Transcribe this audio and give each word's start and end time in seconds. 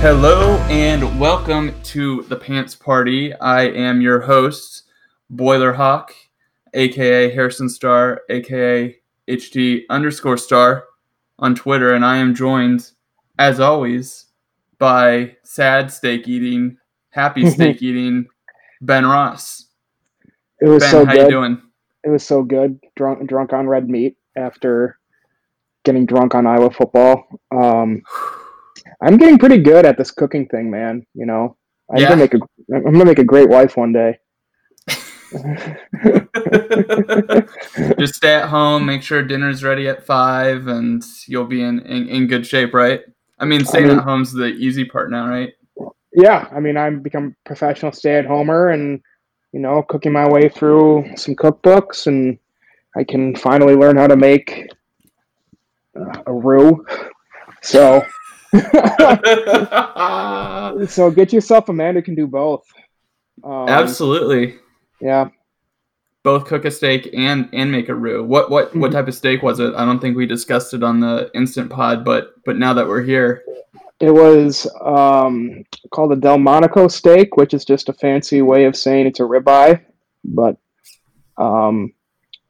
Hello 0.00 0.54
and 0.70 1.18
welcome 1.18 1.74
to 1.82 2.22
the 2.28 2.36
Pants 2.36 2.76
Party. 2.76 3.34
I 3.34 3.62
am 3.62 4.00
your 4.00 4.20
host, 4.20 4.84
Boiler 5.28 5.72
Hawk, 5.72 6.14
aka 6.72 7.34
Harrison 7.34 7.68
Star, 7.68 8.20
aka 8.30 8.96
HT 9.26 9.82
underscore 9.90 10.36
star 10.36 10.84
on 11.40 11.56
Twitter, 11.56 11.94
and 11.94 12.04
I 12.04 12.18
am 12.18 12.32
joined, 12.32 12.92
as 13.40 13.58
always, 13.58 14.26
by 14.78 15.36
sad 15.42 15.90
steak 15.90 16.28
eating, 16.28 16.78
happy 17.10 17.50
steak 17.50 17.82
eating 17.82 18.26
Ben 18.80 19.04
Ross. 19.04 19.66
It 20.60 20.68
was 20.68 20.84
Ben, 20.84 20.90
so 20.92 21.04
how 21.06 21.12
good. 21.12 21.22
you 21.24 21.28
doing? 21.28 21.62
It 22.04 22.10
was 22.10 22.24
so 22.24 22.44
good. 22.44 22.78
Drunk, 22.94 23.28
drunk 23.28 23.52
on 23.52 23.66
red 23.66 23.90
meat 23.90 24.16
after 24.36 24.96
getting 25.82 26.06
drunk 26.06 26.36
on 26.36 26.46
Iowa 26.46 26.70
football. 26.70 27.26
Um, 27.50 28.02
I'm 29.02 29.16
getting 29.16 29.38
pretty 29.38 29.58
good 29.58 29.86
at 29.86 29.96
this 29.96 30.10
cooking 30.10 30.46
thing, 30.48 30.70
man. 30.70 31.06
You 31.14 31.26
know, 31.26 31.56
I'm 31.90 31.98
Yeah. 32.00 32.08
gonna 32.10 32.20
make 32.22 32.34
a, 32.34 32.38
I'm 32.74 32.82
gonna 32.92 33.04
make 33.04 33.18
a 33.18 33.24
great 33.24 33.48
wife 33.48 33.76
one 33.76 33.92
day. 33.92 34.18
Just 37.98 38.14
stay 38.14 38.34
at 38.34 38.48
home, 38.48 38.86
make 38.86 39.02
sure 39.02 39.22
dinner's 39.22 39.62
ready 39.62 39.88
at 39.88 40.04
five, 40.06 40.66
and 40.68 41.04
you'll 41.26 41.44
be 41.46 41.62
in, 41.62 41.80
in, 41.80 42.08
in 42.08 42.26
good 42.26 42.46
shape, 42.46 42.74
right? 42.74 43.00
I 43.38 43.44
mean, 43.44 43.64
staying 43.64 43.88
mean- 43.88 43.98
at 43.98 44.04
home's 44.04 44.32
the 44.32 44.46
easy 44.46 44.84
part 44.84 45.10
now, 45.10 45.28
right? 45.28 45.52
yeah, 46.14 46.48
I 46.50 46.58
mean, 46.60 46.76
I'm 46.76 47.00
become 47.00 47.36
a 47.44 47.48
professional 47.48 47.92
stay-at-homer, 47.92 48.68
and 48.70 49.00
you 49.52 49.60
know, 49.60 49.82
cooking 49.82 50.12
my 50.12 50.28
way 50.28 50.48
through 50.48 51.10
some 51.16 51.34
cookbooks, 51.36 52.06
and 52.06 52.38
I 52.96 53.04
can 53.04 53.36
finally 53.36 53.74
learn 53.74 53.96
how 53.96 54.06
to 54.06 54.16
make 54.16 54.68
uh, 55.98 56.22
a 56.26 56.32
roux. 56.32 56.84
So, 57.62 58.04
so 60.88 61.10
get 61.10 61.32
yourself 61.32 61.68
a 61.68 61.72
man 61.72 61.94
who 61.94 62.02
can 62.02 62.14
do 62.14 62.26
both. 62.26 62.64
Um, 63.44 63.68
Absolutely. 63.68 64.56
Yeah. 65.00 65.28
both 66.24 66.46
cook 66.46 66.64
a 66.64 66.70
steak 66.70 67.08
and 67.14 67.48
and 67.52 67.70
make 67.70 67.88
a 67.88 67.94
roux. 67.94 68.22
What 68.24 68.50
what 68.50 68.74
what 68.76 68.90
Mhm. 68.90 68.94
type 68.94 69.08
of 69.08 69.14
steak 69.14 69.42
was 69.42 69.60
it? 69.60 69.74
I 69.74 69.84
don't 69.84 70.00
think 70.00 70.16
we 70.16 70.26
discussed 70.26 70.74
it 70.74 70.82
on 70.82 71.00
the 71.00 71.30
instant 71.34 71.70
pod, 71.70 72.04
but 72.04 72.34
but 72.44 72.56
now 72.58 72.74
that 72.74 72.86
we're 72.88 73.02
here, 73.02 73.42
It 74.00 74.10
was 74.12 74.66
um, 74.82 75.64
called 75.90 76.12
a 76.12 76.16
Delmonico 76.16 76.88
steak, 76.88 77.36
which 77.36 77.52
is 77.54 77.64
just 77.64 77.88
a 77.88 77.92
fancy 77.92 78.42
way 78.42 78.64
of 78.64 78.76
saying 78.76 79.06
it's 79.06 79.20
a 79.20 79.24
ribeye, 79.24 79.80
but 80.24 80.56
um, 81.36 81.92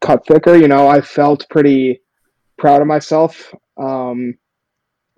cut 0.00 0.26
thicker. 0.26 0.56
You 0.56 0.68
know, 0.68 0.88
I 0.88 1.00
felt 1.00 1.46
pretty 1.50 2.00
proud 2.58 2.80
of 2.82 2.86
myself. 2.86 3.54
Um, 3.78 4.34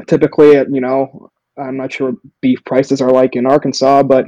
typically, 0.07 0.53
you 0.53 0.81
know, 0.81 1.31
I'm 1.57 1.77
not 1.77 1.93
sure 1.93 2.15
beef 2.41 2.65
prices 2.65 3.01
are 3.01 3.11
like 3.11 3.37
in 3.37 3.47
Arkansas, 3.47 4.03
but 4.03 4.27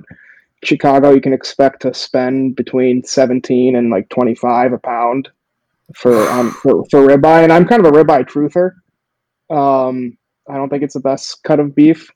Chicago, 0.64 1.10
you 1.10 1.20
can 1.20 1.32
expect 1.32 1.82
to 1.82 1.94
spend 1.94 2.56
between 2.56 3.04
17 3.04 3.76
and 3.76 3.90
like 3.90 4.08
25 4.10 4.72
a 4.72 4.78
pound 4.78 5.28
for 5.94 6.16
um, 6.30 6.50
for, 6.50 6.84
for 6.90 7.06
ribeye, 7.06 7.42
and 7.42 7.52
I'm 7.52 7.66
kind 7.66 7.84
of 7.84 7.92
a 7.92 7.96
ribeye 7.96 8.28
truther. 8.28 8.72
Um, 9.54 10.16
I 10.48 10.56
don't 10.56 10.68
think 10.68 10.82
it's 10.82 10.94
the 10.94 11.00
best 11.00 11.42
cut 11.44 11.60
of 11.60 11.74
beef. 11.74 12.10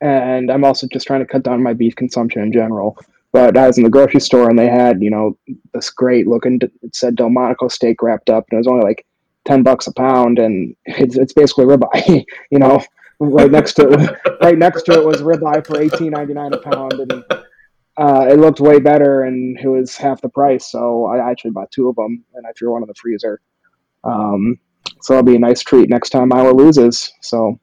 And 0.00 0.50
I'm 0.50 0.64
also 0.64 0.86
just 0.92 1.06
trying 1.06 1.20
to 1.20 1.26
cut 1.26 1.42
down 1.42 1.62
my 1.62 1.72
beef 1.72 1.96
consumption 1.96 2.42
in 2.42 2.52
general. 2.52 2.96
But 3.32 3.56
I 3.56 3.66
was 3.66 3.78
in 3.78 3.84
the 3.84 3.90
grocery 3.90 4.20
store 4.20 4.48
and 4.48 4.58
they 4.58 4.68
had, 4.68 5.02
you 5.02 5.10
know, 5.10 5.36
this 5.74 5.90
great 5.90 6.26
looking, 6.26 6.60
it 6.62 6.96
said 6.96 7.16
Delmonico 7.16 7.68
steak 7.68 8.00
wrapped 8.00 8.30
up 8.30 8.46
and 8.50 8.56
it 8.56 8.60
was 8.60 8.66
only 8.66 8.84
like 8.84 9.04
10 9.48 9.62
bucks 9.62 9.86
a 9.86 9.92
pound. 9.94 10.38
And 10.38 10.76
it's, 10.84 11.16
it's 11.16 11.32
basically 11.32 11.64
ribeye, 11.64 12.24
you 12.50 12.58
know, 12.58 12.82
right 13.18 13.50
next 13.50 13.72
to 13.74 13.88
it, 13.88 14.18
right 14.42 14.58
next 14.58 14.82
to 14.84 14.92
it 14.92 15.04
was 15.04 15.22
ribeye 15.22 15.66
for 15.66 15.76
18.99 15.76 16.54
a 16.54 16.58
pound. 16.58 16.92
And 16.92 17.24
uh, 17.96 18.26
it 18.30 18.38
looked 18.38 18.60
way 18.60 18.78
better 18.78 19.24
and 19.24 19.58
it 19.58 19.68
was 19.68 19.96
half 19.96 20.20
the 20.20 20.28
price. 20.28 20.70
So 20.70 21.06
I 21.06 21.30
actually 21.30 21.52
bought 21.52 21.70
two 21.70 21.88
of 21.88 21.96
them 21.96 22.24
and 22.34 22.46
I 22.46 22.52
threw 22.52 22.72
one 22.72 22.82
in 22.82 22.88
the 22.88 22.94
freezer. 22.94 23.40
Um, 24.04 24.58
so 25.00 25.14
it'll 25.14 25.24
be 25.24 25.36
a 25.36 25.40
nice 25.40 25.62
treat 25.62 25.88
next 25.88 26.10
time 26.10 26.32
Iowa 26.32 26.52
loses. 26.52 27.10
So 27.22 27.58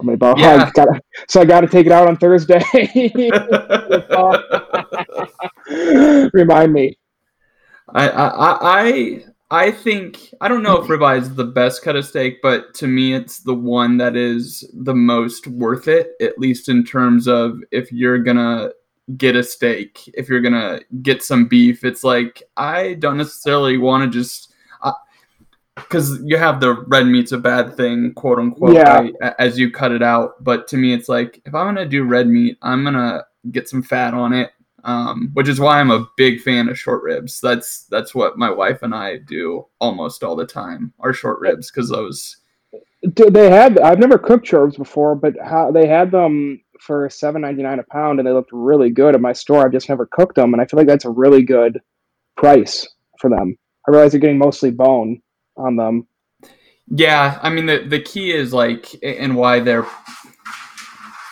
I'm 0.00 0.08
about, 0.08 0.38
Yeah. 0.38 0.64
I 0.64 0.70
gotta, 0.70 1.00
so 1.28 1.40
I 1.40 1.44
got 1.44 1.62
to 1.62 1.68
take 1.68 1.86
it 1.86 1.92
out 1.92 2.08
on 2.08 2.16
Thursday. 2.16 2.62
Remind 6.32 6.72
me. 6.72 6.96
I 7.94 8.08
I 8.10 9.24
I- 9.50 9.70
think 9.70 10.34
I 10.40 10.48
don't 10.48 10.62
know 10.62 10.82
if 10.82 10.88
ribeye 10.88 11.20
is 11.20 11.34
the 11.34 11.44
best 11.44 11.82
cut 11.82 11.96
of 11.96 12.04
steak, 12.04 12.40
but 12.42 12.74
to 12.74 12.86
me 12.86 13.14
it's 13.14 13.40
the 13.40 13.54
one 13.54 13.96
that 13.98 14.16
is 14.16 14.68
the 14.74 14.94
most 14.94 15.46
worth 15.46 15.88
it, 15.88 16.10
at 16.20 16.38
least 16.38 16.68
in 16.68 16.84
terms 16.84 17.28
of 17.28 17.60
if 17.70 17.92
you're 17.92 18.18
gonna 18.18 18.70
get 19.16 19.36
a 19.36 19.42
steak, 19.42 20.00
if 20.14 20.28
you're 20.28 20.40
gonna 20.40 20.80
get 21.02 21.22
some 21.22 21.46
beef, 21.46 21.84
it's 21.84 22.02
like 22.02 22.42
I 22.56 22.94
don't 22.94 23.18
necessarily 23.18 23.78
want 23.78 24.02
to 24.04 24.18
just 24.18 24.52
because 25.76 26.18
you 26.24 26.38
have 26.38 26.58
the 26.58 26.72
red 26.88 27.06
meat's 27.06 27.32
a 27.32 27.38
bad 27.38 27.76
thing, 27.76 28.12
quote 28.14 28.38
unquote, 28.38 28.72
Yeah. 28.74 28.98
right, 28.98 29.14
as 29.38 29.58
you 29.58 29.70
cut 29.70 29.92
it 29.92 30.02
out. 30.02 30.42
But 30.42 30.66
to 30.68 30.78
me, 30.78 30.94
it's 30.94 31.08
like 31.08 31.40
if 31.44 31.54
I'm 31.54 31.66
gonna 31.66 31.86
do 31.86 32.02
red 32.04 32.28
meat, 32.28 32.56
I'm 32.62 32.82
gonna 32.82 33.24
get 33.52 33.68
some 33.68 33.82
fat 33.82 34.14
on 34.14 34.32
it, 34.32 34.50
um, 34.86 35.30
which 35.34 35.48
is 35.48 35.60
why 35.60 35.80
I'm 35.80 35.90
a 35.90 36.08
big 36.16 36.40
fan 36.40 36.68
of 36.68 36.78
short 36.78 37.02
ribs. 37.02 37.40
That's 37.40 37.86
that's 37.90 38.14
what 38.14 38.38
my 38.38 38.50
wife 38.50 38.82
and 38.82 38.94
I 38.94 39.18
do 39.18 39.66
almost 39.80 40.22
all 40.22 40.36
the 40.36 40.46
time. 40.46 40.94
Are 41.00 41.12
short 41.12 41.40
ribs 41.40 41.70
because 41.70 41.90
those. 41.90 42.36
They 43.02 43.50
had, 43.50 43.78
I've 43.78 43.98
never 43.98 44.18
cooked 44.18 44.46
short 44.46 44.64
ribs 44.64 44.78
before, 44.78 45.14
but 45.14 45.34
how 45.44 45.70
they 45.70 45.86
had 45.86 46.10
them 46.10 46.60
for 46.80 47.10
seven 47.10 47.42
ninety 47.42 47.62
nine 47.62 47.78
a 47.78 47.84
pound 47.84 48.18
and 48.18 48.26
they 48.26 48.32
looked 48.32 48.52
really 48.52 48.90
good 48.90 49.14
at 49.14 49.20
my 49.20 49.32
store. 49.32 49.64
I've 49.64 49.72
just 49.72 49.88
never 49.88 50.06
cooked 50.06 50.36
them. 50.36 50.54
And 50.54 50.62
I 50.62 50.66
feel 50.66 50.78
like 50.78 50.86
that's 50.86 51.04
a 51.04 51.10
really 51.10 51.42
good 51.42 51.80
price 52.36 52.86
for 53.20 53.28
them. 53.28 53.56
I 53.86 53.90
realize 53.90 54.12
you're 54.12 54.20
getting 54.20 54.38
mostly 54.38 54.70
bone 54.70 55.20
on 55.56 55.76
them. 55.76 56.06
Yeah, 56.88 57.38
I 57.42 57.50
mean 57.50 57.66
the 57.66 57.84
the 57.88 58.00
key 58.00 58.32
is 58.32 58.52
like 58.52 58.94
and 59.02 59.34
why 59.36 59.60
they're 59.60 59.86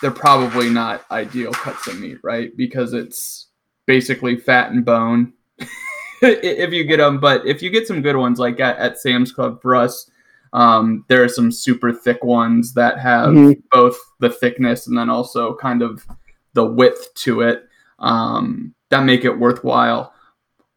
they're 0.01 0.11
probably 0.11 0.69
not 0.69 1.05
ideal 1.09 1.51
cuts 1.51 1.87
of 1.87 1.99
meat, 1.99 2.17
right? 2.23 2.55
Because 2.55 2.93
it's 2.93 3.44
basically 3.85 4.35
fat 4.37 4.71
and 4.71 4.83
bone 4.85 5.33
if 6.21 6.73
you 6.73 6.83
get 6.83 6.97
them. 6.97 7.19
But 7.19 7.45
if 7.45 7.61
you 7.61 7.69
get 7.69 7.87
some 7.87 8.01
good 8.01 8.15
ones, 8.15 8.39
like 8.39 8.59
at, 8.59 8.77
at 8.77 8.99
Sam's 8.99 9.31
Club 9.31 9.61
for 9.61 9.75
us, 9.75 10.09
um, 10.53 11.03
there 11.09 11.23
are 11.23 11.29
some 11.29 11.51
super 11.51 11.91
thick 11.91 12.23
ones 12.23 12.73
that 12.73 12.97
have 12.99 13.29
Mhm. 13.29 13.61
both 13.71 13.97
the 14.19 14.29
thickness 14.29 14.87
and 14.87 14.97
then 14.97 15.09
also 15.09 15.55
kind 15.55 15.81
of 15.81 16.05
the 16.53 16.65
width 16.65 17.13
to 17.15 17.41
it 17.41 17.67
um, 17.99 18.73
that 18.89 19.03
make 19.03 19.25
it 19.25 19.37
worthwhile. 19.37 20.13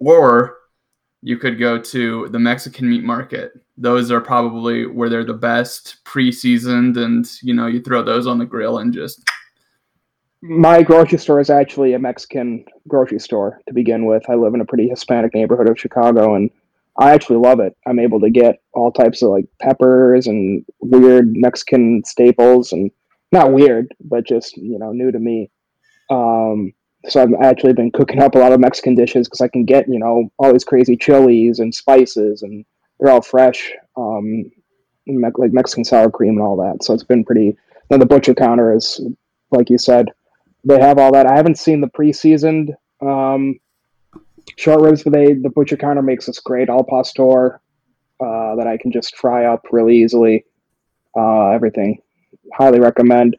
Or 0.00 0.56
you 1.22 1.36
could 1.38 1.58
go 1.58 1.78
to 1.80 2.28
the 2.30 2.38
Mexican 2.38 2.88
meat 2.90 3.04
market. 3.04 3.52
Those 3.76 4.10
are 4.10 4.20
probably 4.20 4.86
where 4.86 5.08
they're 5.08 5.24
the 5.24 5.34
best 5.34 5.98
pre-seasoned, 6.04 6.96
and 6.96 7.26
you 7.42 7.54
know 7.54 7.66
you 7.68 7.80
throw 7.80 8.02
those 8.02 8.26
on 8.26 8.38
the 8.38 8.44
grill 8.44 8.78
and 8.78 8.92
just 8.92 9.28
My 10.40 10.82
grocery 10.82 11.18
store 11.18 11.40
is 11.40 11.50
actually 11.50 11.94
a 11.94 11.98
Mexican 11.98 12.64
grocery 12.86 13.18
store 13.18 13.60
to 13.66 13.74
begin 13.74 14.06
with. 14.06 14.22
I 14.30 14.34
live 14.34 14.54
in 14.54 14.60
a 14.60 14.64
pretty 14.66 14.88
Hispanic 14.88 15.34
neighborhood 15.34 15.68
of 15.68 15.80
Chicago, 15.80 16.36
and 16.36 16.50
I 16.98 17.10
actually 17.10 17.38
love 17.38 17.58
it. 17.58 17.76
I'm 17.86 17.98
able 17.98 18.20
to 18.20 18.30
get 18.30 18.60
all 18.72 18.92
types 18.92 19.20
of 19.20 19.30
like 19.30 19.46
peppers 19.60 20.28
and 20.28 20.64
weird 20.80 21.32
Mexican 21.34 22.02
staples, 22.04 22.72
and 22.72 22.90
not 23.32 23.52
weird, 23.52 23.92
but 24.00 24.26
just 24.26 24.56
you 24.56 24.78
know 24.78 24.92
new 24.92 25.10
to 25.10 25.18
me. 25.18 25.50
Um, 26.08 26.72
so 27.08 27.20
I've 27.20 27.34
actually 27.42 27.72
been 27.72 27.90
cooking 27.90 28.22
up 28.22 28.36
a 28.36 28.38
lot 28.38 28.52
of 28.52 28.60
Mexican 28.60 28.94
dishes 28.94 29.26
because 29.26 29.40
I 29.40 29.48
can 29.48 29.64
get 29.64 29.88
you 29.88 29.98
know 29.98 30.30
all 30.38 30.52
these 30.52 30.64
crazy 30.64 30.96
chilies 30.96 31.58
and 31.58 31.74
spices, 31.74 32.42
and 32.42 32.64
they're 33.00 33.12
all 33.12 33.22
fresh, 33.22 33.72
um, 33.96 34.50
like 35.08 35.52
Mexican 35.52 35.84
sour 35.84 36.12
cream 36.12 36.36
and 36.36 36.42
all 36.42 36.56
that. 36.58 36.84
So 36.84 36.94
it's 36.94 37.02
been 37.02 37.24
pretty. 37.24 37.56
Now 37.90 37.96
the 37.96 38.06
butcher 38.06 38.34
counter 38.34 38.72
is, 38.72 39.00
like 39.50 39.68
you 39.68 39.78
said, 39.78 40.10
they 40.64 40.78
have 40.80 40.98
all 40.98 41.12
that. 41.12 41.26
I 41.26 41.36
haven't 41.36 41.58
seen 41.58 41.80
the 41.80 41.88
pre-seasoned 41.88 42.74
um, 43.00 43.58
short 44.56 44.80
ribs, 44.80 45.02
but 45.02 45.12
they 45.12 45.34
the 45.34 45.50
butcher 45.50 45.76
counter 45.76 46.02
makes 46.02 46.26
this 46.26 46.40
great 46.40 46.68
al 46.68 46.84
pastor 46.84 47.60
uh, 48.20 48.56
that 48.56 48.66
I 48.66 48.76
can 48.76 48.92
just 48.92 49.16
fry 49.16 49.44
up 49.46 49.66
really 49.70 49.96
easily. 49.96 50.44
Uh, 51.16 51.50
everything, 51.50 52.00
highly 52.54 52.80
recommend. 52.80 53.36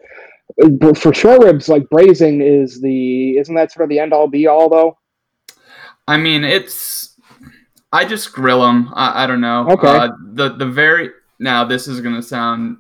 But 0.58 0.98
for 0.98 1.14
short 1.14 1.44
ribs, 1.44 1.70
like 1.70 1.90
braising 1.90 2.42
is 2.42 2.82
the 2.82 3.38
isn't 3.38 3.56
that 3.56 3.72
sort 3.72 3.84
of 3.84 3.90
the 3.90 4.00
end 4.00 4.14
all 4.14 4.28
be 4.28 4.48
all 4.48 4.70
though? 4.70 4.98
I 6.08 6.18
mean, 6.18 6.44
it's. 6.44 7.16
I 7.92 8.06
just 8.06 8.34
grill 8.34 8.62
them. 8.62 8.92
I, 8.94 9.24
I 9.24 9.28
don't 9.28 9.42
know. 9.42 9.68
Okay. 9.70 9.88
Uh, 9.88 10.10
the 10.34 10.50
the 10.50 10.66
very 10.66 11.12
now 11.40 11.64
this 11.64 11.88
is 11.88 12.02
gonna 12.02 12.22
sound 12.22 12.78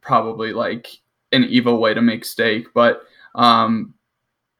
probably 0.00 0.52
like 0.52 0.88
an 1.32 1.44
evil 1.44 1.78
way 1.78 1.94
to 1.94 2.00
make 2.00 2.24
steak, 2.24 2.68
but 2.74 3.02
um, 3.34 3.94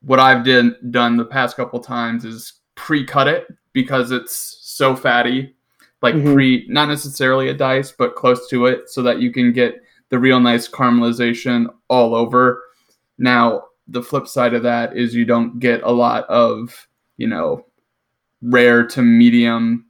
what 0.03 0.21
I've 0.21 0.45
did, 0.45 0.93
done 0.93 1.17
the 1.17 1.25
past 1.25 1.57
couple 1.57 1.81
times 1.81 2.25
is 2.25 2.53
pre-cut 2.77 3.27
it 3.29 3.49
because 3.73 4.11
it's 4.11 4.59
so 4.63 4.95
fatty, 4.95 5.55
like 6.03 6.15
Mhm. 6.15 6.35
pre 6.35 6.67
not 6.69 6.89
necessarily 6.89 7.49
a 7.49 7.55
dice, 7.55 7.93
but 7.93 8.15
close 8.15 8.49
to 8.49 8.67
it, 8.67 8.89
so 8.89 9.03
that 9.03 9.21
you 9.21 9.33
can 9.33 9.53
get 9.53 9.83
the 10.11 10.19
real 10.19 10.41
nice 10.41 10.69
caramelization 10.69 11.67
all 11.89 12.15
over. 12.15 12.63
Now 13.19 13.65
the 13.89 14.03
flip 14.03 14.29
side 14.29 14.55
of 14.55 14.63
that 14.63 14.97
is 14.97 15.15
you 15.15 15.25
don't 15.25 15.59
get 15.59 15.83
a 15.83 15.91
lot 15.91 16.25
of 16.27 16.87
you 17.17 17.27
know 17.27 17.67
rare 18.43 18.87
to 18.87 19.03
medium 19.03 19.87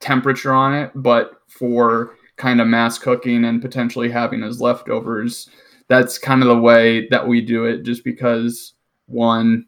temperature 0.00 0.52
on 0.52 0.74
it, 0.74 0.90
but 0.94 1.32
for 1.48 2.16
kind 2.36 2.60
of 2.60 2.66
mass 2.66 2.98
cooking 2.98 3.44
and 3.44 3.60
potentially 3.60 4.10
having 4.10 4.42
as 4.42 4.60
leftovers, 4.60 5.48
that's 5.90 6.18
kind 6.18 6.40
of 6.40 6.48
the 6.48 6.56
way 6.56 7.08
that 7.08 7.26
we 7.26 7.40
do 7.40 7.64
it. 7.64 7.82
Just 7.82 8.04
because 8.04 8.74
one, 9.06 9.66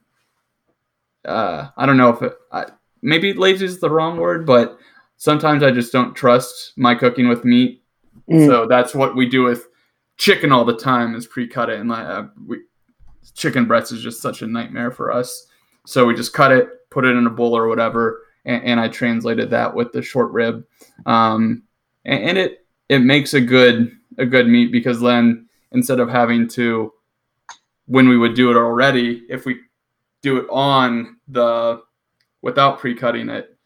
uh, 1.24 1.68
I 1.76 1.84
don't 1.84 1.96
know 1.96 2.10
if 2.10 2.22
it, 2.22 2.32
I, 2.52 2.66
maybe 3.02 3.34
lazy 3.34 3.66
is 3.66 3.80
the 3.80 3.90
wrong 3.90 4.16
word, 4.16 4.46
but 4.46 4.78
sometimes 5.16 5.64
I 5.64 5.72
just 5.72 5.92
don't 5.92 6.14
trust 6.14 6.74
my 6.76 6.94
cooking 6.94 7.28
with 7.28 7.44
meat. 7.44 7.82
Mm. 8.30 8.46
So 8.46 8.66
that's 8.66 8.94
what 8.94 9.16
we 9.16 9.28
do 9.28 9.42
with 9.42 9.66
chicken 10.16 10.52
all 10.52 10.64
the 10.64 10.76
time 10.76 11.16
is 11.16 11.26
pre-cut 11.26 11.68
it, 11.68 11.80
and 11.80 11.90
like 11.90 12.06
uh, 12.06 12.24
we 12.46 12.60
chicken 13.34 13.66
breasts 13.66 13.90
is 13.90 14.02
just 14.02 14.22
such 14.22 14.42
a 14.42 14.46
nightmare 14.46 14.92
for 14.92 15.10
us. 15.10 15.48
So 15.86 16.06
we 16.06 16.14
just 16.14 16.32
cut 16.32 16.52
it, 16.52 16.68
put 16.90 17.04
it 17.04 17.16
in 17.16 17.26
a 17.26 17.30
bowl 17.30 17.56
or 17.56 17.66
whatever, 17.66 18.22
and, 18.44 18.62
and 18.62 18.80
I 18.80 18.86
translated 18.86 19.50
that 19.50 19.74
with 19.74 19.90
the 19.90 20.02
short 20.02 20.30
rib, 20.30 20.64
um, 21.04 21.64
and, 22.04 22.22
and 22.22 22.38
it 22.38 22.64
it 22.88 23.00
makes 23.00 23.34
a 23.34 23.40
good 23.40 23.90
a 24.18 24.26
good 24.26 24.46
meat 24.46 24.70
because 24.70 25.00
then 25.00 25.48
instead 25.74 26.00
of 26.00 26.08
having 26.08 26.48
to 26.48 26.92
when 27.86 28.08
we 28.08 28.16
would 28.16 28.34
do 28.34 28.50
it 28.50 28.56
already, 28.56 29.24
if 29.28 29.44
we 29.44 29.60
do 30.22 30.38
it 30.38 30.46
on 30.50 31.16
the 31.28 31.82
without 32.42 32.78
pre-cutting 32.78 33.28
it, 33.28 33.56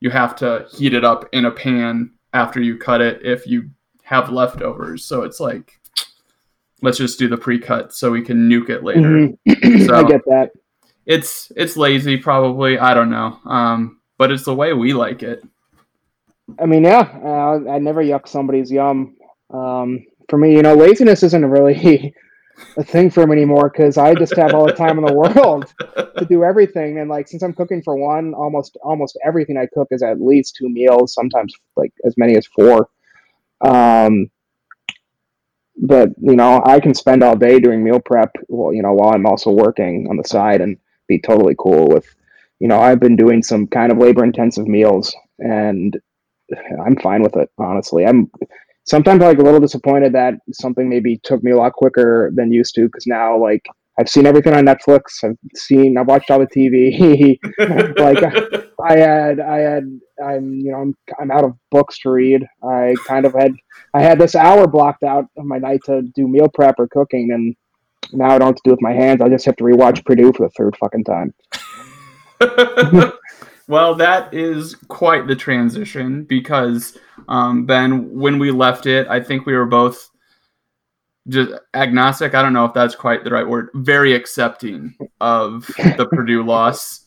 you 0.00 0.10
have 0.10 0.36
to 0.36 0.66
heat 0.72 0.94
it 0.94 1.04
up 1.04 1.28
in 1.32 1.44
a 1.44 1.50
pan 1.50 2.10
after 2.32 2.60
you 2.60 2.76
cut 2.76 3.00
it 3.00 3.24
if 3.24 3.46
you 3.46 3.70
have 4.02 4.30
leftovers. 4.30 5.04
So 5.04 5.22
it's 5.22 5.40
like 5.40 5.78
let's 6.82 6.98
just 6.98 7.18
do 7.18 7.28
the 7.28 7.36
pre-cut 7.36 7.94
so 7.94 8.10
we 8.10 8.22
can 8.22 8.48
nuke 8.48 8.70
it 8.70 8.84
later. 8.84 9.00
Mhm. 9.00 9.38
I 9.92 10.02
get 10.04 10.24
that. 10.26 10.50
It's 11.06 11.50
it's 11.56 11.76
lazy 11.76 12.16
probably, 12.16 12.78
I 12.78 12.94
don't 12.94 13.10
know. 13.10 13.38
Um 13.44 14.00
but 14.18 14.30
it's 14.30 14.44
the 14.44 14.54
way 14.54 14.72
we 14.72 14.92
like 14.92 15.22
it. 15.22 15.42
I 16.58 16.66
mean, 16.66 16.84
yeah, 16.84 17.08
uh, 17.24 17.70
I 17.70 17.78
never 17.78 18.02
yuck 18.02 18.28
somebody's 18.28 18.70
yum. 18.70 19.16
Um, 19.50 20.04
for 20.28 20.38
me, 20.38 20.54
you 20.54 20.62
know, 20.62 20.74
laziness 20.74 21.22
isn't 21.22 21.44
really 21.44 22.14
a 22.76 22.84
thing 22.84 23.10
for 23.10 23.26
me 23.26 23.32
anymore 23.32 23.70
because 23.70 23.98
I 23.98 24.14
just 24.14 24.36
have 24.36 24.54
all 24.54 24.66
the 24.66 24.72
time 24.72 24.98
in 24.98 25.04
the 25.04 25.12
world 25.12 25.72
to 26.18 26.26
do 26.28 26.44
everything. 26.44 26.98
And 26.98 27.08
like, 27.10 27.28
since 27.28 27.42
I'm 27.42 27.54
cooking 27.54 27.82
for 27.82 27.96
one, 27.96 28.34
almost 28.34 28.76
almost 28.82 29.18
everything 29.24 29.56
I 29.56 29.66
cook 29.72 29.88
is 29.90 30.02
at 30.02 30.20
least 30.20 30.56
two 30.56 30.68
meals, 30.68 31.14
sometimes 31.14 31.54
like 31.76 31.92
as 32.06 32.16
many 32.16 32.36
as 32.36 32.46
four. 32.46 32.88
Um, 33.60 34.30
but 35.76 36.10
you 36.20 36.36
know, 36.36 36.62
I 36.64 36.80
can 36.80 36.94
spend 36.94 37.22
all 37.22 37.36
day 37.36 37.58
doing 37.58 37.82
meal 37.82 38.00
prep. 38.00 38.30
Well, 38.48 38.72
you 38.72 38.82
know, 38.82 38.92
while 38.92 39.14
I'm 39.14 39.26
also 39.26 39.50
working 39.50 40.06
on 40.08 40.16
the 40.16 40.24
side 40.24 40.60
and 40.60 40.78
be 41.06 41.18
totally 41.20 41.54
cool 41.58 41.88
with. 41.88 42.14
You 42.60 42.68
know, 42.68 42.78
I've 42.78 43.00
been 43.00 43.16
doing 43.16 43.42
some 43.42 43.66
kind 43.66 43.92
of 43.92 43.98
labor 43.98 44.24
intensive 44.24 44.66
meals 44.66 45.14
and 45.38 45.98
I'm 46.84 46.96
fine 46.96 47.22
with 47.22 47.36
it, 47.36 47.50
honestly. 47.58 48.06
I'm 48.06 48.30
sometimes 48.84 49.22
I'm 49.22 49.28
like 49.28 49.38
a 49.38 49.42
little 49.42 49.60
disappointed 49.60 50.12
that 50.12 50.34
something 50.52 50.88
maybe 50.88 51.20
took 51.22 51.42
me 51.42 51.50
a 51.50 51.56
lot 51.56 51.72
quicker 51.72 52.30
than 52.34 52.52
used 52.52 52.74
to 52.76 52.86
because 52.86 53.06
now 53.06 53.36
like 53.36 53.66
I've 53.98 54.08
seen 54.08 54.26
everything 54.26 54.54
on 54.54 54.64
Netflix. 54.64 55.22
I've 55.22 55.36
seen, 55.54 55.96
I've 55.96 56.08
watched 56.08 56.30
all 56.30 56.40
the 56.40 56.46
TV. 56.46 57.38
like 57.98 58.24
I 58.84 58.96
had, 58.98 59.38
I 59.38 59.58
had, 59.58 60.00
I'm, 60.24 60.54
you 60.54 60.72
know, 60.72 60.78
I'm, 60.78 60.96
I'm 61.20 61.30
out 61.30 61.44
of 61.44 61.54
books 61.70 62.00
to 62.00 62.10
read. 62.10 62.44
I 62.62 62.94
kind 63.06 63.24
of 63.24 63.34
had, 63.34 63.52
I 63.94 64.02
had 64.02 64.18
this 64.18 64.34
hour 64.34 64.66
blocked 64.66 65.04
out 65.04 65.26
of 65.36 65.44
my 65.44 65.58
night 65.58 65.80
to 65.84 66.02
do 66.14 66.26
meal 66.26 66.48
prep 66.48 66.80
or 66.80 66.88
cooking, 66.88 67.30
and 67.32 67.54
now 68.12 68.30
I 68.30 68.38
don't 68.38 68.48
have 68.48 68.56
to 68.56 68.62
do 68.64 68.70
it 68.70 68.74
with 68.74 68.82
my 68.82 68.92
hands. 68.92 69.20
I 69.20 69.28
just 69.28 69.44
have 69.46 69.56
to 69.56 69.64
rewatch 69.64 70.04
Purdue 70.04 70.32
for 70.32 70.46
the 70.46 70.52
third 70.56 70.76
fucking 70.76 71.04
time. 71.04 71.32
well, 73.68 73.94
that 73.94 74.34
is 74.34 74.74
quite 74.88 75.28
the 75.28 75.36
transition 75.36 76.24
because 76.24 76.98
um, 77.28 77.66
Ben, 77.66 78.10
when 78.18 78.38
we 78.38 78.50
left 78.50 78.86
it, 78.86 79.06
I 79.08 79.20
think 79.20 79.46
we 79.46 79.54
were 79.54 79.66
both 79.66 80.10
just 81.28 81.52
agnostic. 81.74 82.34
I 82.34 82.42
don't 82.42 82.52
know 82.52 82.64
if 82.64 82.74
that's 82.74 82.94
quite 82.94 83.24
the 83.24 83.30
right 83.30 83.46
word. 83.46 83.70
Very 83.74 84.12
accepting 84.12 84.94
of 85.20 85.66
the 85.96 86.06
Purdue 86.12 86.44
loss, 86.44 87.06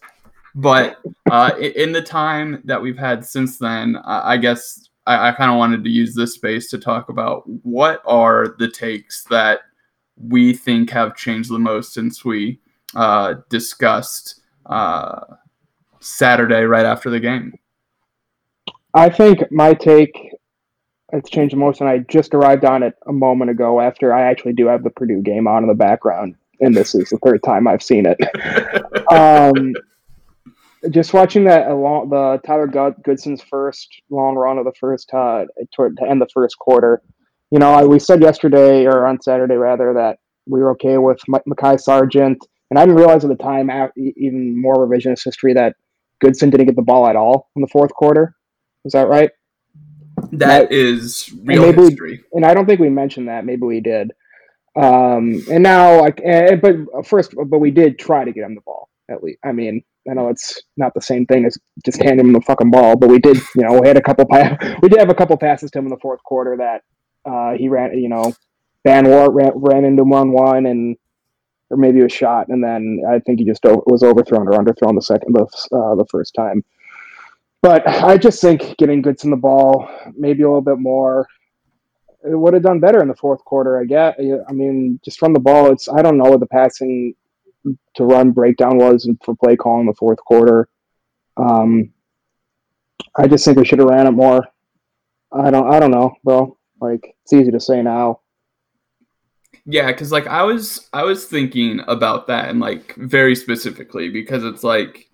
but 0.55 0.97
uh, 1.29 1.51
in 1.59 1.91
the 1.91 2.01
time 2.01 2.61
that 2.65 2.81
we've 2.81 2.97
had 2.97 3.25
since 3.25 3.57
then, 3.57 3.97
I, 4.05 4.33
I 4.33 4.37
guess 4.37 4.89
I, 5.05 5.29
I 5.29 5.31
kind 5.33 5.51
of 5.51 5.57
wanted 5.57 5.83
to 5.83 5.89
use 5.89 6.15
this 6.15 6.33
space 6.33 6.69
to 6.71 6.77
talk 6.77 7.09
about 7.09 7.43
what 7.63 8.01
are 8.05 8.55
the 8.59 8.69
takes 8.69 9.23
that 9.25 9.61
we 10.17 10.53
think 10.53 10.89
have 10.89 11.15
changed 11.15 11.51
the 11.51 11.59
most 11.59 11.93
since 11.93 12.25
we 12.25 12.59
uh, 12.95 13.35
discussed. 13.49 14.41
Uh, 14.65 15.21
Saturday 15.99 16.63
right 16.63 16.85
after 16.85 17.09
the 17.09 17.19
game. 17.19 17.53
I 18.97 19.09
think 19.09 19.51
my 19.51 19.73
take 19.75 20.31
it's 21.13 21.29
changed 21.29 21.53
the 21.53 21.57
most, 21.57 21.79
and 21.79 21.89
I 21.89 21.99
just 21.99 22.33
arrived 22.33 22.65
on 22.65 22.83
it 22.83 22.93
a 23.07 23.13
moment 23.13 23.51
ago 23.51 23.79
after 23.79 24.13
I 24.13 24.23
actually 24.23 24.53
do 24.53 24.67
have 24.67 24.83
the 24.83 24.89
Purdue 24.89 25.21
game 25.21 25.47
on 25.47 25.63
in 25.63 25.69
the 25.69 25.75
background, 25.75 26.35
and 26.59 26.75
this 26.75 26.95
is 26.95 27.09
the 27.09 27.17
third 27.19 27.41
time 27.43 27.67
I've 27.67 27.83
seen 27.83 28.05
it. 28.07 28.17
um, 29.11 29.73
just 30.89 31.13
watching 31.13 31.43
that 31.45 31.67
along 31.67 32.09
the 32.09 32.41
Tyler 32.45 32.67
Goodson's 32.67 33.41
first 33.41 33.87
long 34.09 34.35
run 34.35 34.57
of 34.57 34.65
the 34.65 34.73
first 34.79 35.13
uh, 35.13 35.45
toward 35.73 35.95
to 35.97 36.09
end 36.09 36.19
the 36.19 36.27
first 36.33 36.57
quarter. 36.57 37.01
You 37.51 37.59
know, 37.59 37.71
I, 37.71 37.85
we 37.85 37.99
said 37.99 38.21
yesterday 38.21 38.85
or 38.85 39.05
on 39.05 39.21
Saturday 39.21 39.55
rather 39.55 39.93
that 39.93 40.17
we 40.47 40.59
were 40.59 40.71
okay 40.71 40.97
with 40.97 41.19
M- 41.33 41.41
Mekhi 41.47 41.79
Sargent, 41.79 42.45
and 42.69 42.79
I 42.79 42.81
didn't 42.85 42.97
realize 42.97 43.23
at 43.23 43.29
the 43.29 43.35
time, 43.35 43.69
even 43.95 44.59
more 44.59 44.75
revisionist 44.75 45.23
history, 45.23 45.53
that 45.53 45.75
Goodson 46.19 46.49
didn't 46.49 46.65
get 46.65 46.75
the 46.75 46.81
ball 46.81 47.07
at 47.07 47.15
all 47.15 47.49
in 47.55 47.61
the 47.61 47.69
fourth 47.69 47.93
quarter. 47.93 48.33
Is 48.87 48.93
that 48.93 49.07
right? 49.07 49.29
That 50.31 50.71
is 50.71 51.31
real 51.43 51.71
we- 51.71 51.83
history. 51.83 52.23
and 52.33 52.45
I 52.45 52.53
don't 52.53 52.65
think 52.65 52.79
we 52.79 52.89
mentioned 52.89 53.27
that. 53.27 53.45
Maybe 53.45 53.61
we 53.63 53.81
did. 53.81 54.11
Um, 54.75 55.41
and 55.51 55.63
now, 55.63 55.99
like, 56.01 56.21
eh, 56.23 56.55
but 56.55 56.75
first, 57.07 57.33
but 57.35 57.59
we 57.59 57.71
did 57.71 57.99
try 57.99 58.23
to 58.25 58.31
get 58.31 58.43
him 58.43 58.55
the 58.55 58.61
ball 58.61 58.89
at 59.09 59.23
least. 59.23 59.39
I 59.43 59.51
mean, 59.51 59.83
I 60.09 60.13
know 60.13 60.29
it's 60.29 60.61
not 60.77 60.93
the 60.93 61.01
same 61.01 61.25
thing 61.25 61.45
as 61.45 61.57
just 61.85 62.01
handing 62.01 62.27
him 62.27 62.33
the 62.33 62.41
fucking 62.41 62.71
ball, 62.71 62.95
but 62.95 63.09
we 63.09 63.19
did. 63.19 63.37
You 63.55 63.63
know, 63.63 63.79
we 63.79 63.87
had 63.87 63.97
a 63.97 64.01
couple. 64.01 64.25
Pa- 64.25 64.57
we 64.81 64.89
did 64.89 64.99
have 64.99 65.09
a 65.09 65.15
couple 65.15 65.37
passes 65.37 65.71
to 65.71 65.79
him 65.79 65.85
in 65.85 65.91
the 65.91 65.99
fourth 66.01 66.23
quarter 66.23 66.57
that 66.57 66.81
uh, 67.29 67.53
he 67.57 67.69
ran. 67.69 67.97
You 67.97 68.09
know, 68.09 68.33
Van 68.85 69.07
Wart 69.09 69.31
ran, 69.33 69.51
ran 69.55 69.85
into 69.85 70.03
one 70.03 70.31
one 70.31 70.65
and. 70.65 70.95
Or 71.69 71.75
maybe 71.75 71.99
a 71.99 72.07
shot, 72.07 72.47
and 72.47 72.63
then 72.63 73.01
I 73.09 73.19
think 73.19 73.39
he 73.39 73.45
just 73.45 73.65
o- 73.65 73.83
was 73.87 74.01
overthrown 74.01 74.47
or 74.47 74.53
underthrown 74.53 74.95
the 74.95 75.01
second, 75.01 75.35
the, 75.35 75.41
uh, 75.75 75.95
the 75.95 76.05
first 76.09 76.33
time. 76.33 76.63
But 77.61 77.87
I 77.87 78.17
just 78.17 78.39
think 78.41 78.77
getting 78.77 79.01
Goodson 79.01 79.31
the 79.31 79.37
ball, 79.37 79.89
maybe 80.15 80.43
a 80.43 80.47
little 80.47 80.61
bit 80.61 80.79
more, 80.79 81.27
it 82.23 82.35
would 82.35 82.53
have 82.53 82.63
done 82.63 82.79
better 82.79 83.01
in 83.01 83.07
the 83.07 83.15
fourth 83.15 83.43
quarter. 83.45 83.79
I 83.79 83.85
get. 83.85 84.15
I 84.47 84.51
mean, 84.51 84.99
just 85.03 85.19
from 85.19 85.33
the 85.33 85.39
ball, 85.39 85.71
it's 85.71 85.89
I 85.89 86.01
don't 86.01 86.17
know 86.17 86.29
what 86.29 86.39
the 86.39 86.47
passing 86.47 87.15
to 87.95 88.03
run 88.03 88.31
breakdown 88.31 88.77
was 88.77 89.09
for 89.23 89.35
play 89.35 89.55
call 89.55 89.79
in 89.79 89.85
the 89.85 89.93
fourth 89.93 90.19
quarter. 90.19 90.69
Um, 91.37 91.91
I 93.15 93.27
just 93.27 93.45
think 93.45 93.57
we 93.57 93.65
should 93.65 93.79
have 93.79 93.87
ran 93.87 94.07
it 94.07 94.11
more. 94.11 94.47
I 95.31 95.51
don't. 95.51 95.71
I 95.71 95.79
don't 95.79 95.91
know, 95.91 96.15
bro. 96.23 96.57
Like 96.79 97.15
it's 97.23 97.33
easy 97.33 97.51
to 97.51 97.59
say 97.59 97.81
now. 97.81 98.21
Yeah, 99.65 99.87
because 99.87 100.11
like 100.11 100.27
I 100.27 100.43
was 100.43 100.89
I 100.93 101.03
was 101.03 101.25
thinking 101.25 101.81
about 101.87 102.27
that 102.27 102.49
and 102.49 102.59
like 102.59 102.95
very 102.95 103.35
specifically 103.35 104.09
because 104.09 104.43
it's 104.43 104.63
like 104.63 105.09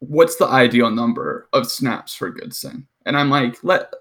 what's 0.00 0.36
the 0.36 0.46
ideal 0.46 0.90
number 0.90 1.48
of 1.52 1.70
snaps 1.70 2.14
for 2.14 2.30
Goodson? 2.30 2.86
And 3.06 3.16
I'm 3.16 3.30
like, 3.30 3.56
let 3.62 3.92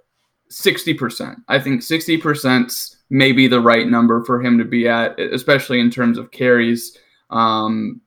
sixty 0.50 0.94
percent. 0.94 1.40
I 1.48 1.60
think 1.60 1.84
sixty 1.84 2.18
percent's 2.18 2.98
maybe 3.10 3.48
the 3.48 3.62
right 3.62 3.88
number 3.88 4.24
for 4.24 4.42
him 4.42 4.58
to 4.58 4.66
be 4.66 4.88
at, 4.88 5.20
especially 5.20 5.80
in 5.80 5.90
terms 5.90 6.18
of 6.18 6.32
carries. 6.32 6.98
Um, 7.30 8.02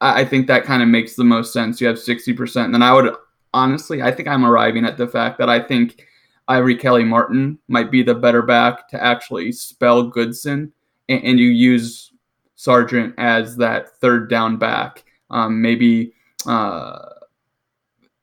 I, 0.00 0.20
I 0.20 0.24
think 0.24 0.46
that 0.46 0.64
kind 0.64 0.82
of 0.82 0.88
makes 0.88 1.16
the 1.16 1.24
most 1.24 1.52
sense. 1.52 1.80
You 1.80 1.86
have 1.86 1.98
sixty 1.98 2.32
percent, 2.32 2.66
and 2.66 2.74
then 2.74 2.82
I 2.82 2.92
would 2.92 3.14
honestly, 3.54 4.02
I 4.02 4.10
think 4.10 4.28
I'm 4.28 4.44
arriving 4.44 4.84
at 4.84 4.96
the 4.96 5.08
fact 5.08 5.38
that 5.38 5.50
I 5.50 5.60
think 5.60 6.06
Ivory 6.48 6.76
Kelly 6.76 7.04
Martin 7.04 7.58
might 7.68 7.90
be 7.90 8.02
the 8.02 8.14
better 8.14 8.42
back 8.42 8.88
to 8.88 9.02
actually 9.02 9.52
spell 9.52 10.02
Goodson, 10.02 10.72
and, 11.08 11.22
and 11.24 11.38
you 11.38 11.48
use 11.48 12.12
Sargent 12.56 13.14
as 13.18 13.56
that 13.56 13.96
third 14.00 14.28
down 14.28 14.56
back. 14.56 15.04
Um, 15.30 15.62
maybe 15.62 16.14
uh, 16.46 17.08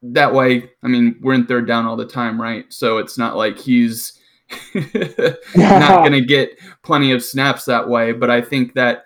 that 0.01 0.33
way. 0.33 0.69
I 0.83 0.87
mean, 0.87 1.19
we're 1.21 1.33
in 1.33 1.45
third 1.45 1.67
down 1.67 1.85
all 1.85 1.95
the 1.95 2.05
time, 2.07 2.41
right? 2.41 2.65
So 2.69 2.97
it's 2.97 3.17
not 3.17 3.35
like 3.35 3.57
he's 3.57 4.19
not 4.75 5.99
going 5.99 6.11
to 6.13 6.21
get 6.21 6.59
plenty 6.83 7.11
of 7.11 7.23
snaps 7.23 7.65
that 7.65 7.87
way. 7.87 8.11
But 8.11 8.29
I 8.29 8.41
think 8.41 8.73
that 8.73 9.05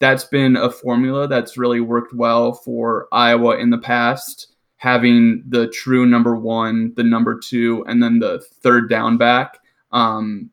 that's 0.00 0.24
been 0.24 0.56
a 0.56 0.70
formula 0.70 1.28
that's 1.28 1.56
really 1.56 1.80
worked 1.80 2.12
well 2.12 2.54
for 2.54 3.08
Iowa 3.12 3.56
in 3.58 3.70
the 3.70 3.78
past 3.78 4.52
having 4.82 5.44
the 5.46 5.68
true 5.68 6.04
number 6.04 6.34
one, 6.34 6.92
the 6.96 7.04
number 7.04 7.38
two, 7.38 7.84
and 7.86 8.02
then 8.02 8.18
the 8.18 8.44
third 8.64 8.90
down 8.90 9.16
back. 9.16 9.60
Um, 9.92 10.50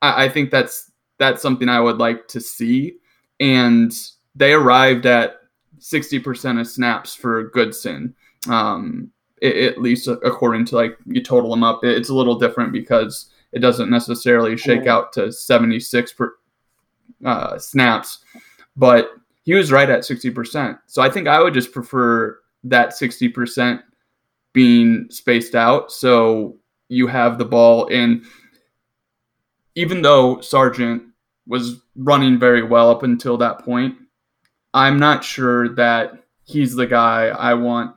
I, 0.00 0.26
I, 0.26 0.28
think 0.28 0.52
that's 0.52 0.92
that's 1.18 1.42
something 1.42 1.68
I 1.68 1.80
would 1.80 1.98
like 1.98 2.28
to 2.28 2.40
see. 2.40 2.98
And 3.40 3.92
they 4.36 4.52
arrived 4.52 5.04
at 5.04 5.38
60% 5.78 6.60
of 6.60 6.66
snaps 6.66 7.14
for 7.14 7.50
Goodson, 7.50 8.14
um, 8.48 9.10
it, 9.42 9.72
at 9.72 9.80
least 9.80 10.08
according 10.08 10.64
to 10.66 10.76
like 10.76 10.96
you 11.06 11.22
total 11.22 11.50
them 11.50 11.62
up. 11.62 11.84
It, 11.84 11.96
it's 11.96 12.08
a 12.08 12.14
little 12.14 12.38
different 12.38 12.72
because 12.72 13.30
it 13.52 13.60
doesn't 13.60 13.90
necessarily 13.90 14.56
shake 14.56 14.86
out 14.86 15.12
to 15.14 15.32
76 15.32 16.12
per, 16.12 16.34
uh, 17.24 17.58
snaps, 17.58 18.18
but 18.76 19.10
he 19.44 19.54
was 19.54 19.72
right 19.72 19.88
at 19.88 20.00
60%. 20.00 20.78
So 20.86 21.02
I 21.02 21.08
think 21.08 21.28
I 21.28 21.40
would 21.40 21.54
just 21.54 21.72
prefer 21.72 22.38
that 22.64 22.90
60% 22.90 23.82
being 24.52 25.06
spaced 25.10 25.54
out. 25.54 25.92
So 25.92 26.56
you 26.88 27.06
have 27.06 27.38
the 27.38 27.44
ball 27.44 27.86
in, 27.86 28.24
even 29.74 30.02
though 30.02 30.40
Sargent 30.40 31.02
was 31.46 31.80
running 31.94 32.38
very 32.38 32.62
well 32.62 32.90
up 32.90 33.02
until 33.02 33.36
that 33.38 33.60
point, 33.60 33.96
I'm 34.76 34.98
not 34.98 35.24
sure 35.24 35.70
that 35.76 36.22
he's 36.44 36.76
the 36.76 36.86
guy 36.86 37.28
I 37.28 37.54
want 37.54 37.96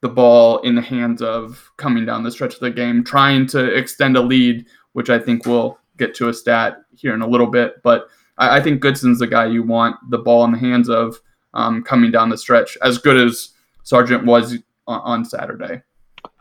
the 0.00 0.08
ball 0.08 0.58
in 0.58 0.74
the 0.74 0.82
hands 0.82 1.22
of 1.22 1.70
coming 1.76 2.04
down 2.04 2.24
the 2.24 2.32
stretch 2.32 2.54
of 2.54 2.60
the 2.60 2.70
game, 2.72 3.04
trying 3.04 3.46
to 3.46 3.64
extend 3.64 4.16
a 4.16 4.20
lead, 4.20 4.66
which 4.92 5.08
I 5.08 5.20
think 5.20 5.46
we'll 5.46 5.78
get 5.98 6.16
to 6.16 6.28
a 6.28 6.34
stat 6.34 6.78
here 6.96 7.14
in 7.14 7.22
a 7.22 7.28
little 7.28 7.46
bit. 7.46 7.80
But 7.84 8.08
I, 8.38 8.56
I 8.56 8.60
think 8.60 8.82
Goodson's 8.82 9.20
the 9.20 9.28
guy 9.28 9.46
you 9.46 9.62
want 9.62 9.98
the 10.10 10.18
ball 10.18 10.44
in 10.44 10.50
the 10.50 10.58
hands 10.58 10.88
of 10.88 11.20
um, 11.54 11.84
coming 11.84 12.10
down 12.10 12.28
the 12.28 12.38
stretch, 12.38 12.76
as 12.82 12.98
good 12.98 13.16
as 13.16 13.50
Sargent 13.84 14.24
was 14.24 14.54
on, 14.88 15.00
on 15.02 15.24
Saturday. 15.24 15.80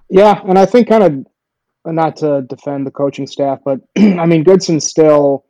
Yeah, 0.10 0.42
and 0.48 0.58
I 0.58 0.66
think 0.66 0.88
kind 0.88 1.04
of 1.04 1.94
not 1.94 2.16
to 2.18 2.42
defend 2.50 2.88
the 2.88 2.92
coaching 2.92 3.28
staff, 3.28 3.60
but 3.64 3.82
I 3.98 4.26
mean 4.26 4.44
Goodson 4.44 4.80
still 4.80 5.46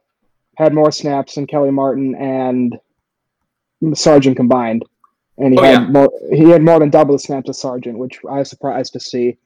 had 0.58 0.74
more 0.74 0.92
snaps 0.92 1.36
than 1.36 1.48
Kelly 1.48 1.72
Martin 1.72 2.16
and 2.16 2.78
Sargent 3.94 4.36
combined, 4.36 4.84
and 5.38 5.54
he 5.54 5.60
oh, 5.60 5.64
had 5.64 5.72
yeah. 5.72 5.88
more. 5.88 6.12
He 6.32 6.50
had 6.50 6.62
more 6.62 6.80
than 6.80 6.90
double 6.90 7.14
the 7.14 7.20
snaps 7.20 7.50
as 7.50 7.60
Sargent, 7.60 7.98
which 7.98 8.20
I 8.30 8.40
was 8.40 8.50
surprised 8.50 8.94
to 8.94 9.00
see. 9.00 9.38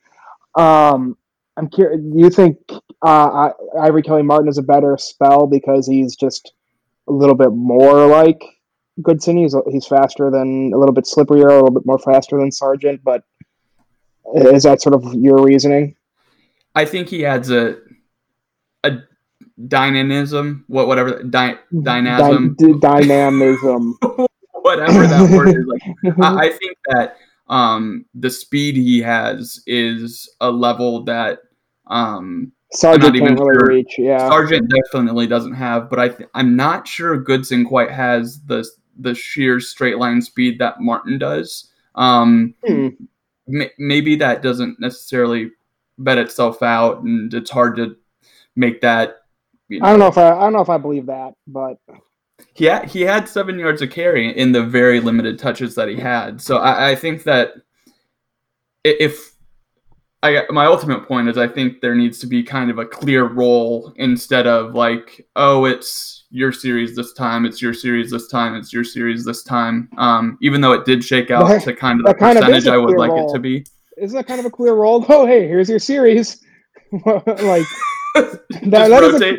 Um, 0.55 1.17
I'm 1.57 1.69
curious. 1.69 2.01
Do 2.01 2.19
you 2.19 2.29
think 2.29 2.57
uh, 3.01 3.51
Ivory 3.79 4.01
Kelly 4.01 4.23
Martin 4.23 4.47
is 4.47 4.57
a 4.57 4.63
better 4.63 4.97
spell 4.97 5.47
because 5.47 5.87
he's 5.87 6.15
just 6.15 6.53
a 7.07 7.11
little 7.11 7.35
bit 7.35 7.51
more 7.51 8.07
like 8.07 8.41
Goodson. 9.01 9.37
He's 9.37 9.55
he's 9.71 9.85
faster 9.85 10.29
than 10.29 10.71
a 10.73 10.77
little 10.77 10.93
bit 10.93 11.05
slipperier, 11.05 11.49
a 11.49 11.55
little 11.55 11.71
bit 11.71 11.85
more 11.85 11.99
faster 11.99 12.39
than 12.39 12.51
Sargent. 12.51 13.03
But 13.03 13.23
is 14.35 14.63
that 14.63 14.81
sort 14.81 14.95
of 14.95 15.13
your 15.15 15.43
reasoning? 15.43 15.95
I 16.75 16.85
think 16.85 17.09
he 17.09 17.25
adds 17.25 17.51
a 17.51 17.77
a 18.83 18.97
dynamism, 19.67 20.65
what 20.67 20.87
whatever 20.87 21.23
dy, 21.23 21.55
dynamism, 21.81 22.55
Dy- 22.57 22.73
dynamism, 22.79 23.97
whatever 24.53 25.07
that 25.07 25.29
word 25.31 25.49
is. 25.49 25.65
Like, 25.65 26.17
I, 26.21 26.35
I 26.45 26.49
think 26.49 26.77
that 26.87 27.17
um, 27.47 28.05
the 28.13 28.29
speed 28.29 28.75
he 28.75 29.01
has 29.01 29.61
is 29.67 30.29
a 30.41 30.51
level 30.51 31.03
that 31.03 31.39
um, 31.87 32.51
Sargent 32.71 33.15
can't 33.15 33.39
really 33.39 33.53
sure. 33.53 33.67
reach. 33.67 33.95
Yeah, 33.97 34.29
Sargent 34.29 34.69
definitely 34.69 35.27
doesn't 35.27 35.53
have, 35.53 35.89
but 35.89 35.99
I 35.99 36.09
th- 36.09 36.29
I'm 36.33 36.55
not 36.55 36.87
sure 36.87 37.17
Goodson 37.17 37.65
quite 37.65 37.91
has 37.91 38.41
the 38.45 38.67
the 38.97 39.15
sheer 39.15 39.59
straight 39.59 39.97
line 39.97 40.21
speed 40.21 40.59
that 40.59 40.79
Martin 40.79 41.17
does. 41.17 41.71
Um, 41.95 42.55
hmm. 42.65 42.89
m- 43.47 43.69
maybe 43.77 44.15
that 44.17 44.41
doesn't 44.41 44.79
necessarily 44.79 45.51
bet 45.97 46.17
itself 46.17 46.63
out, 46.63 47.01
and 47.03 47.33
it's 47.33 47.51
hard 47.51 47.75
to 47.77 47.95
make 48.55 48.81
that. 48.81 49.17
You 49.73 49.79
know, 49.79 49.87
I 49.87 49.89
don't 49.89 49.99
know 49.99 50.07
if 50.07 50.17
I, 50.17 50.31
I 50.31 50.39
don't 50.41 50.53
know 50.53 50.61
if 50.61 50.69
I 50.69 50.77
believe 50.77 51.07
that, 51.07 51.33
but 51.47 51.77
he 52.53 52.65
had, 52.65 52.85
he 52.85 53.01
had 53.01 53.27
seven 53.27 53.57
yards 53.57 53.81
of 53.81 53.89
carry 53.89 54.35
in 54.37 54.51
the 54.51 54.63
very 54.63 54.99
limited 54.99 55.39
touches 55.39 55.75
that 55.75 55.89
he 55.89 55.95
had. 55.95 56.41
So 56.41 56.57
I, 56.57 56.91
I 56.91 56.95
think 56.95 57.23
that 57.23 57.53
if 58.83 59.33
I 60.23 60.43
my 60.49 60.65
ultimate 60.65 61.05
point 61.05 61.27
is 61.27 61.37
I 61.37 61.47
think 61.47 61.81
there 61.81 61.95
needs 61.95 62.17
to 62.19 62.27
be 62.27 62.43
kind 62.43 62.71
of 62.71 62.79
a 62.79 62.85
clear 62.85 63.25
role 63.25 63.93
instead 63.97 64.47
of 64.47 64.73
like 64.73 65.27
oh 65.35 65.65
it's 65.65 66.25
your 66.29 66.53
series 66.53 66.95
this 66.95 67.11
time 67.13 67.45
it's 67.45 67.61
your 67.61 67.73
series 67.73 68.09
this 68.09 68.29
time 68.29 68.55
it's 68.55 68.71
your 68.71 68.85
series 68.85 69.25
this 69.25 69.43
time. 69.43 69.89
Um, 69.97 70.37
even 70.41 70.61
though 70.61 70.71
it 70.71 70.85
did 70.85 71.03
shake 71.03 71.29
out 71.29 71.61
to 71.61 71.75
kind 71.75 71.99
of 71.99 72.05
the 72.05 72.13
percentage 72.13 72.67
I 72.67 72.77
would 72.77 72.97
like 72.97 73.11
role. 73.11 73.29
it 73.29 73.33
to 73.33 73.39
be. 73.39 73.65
Isn't 73.97 74.15
that 74.15 74.25
kind 74.25 74.39
of 74.39 74.45
a 74.45 74.49
clear 74.49 74.73
role? 74.75 75.05
Oh 75.09 75.25
hey 75.25 75.47
here's 75.47 75.69
your 75.69 75.79
series. 75.79 76.43
Like 77.05 77.65
that, 78.15 78.69
that 78.69 79.03
is 79.03 79.21
a, 79.21 79.37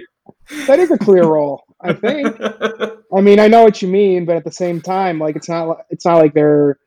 that 0.66 0.78
is 0.78 0.90
a 0.90 0.98
clear 0.98 1.24
role 1.24 1.62
I 1.80 1.92
think 1.92 2.36
I 3.14 3.20
mean 3.20 3.40
I 3.40 3.48
know 3.48 3.62
what 3.62 3.82
you 3.82 3.88
mean 3.88 4.24
but 4.24 4.36
at 4.36 4.44
the 4.44 4.52
same 4.52 4.80
time 4.80 5.18
like 5.18 5.36
it's 5.36 5.48
not 5.48 5.78
it's 5.90 6.04
not 6.04 6.16
like 6.16 6.34
they're 6.34 6.78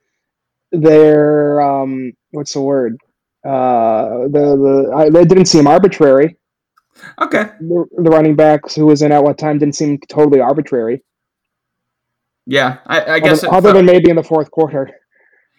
they're 0.72 1.62
um 1.62 2.14
what's 2.32 2.54
the 2.54 2.62
word 2.62 2.98
uh, 3.48 4.28
the 4.28 4.58
the 4.58 4.94
I, 4.94 5.10
they 5.10 5.24
didn't 5.24 5.46
seem 5.46 5.68
arbitrary. 5.68 6.36
Okay. 7.22 7.44
The, 7.62 7.86
the, 7.96 8.10
running 8.10 8.36
backs 8.36 8.76
who 8.76 8.88
was 8.88 9.02
in 9.04 9.12
at 9.12 9.24
what 9.24 9.38
time 9.38 9.60
didn't 9.60 9.76
seem 9.76 10.00
totally 10.10 10.42
arbitrary. 10.42 11.04
Yeah, 12.46 12.80
I, 12.88 13.14
I 13.14 13.20
guess 13.20 13.44
other, 13.44 13.54
other 13.54 13.74
than 13.74 13.86
maybe 13.86 14.10
in 14.10 14.16
the 14.16 14.24
fourth 14.24 14.52
quarter. 14.52 14.90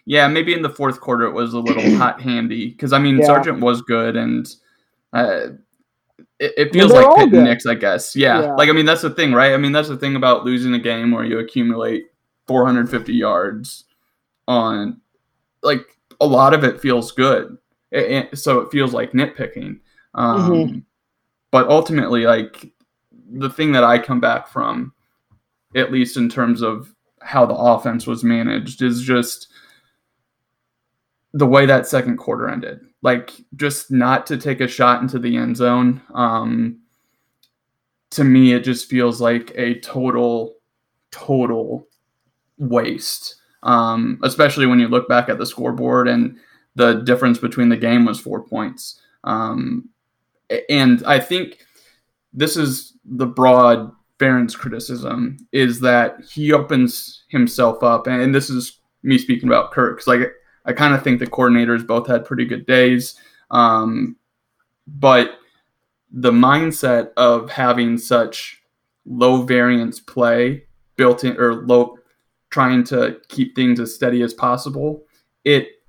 Yeah, 0.05 0.27
maybe 0.27 0.53
in 0.53 0.61
the 0.61 0.69
fourth 0.69 0.99
quarter 0.99 1.25
it 1.25 1.31
was 1.31 1.53
a 1.53 1.59
little 1.59 1.95
hot 1.97 2.21
handy 2.21 2.69
because 2.69 2.93
I 2.93 2.99
mean 2.99 3.17
yeah. 3.17 3.25
Sargent 3.25 3.59
was 3.59 3.81
good 3.81 4.15
and 4.15 4.47
uh, 5.13 5.47
it, 6.39 6.53
it, 6.57 6.73
feels 6.73 6.91
like 6.91 7.05
and 7.17 7.31
Nix, 7.31 7.65
I 7.65 7.75
guess. 7.75 8.15
Yeah. 8.15 8.41
yeah, 8.41 8.53
like 8.53 8.69
I 8.69 8.71
mean 8.71 8.85
that's 8.85 9.01
the 9.01 9.09
thing, 9.09 9.33
right? 9.33 9.53
I 9.53 9.57
mean 9.57 9.71
that's 9.71 9.89
the 9.89 9.97
thing 9.97 10.15
about 10.15 10.45
losing 10.45 10.73
a 10.73 10.79
game 10.79 11.11
where 11.11 11.23
you 11.23 11.39
accumulate 11.39 12.05
450 12.47 13.13
yards 13.13 13.85
on 14.47 15.01
like 15.61 15.97
a 16.21 16.25
lot 16.25 16.53
of 16.53 16.63
it 16.63 16.81
feels 16.81 17.11
good 17.11 17.57
it, 17.91 18.37
so 18.37 18.59
it 18.59 18.71
feels 18.71 18.93
like 18.93 19.11
nitpicking. 19.13 19.79
Um, 20.13 20.51
mm-hmm. 20.51 20.79
But 21.51 21.67
ultimately, 21.67 22.25
like 22.25 22.71
the 23.31 23.49
thing 23.49 23.71
that 23.73 23.83
I 23.83 23.99
come 23.99 24.19
back 24.19 24.47
from, 24.47 24.93
at 25.75 25.91
least 25.91 26.17
in 26.17 26.29
terms 26.29 26.61
of 26.61 26.93
how 27.21 27.45
the 27.45 27.55
offense 27.55 28.05
was 28.05 28.23
managed, 28.23 28.81
is 28.81 29.01
just 29.01 29.47
the 31.33 31.47
way 31.47 31.65
that 31.65 31.87
second 31.87 32.17
quarter 32.17 32.49
ended. 32.49 32.81
Like 33.01 33.31
just 33.55 33.91
not 33.91 34.25
to 34.27 34.37
take 34.37 34.59
a 34.61 34.67
shot 34.67 35.01
into 35.01 35.19
the 35.19 35.37
end 35.37 35.55
zone. 35.57 36.01
Um, 36.13 36.79
to 38.11 38.23
me, 38.23 38.53
it 38.53 38.63
just 38.63 38.89
feels 38.89 39.21
like 39.21 39.51
a 39.55 39.79
total, 39.79 40.55
total 41.11 41.87
waste. 42.57 43.35
Um, 43.63 44.19
especially 44.23 44.65
when 44.65 44.79
you 44.79 44.87
look 44.87 45.07
back 45.09 45.29
at 45.29 45.37
the 45.37 45.45
scoreboard 45.45 46.07
and 46.07 46.37
the 46.75 47.01
difference 47.01 47.37
between 47.37 47.69
the 47.69 47.77
game 47.77 48.05
was 48.05 48.19
four 48.19 48.41
points. 48.43 49.01
Um, 49.25 49.89
and 50.69 51.03
I 51.05 51.19
think 51.19 51.59
this 52.33 52.55
is 52.55 52.93
the 53.05 53.25
broad 53.25 53.91
Ferentz 54.17 54.55
criticism 54.55 55.37
is 55.51 55.79
that 55.79 56.17
he 56.29 56.51
opens 56.51 57.23
himself 57.29 57.83
up, 57.83 58.07
and 58.07 58.35
this 58.35 58.49
is 58.49 58.79
me 59.03 59.17
speaking 59.17 59.47
about 59.47 59.71
Kirk 59.71 60.05
like 60.07 60.33
I 60.69 60.73
kind 60.73 60.93
of 60.93 61.03
think 61.03 61.19
the 61.19 61.27
coordinators 61.27 61.85
both 61.85 62.07
had 62.07 62.25
pretty 62.25 62.45
good 62.45 62.65
days, 62.65 63.15
um, 63.51 64.15
but 64.87 65.31
the 66.11 66.31
mindset 66.31 67.11
of 67.17 67.49
having 67.49 67.97
such 67.97 68.61
low 69.05 69.41
variance 69.43 69.99
play 69.99 70.63
built 70.95 71.23
in 71.23 71.37
or 71.37 71.65
low 71.65 71.97
trying 72.49 72.83
to 72.83 73.17
keep 73.27 73.55
things 73.55 73.79
as 73.79 73.93
steady 73.93 74.21
as 74.21 74.33
possible 74.33 75.03
it 75.45 75.79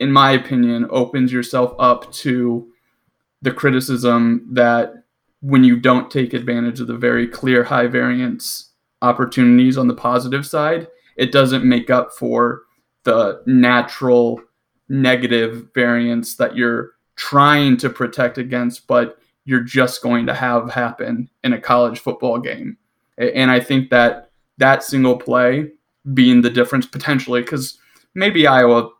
in 0.00 0.12
my 0.12 0.30
opinion, 0.30 0.86
opens 0.90 1.32
yourself 1.32 1.74
up 1.78 2.10
to 2.12 2.70
the 3.42 3.50
criticism 3.50 4.48
that 4.52 4.92
when 5.40 5.64
you 5.64 5.76
don't 5.76 6.10
take 6.10 6.32
advantage 6.32 6.80
of 6.80 6.86
the 6.86 6.96
very 6.96 7.26
clear 7.26 7.64
high 7.64 7.86
variance 7.86 8.72
opportunities 9.02 9.76
on 9.76 9.88
the 9.88 9.94
positive 9.94 10.46
side, 10.46 10.88
it 11.16 11.32
doesn't 11.32 11.64
make 11.64 11.90
up 11.90 12.12
for 12.12 12.62
the 13.08 13.42
natural 13.46 14.38
negative 14.90 15.68
variance 15.74 16.36
that 16.36 16.54
you're 16.54 16.90
trying 17.16 17.74
to 17.78 17.88
protect 17.88 18.36
against, 18.36 18.86
but 18.86 19.18
you're 19.46 19.62
just 19.62 20.02
going 20.02 20.26
to 20.26 20.34
have 20.34 20.70
happen 20.70 21.30
in 21.42 21.54
a 21.54 21.60
college 21.60 22.00
football 22.00 22.38
game. 22.38 22.76
And 23.16 23.50
I 23.50 23.60
think 23.60 23.88
that 23.88 24.30
that 24.58 24.82
single 24.82 25.16
play 25.16 25.70
being 26.12 26.42
the 26.42 26.50
difference 26.50 26.84
potentially, 26.84 27.40
because 27.40 27.78
maybe 28.14 28.46
Iowa, 28.46 28.90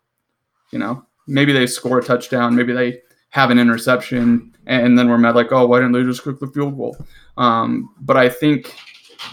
you 0.73 0.79
know, 0.79 1.05
maybe 1.27 1.53
they 1.53 1.67
score 1.67 1.99
a 1.99 2.03
touchdown, 2.03 2.57
maybe 2.57 2.73
they 2.73 3.03
have 3.29 3.51
an 3.51 3.59
interception, 3.59 4.57
and 4.67 4.99
then 4.99 5.11
we're 5.11 5.19
mad 5.19 5.37
like, 5.37 5.53
oh, 5.53 5.67
why 5.67 5.81
didn't 5.81 5.93
they 5.93 6.03
just 6.03 6.23
cook 6.23 6.41
the 6.41 6.47
field 6.47 6.79
goal? 6.79 6.97
Um, 7.37 7.95
but 8.01 8.17
I 8.17 8.31
think, 8.31 8.75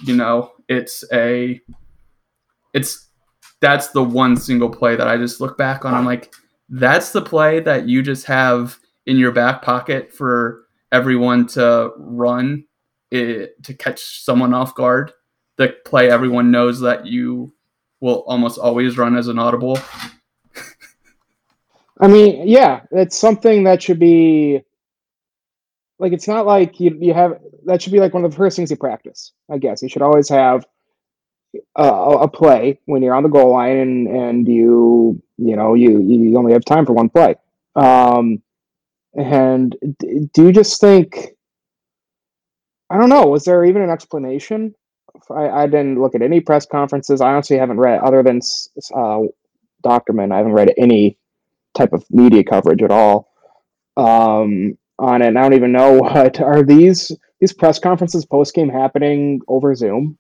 you 0.04 0.18
know, 0.18 0.52
it's 0.68 1.06
a, 1.14 1.62
it's 2.74 3.05
that's 3.66 3.88
the 3.88 4.04
one 4.04 4.38
single 4.38 4.70
play 4.70 4.96
that 4.96 5.08
I 5.08 5.18
just 5.18 5.42
look 5.42 5.58
back 5.58 5.86
on. 5.86 5.96
I'm 5.96 6.06
like, 6.06 6.32
that's 6.70 7.12
the 7.12 7.22
play 7.22 7.60
that 7.62 7.90
you 7.90 8.04
just 8.04 8.28
have 8.28 8.78
in 9.08 9.18
your 9.18 9.32
back 9.32 9.64
pocket 9.64 10.14
for 10.14 10.68
everyone 10.92 11.48
to 11.48 11.92
run 11.98 12.66
it, 13.10 13.64
to 13.64 13.74
catch 13.74 14.24
someone 14.24 14.54
off 14.54 14.76
guard. 14.76 15.14
The 15.58 15.76
play 15.84 16.12
everyone 16.12 16.52
knows 16.52 16.80
that 16.82 17.08
you 17.08 17.56
will 18.02 18.24
almost 18.28 18.60
always 18.60 19.00
run 19.00 19.18
as 19.18 19.30
an 19.30 19.40
audible. 19.40 19.80
I 22.00 22.08
mean, 22.08 22.48
yeah, 22.48 22.82
it's 22.92 23.18
something 23.18 23.64
that 23.64 23.82
should 23.82 23.98
be 23.98 24.62
like 25.98 26.14
it's 26.14 26.28
not 26.28 26.46
like 26.46 26.80
you 26.80 26.96
you 27.02 27.16
have 27.16 27.40
that 27.66 27.82
should 27.82 27.94
be 27.94 28.00
like 28.00 28.14
one 28.14 28.24
of 28.26 28.30
the 28.30 28.38
first 28.38 28.58
things 28.58 28.70
you 28.70 28.78
practice. 28.78 29.32
I 29.50 29.58
guess 29.58 29.82
you 29.82 29.90
should 29.90 30.04
always 30.04 30.30
have 30.30 30.68
a, 31.76 31.84
a 31.84 32.28
play 32.28 32.80
when 32.86 33.02
you're 33.02 33.16
on 33.16 33.24
the 33.24 33.30
goal 33.30 33.52
line 33.52 33.78
and 33.78 34.08
and 34.08 34.48
you 34.48 35.22
you 35.38 35.56
know 35.56 35.74
you 35.74 36.02
you 36.02 36.38
only 36.38 36.54
have 36.54 36.66
time 36.66 36.86
for 36.86 36.94
one 36.94 37.10
play. 37.10 37.36
Um, 37.76 38.42
and 39.14 39.76
do 40.34 40.46
you 40.46 40.52
just 40.52 40.80
think? 40.80 41.30
I 42.90 42.98
don't 42.98 43.10
know. 43.10 43.28
Was 43.28 43.46
there 43.46 43.66
even 43.66 43.82
an 43.82 43.90
explanation? 43.90 44.76
I, 45.32 45.50
I 45.50 45.66
didn't 45.66 46.00
look 46.00 46.16
at 46.16 46.22
any 46.22 46.40
press 46.40 46.66
conferences. 46.66 47.22
I 47.22 47.34
honestly 47.34 47.58
haven't 47.58 47.78
read, 47.80 48.02
other 48.02 48.22
than 48.22 48.42
uh, 48.94 49.22
Dochterman, 49.84 50.32
I 50.32 50.38
haven't 50.38 50.54
read 50.54 50.74
any 50.78 51.18
type 51.76 51.94
of 51.94 52.06
media 52.10 52.44
coverage 52.44 52.84
at 52.84 52.92
all 52.92 53.32
um, 53.98 54.78
on 55.00 55.22
it. 55.22 55.28
And 55.28 55.40
I 55.40 55.44
don't 55.44 55.54
even 55.54 55.72
know 55.72 55.94
what 56.00 56.40
are 56.42 56.64
these 56.64 57.12
these 57.40 57.54
press 57.54 57.80
conferences 57.80 58.26
post 58.26 58.54
game 58.54 58.70
happening 58.70 59.42
over 59.48 59.76
Zoom. 59.76 60.18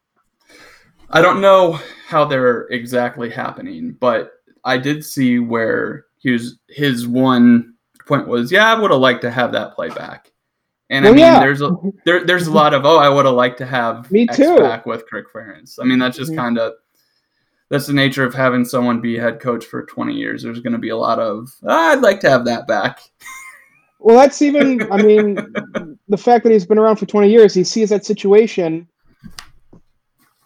I 1.16 1.22
don't 1.22 1.40
know 1.40 1.80
how 2.08 2.26
they're 2.26 2.64
exactly 2.64 3.30
happening, 3.30 3.96
but 4.02 4.34
I 4.66 4.78
did 4.78 5.06
see 5.06 5.40
where 5.40 6.08
he 6.18 6.32
was, 6.32 6.58
his 6.68 7.08
one 7.08 7.76
point 8.06 8.28
was, 8.28 8.52
yeah, 8.52 8.70
I 8.70 8.78
would 8.78 8.92
have 8.92 9.00
liked 9.00 9.22
to 9.22 9.32
have 9.32 9.54
that 9.54 9.76
play 9.76 9.88
back. 9.88 10.34
And 10.90 11.06
well, 11.06 11.14
I 11.14 11.16
mean, 11.16 11.26
yeah. 11.26 11.40
there's 11.40 11.62
a 11.62 11.74
there, 12.04 12.26
there's 12.26 12.48
a 12.48 12.52
lot 12.52 12.74
of 12.74 12.86
oh, 12.86 12.98
I 12.98 13.08
would 13.08 13.26
have 13.26 13.34
liked 13.34 13.58
to 13.60 13.66
have 13.66 14.12
me 14.12 14.24
X 14.24 14.36
too 14.36 14.58
back 14.58 14.86
with 14.86 15.10
Kirk 15.10 15.32
Ferentz. 15.32 15.80
I 15.82 15.86
mean, 15.86 16.00
that's 16.00 16.18
just 16.18 16.32
mm-hmm. 16.32 16.42
kind 16.42 16.58
of 16.60 16.74
that's 17.70 17.88
the 17.88 17.94
nature 17.94 18.26
of 18.26 18.36
having 18.36 18.66
someone 18.66 19.00
be 19.00 19.18
head 19.18 19.40
coach 19.40 19.66
for 19.66 19.86
20 19.86 20.14
years. 20.14 20.44
There's 20.44 20.60
going 20.60 20.74
to 20.74 20.80
be 20.80 20.90
a 20.90 20.98
lot 20.98 21.18
of 21.18 21.50
oh, 21.64 21.92
I'd 21.94 22.02
like 22.02 22.20
to 22.20 22.30
have 22.30 22.44
that 22.46 22.68
back. 22.68 23.00
Well, 24.00 24.18
that's 24.18 24.42
even. 24.42 24.82
I 24.92 25.02
mean, 25.02 25.36
the 26.10 26.18
fact 26.18 26.44
that 26.44 26.52
he's 26.52 26.66
been 26.66 26.78
around 26.78 26.98
for 26.98 27.06
20 27.06 27.32
years, 27.32 27.54
he 27.54 27.64
sees 27.64 27.90
that 27.90 28.06
situation 28.06 28.88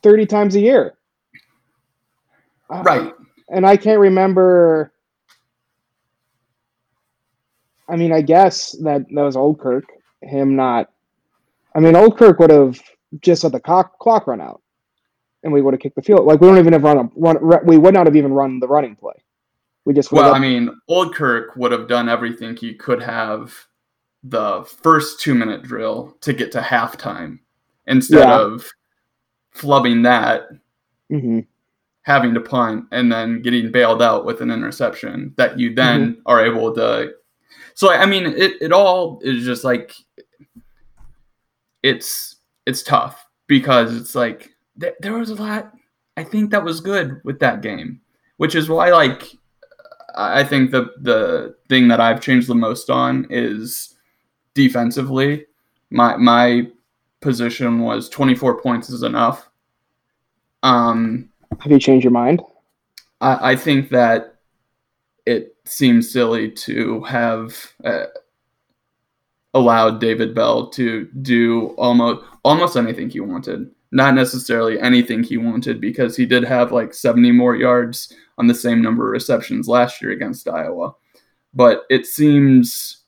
30 0.03 0.25
times 0.25 0.55
a 0.55 0.59
year. 0.59 0.95
Uh, 2.69 2.83
right. 2.83 3.13
and 3.49 3.65
I 3.65 3.77
can't 3.77 3.99
remember. 3.99 4.93
I 7.87 7.95
mean, 7.95 8.13
I 8.13 8.21
guess 8.21 8.73
that 8.83 9.07
that 9.09 9.23
was 9.23 9.35
old 9.35 9.59
Kirk 9.59 9.85
him 10.21 10.55
not. 10.55 10.89
I 11.75 11.79
mean, 11.79 11.95
old 11.95 12.17
Kirk 12.17 12.39
would 12.39 12.49
have 12.49 12.79
just 13.21 13.43
let 13.43 13.53
the 13.53 13.59
clock, 13.59 13.97
clock 13.99 14.27
run 14.27 14.41
out, 14.41 14.61
and 15.43 15.53
we 15.53 15.61
would 15.61 15.73
have 15.73 15.81
kicked 15.81 15.95
the 15.95 16.01
field. 16.01 16.25
Like 16.25 16.41
we 16.41 16.47
don't 16.47 16.57
even 16.57 16.73
have 16.73 16.83
run 16.83 16.97
a 16.97 17.09
run. 17.15 17.65
We 17.65 17.77
would 17.77 17.93
not 17.93 18.07
have 18.07 18.15
even 18.15 18.33
run 18.33 18.59
the 18.59 18.67
running 18.67 18.95
play. 18.95 19.13
We 19.85 19.93
just 19.93 20.11
well, 20.11 20.33
I 20.33 20.39
mean, 20.39 20.69
old 20.87 21.15
Kirk 21.15 21.55
would 21.55 21.71
have 21.71 21.87
done 21.87 22.09
everything 22.09 22.55
he 22.55 22.73
could 22.73 23.01
have 23.01 23.55
the 24.23 24.63
first 24.83 25.21
two 25.21 25.33
minute 25.33 25.63
drill 25.63 26.17
to 26.21 26.33
get 26.33 26.51
to 26.51 26.59
halftime 26.59 27.39
instead 27.87 28.27
yeah. 28.27 28.39
of 28.39 28.69
flubbing 29.55 30.03
that, 30.03 30.49
mm-hmm. 31.11 31.39
having 32.03 32.33
to 32.33 32.39
punt, 32.39 32.85
and 32.91 33.11
then 33.11 33.41
getting 33.41 33.71
bailed 33.71 34.01
out 34.01 34.25
with 34.25 34.41
an 34.41 34.51
interception 34.51 35.33
that 35.37 35.59
you 35.59 35.73
then 35.73 36.13
mm-hmm. 36.13 36.21
are 36.25 36.45
able 36.45 36.73
to. 36.75 37.13
So 37.73 37.91
I 37.91 38.05
mean, 38.05 38.25
it, 38.25 38.53
it 38.61 38.71
all 38.71 39.19
is 39.23 39.45
just 39.45 39.63
like 39.63 39.93
it's 41.83 42.35
it's 42.65 42.83
tough 42.83 43.25
because 43.47 43.95
it's 43.95 44.15
like 44.15 44.51
th- 44.79 44.95
there 44.99 45.13
was 45.13 45.29
a 45.29 45.35
lot 45.35 45.71
I 46.19 46.23
think 46.25 46.51
that 46.51 46.65
was 46.65 46.81
good 46.81 47.21
with 47.23 47.39
that 47.39 47.61
game, 47.61 48.01
which 48.37 48.53
is 48.53 48.67
why 48.67 48.91
like 48.91 49.23
I 50.15 50.43
think 50.43 50.71
the 50.71 50.89
the 50.99 51.55
thing 51.69 51.87
that 51.87 52.01
I've 52.01 52.19
changed 52.19 52.47
the 52.47 52.55
most 52.55 52.89
on 52.89 53.25
is 53.29 53.95
defensively. 54.53 55.45
My 55.91 56.17
my 56.17 56.67
position 57.21 57.79
was 57.79 58.09
24 58.09 58.61
points 58.61 58.89
is 58.89 59.03
enough. 59.03 59.49
Um, 60.63 61.29
Have 61.59 61.71
you 61.71 61.79
changed 61.79 62.03
your 62.03 62.11
mind? 62.11 62.41
I, 63.21 63.51
I 63.51 63.55
think 63.55 63.89
that 63.89 64.35
it 65.25 65.55
seems 65.65 66.11
silly 66.11 66.49
to 66.51 67.03
have 67.03 67.55
uh, 67.83 68.05
allowed 69.53 69.99
David 69.99 70.33
Bell 70.33 70.69
to 70.71 71.05
do 71.21 71.67
almost 71.77 72.25
almost 72.43 72.77
anything 72.77 73.09
he 73.09 73.19
wanted. 73.19 73.69
Not 73.91 74.13
necessarily 74.13 74.79
anything 74.79 75.23
he 75.23 75.37
wanted 75.37 75.81
because 75.81 76.15
he 76.15 76.25
did 76.25 76.43
have 76.43 76.71
like 76.71 76.93
70 76.93 77.31
more 77.31 77.55
yards 77.55 78.13
on 78.37 78.47
the 78.47 78.53
same 78.53 78.81
number 78.81 79.07
of 79.07 79.11
receptions 79.11 79.67
last 79.67 80.01
year 80.01 80.11
against 80.11 80.47
Iowa. 80.47 80.93
But 81.53 81.85
it 81.89 82.05
seems 82.05 83.03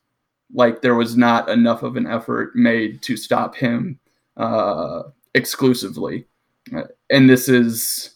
like 0.54 0.82
there 0.82 0.96
was 0.96 1.16
not 1.16 1.50
enough 1.50 1.84
of 1.84 1.96
an 1.96 2.08
effort 2.08 2.56
made 2.56 3.02
to 3.04 3.16
stop 3.16 3.56
him 3.56 4.00
uh, 4.42 5.04
exclusively. 5.36 6.28
And 7.10 7.30
this 7.30 7.48
is 7.48 8.16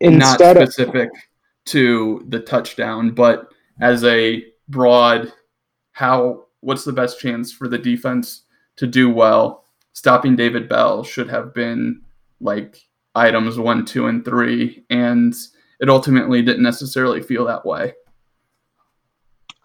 Instead 0.00 0.56
not 0.56 0.68
specific 0.68 1.10
of- 1.10 1.22
to 1.66 2.24
the 2.28 2.40
touchdown, 2.40 3.10
but 3.10 3.48
as 3.80 4.02
a 4.04 4.44
broad 4.68 5.32
how 5.92 6.44
what's 6.60 6.84
the 6.84 6.92
best 6.92 7.20
chance 7.20 7.52
for 7.52 7.68
the 7.68 7.78
defense 7.78 8.44
to 8.76 8.86
do 8.86 9.10
well? 9.10 9.64
Stopping 9.92 10.36
David 10.36 10.68
Bell 10.68 11.04
should 11.04 11.28
have 11.28 11.52
been 11.52 12.00
like 12.40 12.78
items 13.14 13.58
one, 13.58 13.84
two, 13.84 14.06
and 14.06 14.24
three, 14.24 14.84
and 14.88 15.34
it 15.80 15.90
ultimately 15.90 16.42
didn't 16.42 16.62
necessarily 16.62 17.20
feel 17.22 17.44
that 17.46 17.66
way. 17.66 17.92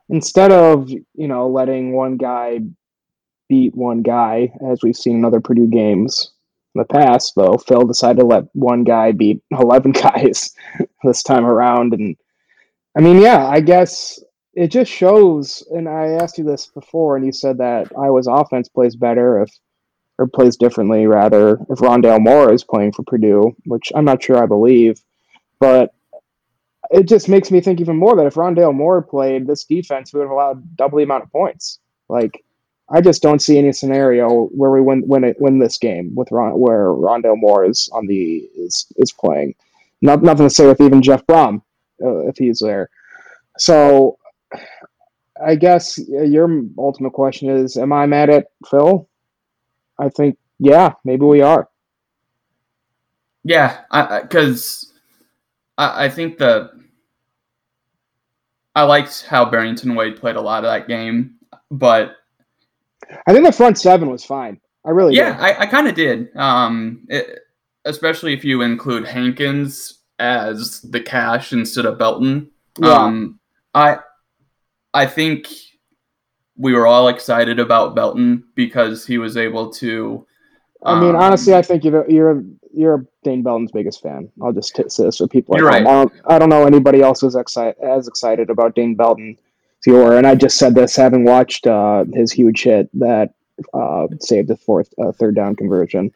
Instead 0.09 0.51
of 0.51 0.89
you 0.89 1.27
know 1.27 1.47
letting 1.47 1.93
one 1.93 2.17
guy 2.17 2.59
beat 3.47 3.75
one 3.75 4.01
guy, 4.01 4.51
as 4.69 4.79
we've 4.83 4.95
seen 4.95 5.17
in 5.17 5.25
other 5.25 5.41
Purdue 5.41 5.67
games 5.67 6.31
in 6.73 6.79
the 6.79 6.85
past, 6.85 7.33
though 7.35 7.57
Phil 7.57 7.85
decided 7.85 8.19
to 8.19 8.25
let 8.25 8.43
one 8.53 8.83
guy 8.83 9.11
beat 9.11 9.41
eleven 9.51 9.91
guys 9.91 10.53
this 11.03 11.23
time 11.23 11.45
around, 11.45 11.93
and 11.93 12.15
I 12.97 13.01
mean, 13.01 13.19
yeah, 13.19 13.45
I 13.47 13.59
guess 13.59 14.19
it 14.53 14.67
just 14.67 14.91
shows. 14.91 15.63
And 15.71 15.87
I 15.87 16.07
asked 16.11 16.37
you 16.37 16.43
this 16.43 16.67
before, 16.67 17.15
and 17.15 17.25
you 17.25 17.31
said 17.31 17.57
that 17.57 17.91
Iowa's 17.97 18.27
offense 18.27 18.69
plays 18.69 18.95
better 18.95 19.41
if, 19.41 19.51
or 20.17 20.27
plays 20.27 20.55
differently 20.55 21.07
rather, 21.07 21.59
if 21.69 21.79
Rondale 21.79 22.21
Moore 22.21 22.53
is 22.53 22.63
playing 22.63 22.93
for 22.93 23.03
Purdue, 23.03 23.55
which 23.65 23.91
I'm 23.93 24.05
not 24.05 24.23
sure 24.23 24.41
I 24.41 24.45
believe, 24.45 25.01
but 25.59 25.93
it 26.91 27.07
just 27.07 27.27
makes 27.27 27.51
me 27.51 27.61
think 27.61 27.81
even 27.81 27.97
more 27.97 28.15
that 28.15 28.25
if 28.25 28.35
Rondale 28.35 28.73
Moore 28.73 29.01
played, 29.01 29.47
this 29.47 29.65
defense 29.65 30.13
we 30.13 30.19
would 30.19 30.25
have 30.25 30.31
allowed 30.31 30.77
double 30.77 30.97
the 30.97 31.03
amount 31.03 31.23
of 31.23 31.31
points. 31.31 31.79
Like, 32.07 32.43
I 32.89 33.01
just 33.01 33.21
don't 33.21 33.41
see 33.41 33.57
any 33.57 33.71
scenario 33.71 34.45
where 34.47 34.71
we 34.71 34.81
win 34.81 35.03
win 35.07 35.23
it, 35.23 35.37
win 35.39 35.59
this 35.59 35.77
game 35.77 36.13
with 36.15 36.31
Ron, 36.31 36.59
where 36.59 36.87
Rondale 36.87 37.37
Moore 37.37 37.65
is 37.65 37.89
on 37.93 38.05
the 38.05 38.47
is 38.55 38.85
is 38.97 39.11
playing. 39.11 39.55
Not, 40.01 40.21
nothing 40.21 40.45
to 40.45 40.53
say 40.53 40.67
with 40.67 40.81
even 40.81 41.01
Jeff 41.01 41.25
Brohm 41.25 41.61
uh, 42.03 42.27
if 42.27 42.37
he's 42.37 42.59
there. 42.59 42.89
So 43.57 44.17
I 45.43 45.55
guess 45.55 45.97
your 45.97 46.63
ultimate 46.77 47.13
question 47.13 47.49
is 47.49 47.77
Am 47.77 47.91
I 47.91 48.05
mad 48.05 48.29
at 48.29 48.47
Phil? 48.69 49.09
I 49.97 50.09
think, 50.09 50.37
yeah, 50.59 50.93
maybe 51.03 51.25
we 51.25 51.41
are. 51.41 51.69
Yeah, 53.43 53.81
because 54.21 54.91
I, 55.77 55.85
I, 55.85 56.05
I, 56.05 56.09
think 56.09 56.37
the. 56.37 56.71
I 58.75 58.83
liked 58.83 59.23
how 59.23 59.45
Barrington 59.45 59.95
Wade 59.95 60.17
played 60.19 60.35
a 60.35 60.41
lot 60.41 60.63
of 60.65 60.71
that 60.71 60.87
game, 60.87 61.35
but. 61.71 62.15
I 63.27 63.33
think 63.33 63.45
the 63.45 63.51
front 63.51 63.77
seven 63.77 64.09
was 64.09 64.23
fine. 64.23 64.59
I 64.85 64.91
really 64.91 65.15
yeah, 65.15 65.33
did. 65.33 65.41
I, 65.41 65.61
I 65.61 65.65
kind 65.65 65.87
of 65.87 65.95
did. 65.95 66.35
Um, 66.35 67.05
it, 67.09 67.39
especially 67.85 68.33
if 68.33 68.43
you 68.43 68.61
include 68.61 69.07
Hankins 69.07 70.01
as 70.19 70.81
the 70.81 70.99
cash 70.99 71.53
instead 71.53 71.85
of 71.85 71.97
Belton. 71.97 72.51
Yeah. 72.79 72.93
Um, 72.93 73.39
I 73.73 73.99
I 74.93 75.05
think 75.05 75.47
we 76.57 76.73
were 76.73 76.87
all 76.87 77.07
excited 77.07 77.59
about 77.59 77.95
Belton 77.95 78.43
because 78.55 79.05
he 79.05 79.17
was 79.17 79.37
able 79.37 79.71
to. 79.73 80.25
I 80.83 80.99
mean, 80.99 81.11
um, 81.11 81.15
honestly, 81.17 81.53
I 81.53 81.61
think 81.61 81.83
you're 81.83 82.09
you're 82.09 82.43
you're 82.73 83.05
Dane 83.23 83.43
Belton's 83.43 83.71
biggest 83.71 84.01
fan. 84.01 84.29
I'll 84.41 84.53
just 84.53 84.75
t- 84.75 84.83
say 84.87 85.05
this 85.05 85.17
for 85.17 85.27
people. 85.27 85.57
You're 85.57 85.71
home. 85.71 85.85
right. 85.85 85.87
I 85.87 86.03
don't, 86.03 86.13
I 86.27 86.39
don't 86.39 86.49
know 86.49 86.65
anybody 86.65 87.01
else 87.01 87.21
who's 87.21 87.35
excited 87.35 87.75
as 87.81 88.07
excited 88.07 88.49
about 88.49 88.75
Dane 88.75 88.95
Belton 88.95 89.37
are. 89.93 90.17
And 90.17 90.25
I 90.25 90.35
just 90.35 90.57
said 90.57 90.73
this 90.75 90.95
having 90.95 91.23
watched 91.23 91.67
uh, 91.67 92.05
his 92.13 92.31
huge 92.31 92.63
hit 92.63 92.89
that 92.99 93.33
uh, 93.73 94.07
saved 94.19 94.47
the 94.47 94.57
fourth 94.57 94.93
uh, 95.03 95.11
third 95.11 95.35
down 95.35 95.55
conversion. 95.55 96.11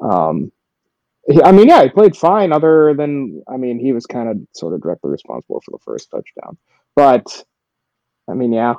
Um, 0.00 0.52
he- 1.26 1.42
I 1.42 1.52
mean, 1.52 1.68
yeah, 1.68 1.82
he 1.82 1.88
played 1.88 2.16
fine. 2.16 2.52
Other 2.52 2.94
than, 2.94 3.42
I 3.48 3.56
mean, 3.56 3.78
he 3.78 3.92
was 3.92 4.06
kind 4.06 4.28
of 4.28 4.38
sort 4.52 4.74
of 4.74 4.82
directly 4.82 5.10
responsible 5.10 5.60
for 5.64 5.72
the 5.72 5.78
first 5.84 6.10
touchdown. 6.10 6.56
But 6.94 7.44
I 8.28 8.34
mean, 8.34 8.52
yeah, 8.52 8.74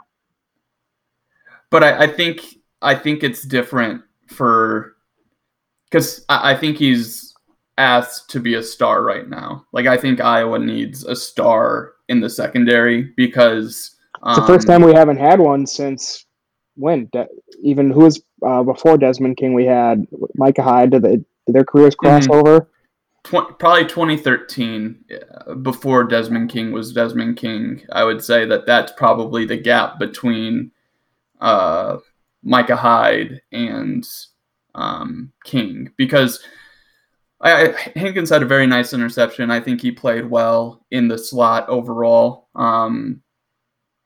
but 1.70 1.84
I, 1.84 2.04
I 2.04 2.08
think 2.08 2.42
I 2.82 2.96
think 2.96 3.24
it's 3.24 3.44
different 3.44 4.02
for 4.28 4.96
because 5.90 6.26
I, 6.30 6.52
I 6.52 6.56
think 6.56 6.78
he's 6.78 7.34
asked 7.78 8.30
to 8.30 8.40
be 8.40 8.56
a 8.56 8.64
star 8.64 9.04
right 9.04 9.28
now. 9.28 9.66
Like 9.74 9.86
I 9.88 9.98
think 9.98 10.22
Iowa 10.22 10.60
needs 10.60 11.04
a 11.04 11.16
star 11.16 11.94
in 12.08 12.22
the 12.22 12.30
secondary 12.30 13.12
because 13.18 13.95
it's 14.26 14.40
the 14.40 14.48
first 14.48 14.70
um, 14.70 14.82
time 14.82 14.88
we 14.88 14.94
haven't 14.94 15.18
had 15.18 15.40
one 15.40 15.66
since 15.66 16.26
when? 16.76 17.10
De- 17.14 17.28
even 17.62 17.92
who 17.92 18.02
was 18.02 18.22
uh, 18.46 18.64
before 18.64 18.98
Desmond 18.98 19.38
King? 19.38 19.54
We 19.54 19.66
had 19.66 20.06
Micah 20.36 20.64
Hyde. 20.64 20.92
Did, 20.92 21.04
they, 21.04 21.16
did 21.18 21.26
their 21.48 21.66
careers 21.66 21.96
cross 21.96 22.28
Mhm. 22.28 22.36
over? 22.36 22.70
tw- 23.24 23.58
probably 23.60 23.86
2013 23.86 25.04
uh, 25.12 25.56
before 25.56 26.04
Desmond 26.04 26.50
King 26.50 26.72
was 26.72 26.94
Desmond 26.94 27.38
King. 27.38 27.82
I 27.92 28.04
would 28.04 28.24
say 28.24 28.46
that 28.46 28.66
that's 28.66 28.92
probably 28.94 29.46
the 29.46 29.58
gap 29.58 30.00
between 30.00 30.72
uh, 31.42 31.98
Micah 32.44 32.76
Hyde 32.76 33.42
and 33.52 34.08
um, 34.76 35.32
King 35.44 35.92
because 35.98 36.44
I, 37.42 37.68
I, 37.68 37.92
Hankins 37.96 38.30
had 38.30 38.44
a 38.44 38.48
very 38.48 38.68
nice 38.68 38.94
interception. 38.94 39.52
I 39.52 39.60
think 39.60 39.82
he 39.82 39.92
played 39.92 40.30
well 40.30 40.86
in 40.92 41.08
the 41.08 41.18
slot 41.18 41.68
overall, 41.68 42.48
um, 42.56 43.22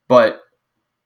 but 0.09 0.41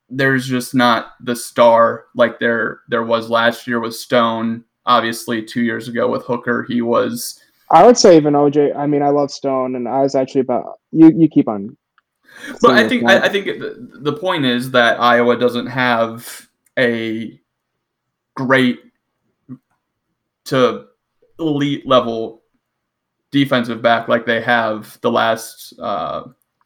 there's 0.09 0.47
just 0.47 0.73
not 0.73 1.13
the 1.21 1.35
star 1.35 2.05
like 2.15 2.39
there 2.39 2.81
there 2.87 3.03
was 3.03 3.29
last 3.29 3.67
year 3.67 3.79
with 3.79 3.93
Stone. 3.93 4.63
Obviously, 4.85 5.43
two 5.43 5.61
years 5.61 5.87
ago 5.87 6.09
with 6.09 6.25
Hooker, 6.25 6.65
he 6.67 6.81
was. 6.81 7.39
I 7.69 7.85
would 7.85 7.97
say 7.97 8.17
even 8.17 8.33
OJ. 8.33 8.75
I 8.75 8.87
mean, 8.87 9.03
I 9.03 9.09
love 9.09 9.29
Stone, 9.29 9.75
and 9.75 9.87
I 9.87 10.01
was 10.01 10.15
actually 10.15 10.41
about 10.41 10.79
you. 10.91 11.11
You 11.15 11.27
keep 11.27 11.47
on. 11.47 11.77
But 12.61 12.71
I 12.71 12.87
think. 12.87 13.07
I, 13.07 13.25
I 13.25 13.29
think 13.29 13.45
the, 13.45 13.89
the 14.01 14.13
point 14.13 14.45
is 14.45 14.71
that 14.71 14.99
Iowa 14.99 15.37
doesn't 15.37 15.67
have 15.67 16.49
a 16.77 17.39
great 18.35 18.79
to 20.45 20.85
elite 21.39 21.87
level 21.87 22.41
defensive 23.31 23.81
back 23.81 24.07
like 24.07 24.25
they 24.25 24.41
have 24.41 24.99
the 25.01 25.11
last 25.11 25.73
uh, 25.79 26.23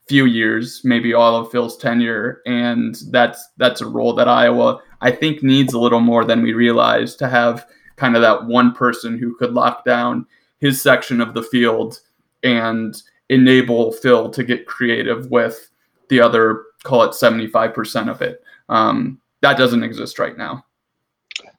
few 0.07 0.25
years, 0.25 0.81
maybe 0.83 1.13
all 1.13 1.35
of 1.35 1.51
Phil's 1.51 1.77
tenure, 1.77 2.41
and 2.45 2.95
that's 3.11 3.49
that's 3.57 3.81
a 3.81 3.87
role 3.87 4.13
that 4.15 4.27
Iowa 4.27 4.81
I 5.01 5.11
think 5.11 5.43
needs 5.43 5.73
a 5.73 5.79
little 5.79 5.99
more 5.99 6.25
than 6.25 6.41
we 6.41 6.53
realize 6.53 7.15
to 7.17 7.27
have 7.27 7.67
kind 7.95 8.15
of 8.15 8.21
that 8.21 8.45
one 8.45 8.73
person 8.73 9.17
who 9.17 9.35
could 9.35 9.53
lock 9.53 9.85
down 9.85 10.25
his 10.59 10.81
section 10.81 11.21
of 11.21 11.33
the 11.33 11.43
field 11.43 11.99
and 12.43 12.95
enable 13.29 13.91
Phil 13.91 14.29
to 14.29 14.43
get 14.43 14.65
creative 14.65 15.29
with 15.29 15.69
the 16.09 16.19
other, 16.19 16.63
call 16.83 17.03
it 17.03 17.11
75% 17.11 18.09
of 18.09 18.21
it. 18.21 18.41
Um, 18.69 19.19
that 19.41 19.57
doesn't 19.57 19.83
exist 19.83 20.19
right 20.19 20.37
now. 20.37 20.63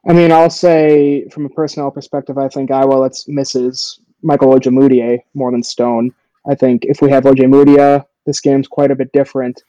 I 0.08 0.12
mean, 0.12 0.32
I'll 0.32 0.50
say 0.50 1.28
from 1.28 1.46
a 1.46 1.50
personnel 1.50 1.90
perspective, 1.90 2.38
I 2.38 2.48
think 2.48 2.70
Iowa 2.70 2.94
let's 2.94 3.28
misses 3.28 4.00
Michael 4.22 4.58
Ojemudia 4.58 5.20
more 5.34 5.52
than 5.52 5.62
Stone. 5.62 6.12
I 6.48 6.54
think 6.54 6.84
if 6.86 7.02
we 7.02 7.10
have 7.10 7.24
Ojemudia, 7.24 8.04
this 8.28 8.40
game's 8.40 8.68
quite 8.68 8.90
a 8.90 8.94
bit 8.94 9.10
different. 9.12 9.60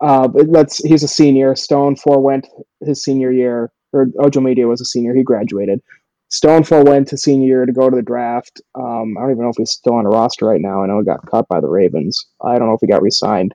Uh, 0.00 0.26
but 0.28 0.48
let's 0.48 0.78
he's 0.78 1.04
a 1.04 1.08
senior. 1.08 1.54
Stone 1.54 1.96
forewent 1.96 2.46
his 2.84 3.02
senior 3.02 3.30
year, 3.30 3.72
or 3.92 4.06
Ojemudia 4.18 4.68
was 4.68 4.80
a 4.80 4.84
senior. 4.84 5.14
He 5.14 5.22
graduated. 5.22 5.80
Stone 6.28 6.64
forewent 6.64 7.06
to 7.08 7.16
senior 7.16 7.46
year 7.46 7.66
to 7.66 7.72
go 7.72 7.88
to 7.88 7.94
the 7.94 8.02
draft. 8.02 8.60
Um, 8.74 9.16
I 9.16 9.22
don't 9.22 9.30
even 9.30 9.44
know 9.44 9.50
if 9.50 9.56
he's 9.56 9.70
still 9.70 9.94
on 9.94 10.04
a 10.04 10.08
roster 10.08 10.46
right 10.46 10.60
now. 10.60 10.82
I 10.82 10.86
know 10.86 10.98
he 10.98 11.04
got 11.04 11.24
cut 11.30 11.46
by 11.48 11.60
the 11.60 11.68
Ravens. 11.68 12.26
I 12.42 12.58
don't 12.58 12.66
know 12.66 12.74
if 12.74 12.80
he 12.80 12.88
got 12.88 13.02
re-signed. 13.02 13.54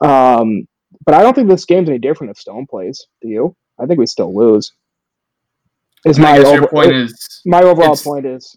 Um, 0.00 0.68
but 1.04 1.14
I 1.14 1.22
don't 1.22 1.34
think 1.34 1.48
this 1.48 1.64
game's 1.64 1.88
any 1.88 1.98
different 1.98 2.30
if 2.30 2.38
Stone 2.38 2.66
plays. 2.70 3.04
Do 3.20 3.28
you? 3.28 3.56
I 3.80 3.86
think 3.86 3.98
we 3.98 4.06
still 4.06 4.32
lose. 4.34 4.70
Is 6.04 6.18
my 6.18 6.38
over- 6.38 6.54
your 6.54 6.68
point 6.68 6.92
is 6.92 7.42
my 7.44 7.62
overall 7.62 7.96
point 7.96 8.26
is 8.26 8.56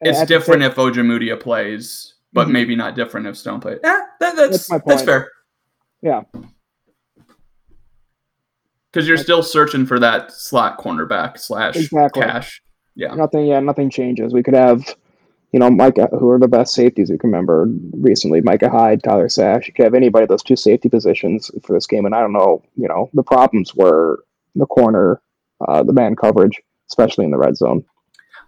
it's 0.00 0.20
the 0.20 0.26
different 0.26 0.62
same- 0.62 0.70
if 0.70 0.76
Ojemudia 0.76 1.38
plays, 1.38 2.14
but 2.38 2.46
Mhm. 2.48 2.52
maybe 2.52 2.76
not 2.76 2.94
different 2.94 3.26
if 3.26 3.36
Stone 3.36 3.58
plays. 3.60 3.78
Eh, 3.82 4.00
that, 4.20 4.36
that's 4.36 4.68
That's 4.68 4.70
my 4.70 4.80
that's 4.86 5.02
fair. 5.02 5.28
Yeah. 6.02 6.22
Because 8.92 9.06
you're 9.08 9.16
still 9.16 9.42
searching 9.42 9.84
for 9.86 9.98
that 9.98 10.32
slot 10.32 10.78
cornerback 10.78 11.38
slash 11.38 11.76
Exactly. 11.76 12.22
cash. 12.22 12.62
Yeah. 12.94 13.14
nothing. 13.14 13.46
Yeah, 13.46 13.60
nothing 13.60 13.90
changes. 13.90 14.32
We 14.32 14.42
could 14.42 14.54
have, 14.54 14.84
you 15.52 15.60
know, 15.60 15.70
Micah, 15.70 16.08
who 16.18 16.28
are 16.30 16.38
the 16.38 16.48
best 16.48 16.74
safeties 16.74 17.10
we 17.10 17.18
can 17.18 17.30
remember 17.30 17.68
recently. 17.92 18.40
Micah 18.40 18.68
Hyde, 18.70 19.02
Tyler 19.04 19.28
Sash. 19.28 19.68
You 19.68 19.72
could 19.72 19.84
have 19.84 19.94
anybody 19.94 20.26
those 20.26 20.42
two 20.42 20.56
safety 20.56 20.88
positions 20.88 21.48
for 21.64 21.74
this 21.74 21.86
game, 21.86 22.06
and 22.06 22.14
I 22.14 22.20
don't 22.20 22.32
know. 22.32 22.62
You 22.76 22.88
know, 22.88 23.08
the 23.14 23.22
problems 23.22 23.72
were 23.76 24.24
the 24.56 24.66
corner, 24.66 25.20
uh, 25.68 25.82
the 25.84 25.92
man 25.92 26.16
coverage, 26.16 26.60
especially 26.90 27.24
in 27.24 27.30
the 27.30 27.38
red 27.38 27.56
zone. 27.56 27.84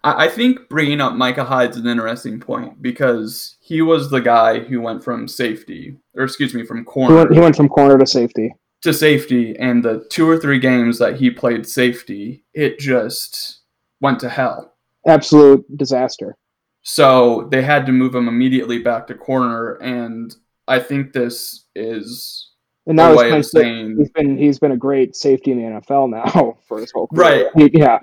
I 0.05 0.27
I 0.27 0.29
think 0.29 0.69
bringing 0.69 1.01
up 1.01 1.15
Micah 1.15 1.45
Hyde's 1.45 1.77
an 1.77 1.87
interesting 1.87 2.41
point 2.41 2.81
because 2.83 3.57
he 3.61 3.83
was 3.83 4.11
the 4.11 4.21
guy 4.21 4.61
who 4.61 4.81
went 4.81 5.05
from 5.05 5.29
safety, 5.29 5.97
or 6.15 6.25
excuse 6.25 6.55
me, 6.55 6.65
from 6.65 6.79
He 6.79 6.85
corner 6.85 7.17
went, 7.17 7.33
he 7.33 7.41
went 7.41 7.57
from 7.57 7.69
corner 7.69 7.99
to 7.99 8.07
safety. 8.07 8.55
to 8.83 8.93
safety, 8.93 9.57
and 9.59 9.85
the 9.85 10.07
two 10.11 10.29
or 10.29 10.39
three 10.39 10.59
games 10.59 10.99
that 10.99 11.17
he 11.17 11.31
played 11.31 11.67
safety, 11.67 12.45
it 12.55 12.79
just 12.79 13.61
went 14.01 14.21
to 14.21 14.29
hell. 14.29 14.75
Absolute 15.07 15.65
disaster. 15.77 16.37
So 16.83 17.49
they 17.51 17.63
had 17.63 17.85
to 17.87 17.93
move 17.93 18.15
him 18.15 18.29
immediately 18.29 18.79
back 18.79 19.07
to 19.09 19.15
corner, 19.15 19.75
and 19.75 20.35
I 20.67 20.79
think 20.79 21.13
this 21.13 21.67
is 21.75 22.51
And 22.87 22.97
now 22.97 23.15
way 23.17 23.31
of 23.31 23.45
saying 23.45 23.97
he's 23.99 24.11
been 24.11 24.39
he's 24.39 24.59
been 24.59 24.73
a 24.73 24.77
great 24.77 25.15
safety 25.15 25.51
in 25.53 25.59
the 25.59 25.81
NFL 25.81 26.11
now 26.11 26.57
for 26.69 26.81
his 26.81 26.91
whole 26.91 27.09
career. 27.09 27.51
Right. 27.55 27.73
Yeah. 27.73 27.99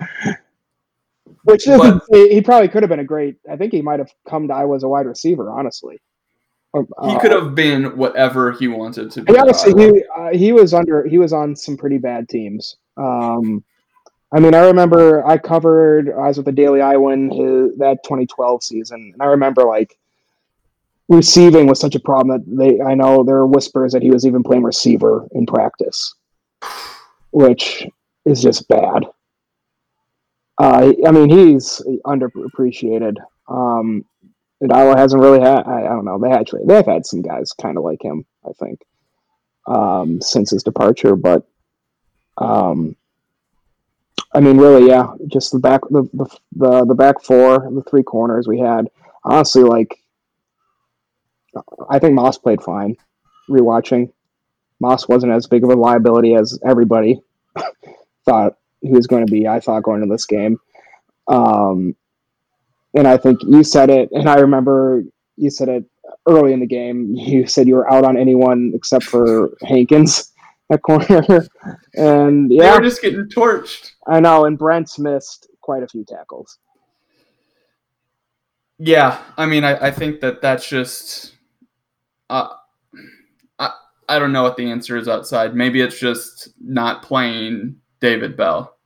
Which 1.48 1.64
But- 1.64 2.02
he 2.12 2.28
he 2.34 2.40
probably 2.42 2.68
could 2.68 2.82
have 2.82 2.90
been 2.90 3.00
a 3.00 3.04
great. 3.04 3.36
I 3.50 3.56
think 3.56 3.72
he 3.72 3.80
might 3.80 4.00
have 4.00 4.10
come 4.28 4.48
to 4.48 4.54
Iowa 4.54 4.76
as 4.76 4.82
a 4.82 4.88
wide 4.88 5.06
receiver, 5.06 5.50
honestly. 5.50 6.00
Or, 6.74 6.82
he 6.82 7.16
uh, 7.16 7.18
could 7.18 7.32
have 7.32 7.54
been 7.54 7.96
whatever 7.96 8.52
he 8.52 8.68
wanted 8.68 9.10
to 9.12 9.22
be. 9.22 9.32
Yeah, 9.32 9.42
honestly, 9.42 9.72
he 9.82 10.04
uh, 10.16 10.36
he 10.36 10.52
was 10.52 10.74
under 10.74 11.06
he 11.06 11.16
was 11.16 11.32
on 11.32 11.56
some 11.56 11.78
pretty 11.78 11.96
bad 11.96 12.28
teams. 12.28 12.76
Um, 12.98 13.64
I 14.30 14.40
mean, 14.40 14.54
I 14.54 14.66
remember 14.66 15.26
I 15.26 15.38
covered 15.38 16.10
I 16.10 16.28
was 16.28 16.36
with 16.36 16.44
the 16.44 16.52
Daily 16.52 16.82
Iowan 16.82 17.30
his, 17.30 17.78
that 17.78 18.04
2012 18.04 18.62
season, 18.62 19.12
and 19.14 19.22
I 19.22 19.26
remember 19.26 19.62
like 19.62 19.98
receiving 21.08 21.66
was 21.66 21.80
such 21.80 21.94
a 21.94 22.00
problem 22.00 22.36
that 22.36 22.56
they 22.58 22.82
I 22.82 22.94
know 22.94 23.24
there 23.24 23.36
were 23.36 23.46
whispers 23.46 23.92
that 23.92 24.02
he 24.02 24.10
was 24.10 24.26
even 24.26 24.42
playing 24.42 24.64
receiver 24.64 25.26
in 25.32 25.46
practice, 25.46 26.14
which 27.30 27.86
is 28.26 28.42
just 28.42 28.68
bad. 28.68 29.06
Uh, 30.58 30.92
I 31.06 31.10
mean, 31.12 31.30
he's 31.30 31.80
underappreciated. 32.04 33.16
Um, 33.46 34.04
Iowa 34.72 34.96
hasn't 34.96 35.22
really 35.22 35.40
had. 35.40 35.62
I, 35.66 35.86
I 35.86 35.88
don't 35.88 36.04
know. 36.04 36.18
They 36.18 36.32
actually 36.32 36.62
they've 36.66 36.84
had 36.84 37.06
some 37.06 37.22
guys 37.22 37.52
kind 37.52 37.78
of 37.78 37.84
like 37.84 38.02
him. 38.02 38.24
I 38.44 38.52
think 38.52 38.80
um, 39.66 40.20
since 40.20 40.50
his 40.50 40.64
departure, 40.64 41.14
but 41.14 41.46
um, 42.38 42.96
I 44.34 44.40
mean, 44.40 44.58
really, 44.58 44.88
yeah, 44.88 45.12
just 45.28 45.52
the 45.52 45.60
back 45.60 45.82
the, 45.90 46.08
the 46.12 46.26
the 46.56 46.84
the 46.86 46.94
back 46.94 47.22
four, 47.22 47.58
the 47.70 47.84
three 47.88 48.02
corners 48.02 48.48
we 48.48 48.58
had. 48.58 48.88
Honestly, 49.22 49.62
like 49.62 50.02
I 51.88 51.98
think 51.98 52.14
Moss 52.14 52.36
played 52.36 52.62
fine. 52.62 52.96
Rewatching, 53.48 54.12
Moss 54.80 55.08
wasn't 55.08 55.32
as 55.32 55.46
big 55.46 55.64
of 55.64 55.70
a 55.70 55.74
liability 55.74 56.34
as 56.34 56.58
everybody 56.66 57.20
thought 58.24 58.57
he 58.80 58.90
was 58.90 59.06
going 59.06 59.26
to 59.26 59.30
be. 59.30 59.46
I 59.46 59.60
thought 59.60 59.82
going 59.82 60.00
to 60.00 60.06
this 60.06 60.26
game. 60.26 60.58
Um, 61.28 61.94
and 62.94 63.06
I 63.06 63.16
think 63.16 63.40
you 63.42 63.62
said 63.62 63.90
it, 63.90 64.10
and 64.12 64.28
I 64.28 64.36
remember 64.36 65.02
you 65.36 65.50
said 65.50 65.68
it 65.68 65.84
early 66.26 66.52
in 66.52 66.60
the 66.60 66.66
game. 66.66 67.14
You 67.14 67.46
said 67.46 67.68
you 67.68 67.74
were 67.74 67.90
out 67.90 68.04
on 68.04 68.16
anyone 68.16 68.72
except 68.74 69.04
for 69.04 69.56
Hankins 69.62 70.32
at 70.70 70.82
corner, 70.82 71.46
and 71.94 72.50
They 72.50 72.56
yeah, 72.56 72.76
were 72.76 72.82
just 72.82 73.02
getting 73.02 73.28
torched. 73.28 73.92
I 74.06 74.20
know. 74.20 74.44
And 74.44 74.58
Brents 74.58 74.98
missed 74.98 75.48
quite 75.60 75.82
a 75.82 75.88
few 75.88 76.04
tackles. 76.04 76.58
Yeah, 78.78 79.20
I 79.36 79.46
mean, 79.46 79.64
I, 79.64 79.88
I 79.88 79.90
think 79.90 80.20
that 80.20 80.40
that's 80.40 80.68
just. 80.68 81.34
Uh, 82.30 82.48
I, 83.58 83.72
I 84.08 84.18
don't 84.18 84.32
know 84.32 84.42
what 84.42 84.56
the 84.56 84.70
answer 84.70 84.96
is 84.96 85.08
outside. 85.08 85.54
Maybe 85.54 85.80
it's 85.80 85.98
just 85.98 86.50
not 86.60 87.02
playing 87.02 87.76
David 88.00 88.36
Bell, 88.36 88.76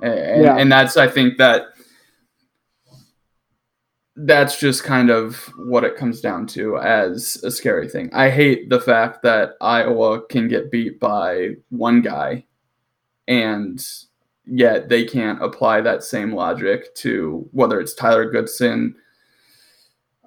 and, 0.00 0.42
Yeah. 0.44 0.56
and 0.56 0.70
that's 0.70 0.96
I 0.96 1.08
think 1.08 1.38
that 1.38 1.66
that's 4.16 4.60
just 4.60 4.84
kind 4.84 5.10
of 5.10 5.36
what 5.56 5.84
it 5.84 5.96
comes 5.96 6.20
down 6.20 6.46
to 6.46 6.76
as 6.78 7.42
a 7.44 7.50
scary 7.50 7.88
thing. 7.88 8.10
I 8.12 8.28
hate 8.28 8.68
the 8.68 8.80
fact 8.80 9.22
that 9.22 9.52
Iowa 9.60 10.22
can 10.26 10.48
get 10.48 10.70
beat 10.70 11.00
by 11.00 11.56
one 11.70 12.02
guy, 12.02 12.44
and 13.26 13.82
yet 14.44 14.88
they 14.88 15.04
can't 15.04 15.42
apply 15.42 15.80
that 15.80 16.02
same 16.02 16.34
logic 16.34 16.94
to 16.96 17.48
whether 17.52 17.80
it's 17.80 17.94
Tyler 17.94 18.30
Goodson. 18.30 18.94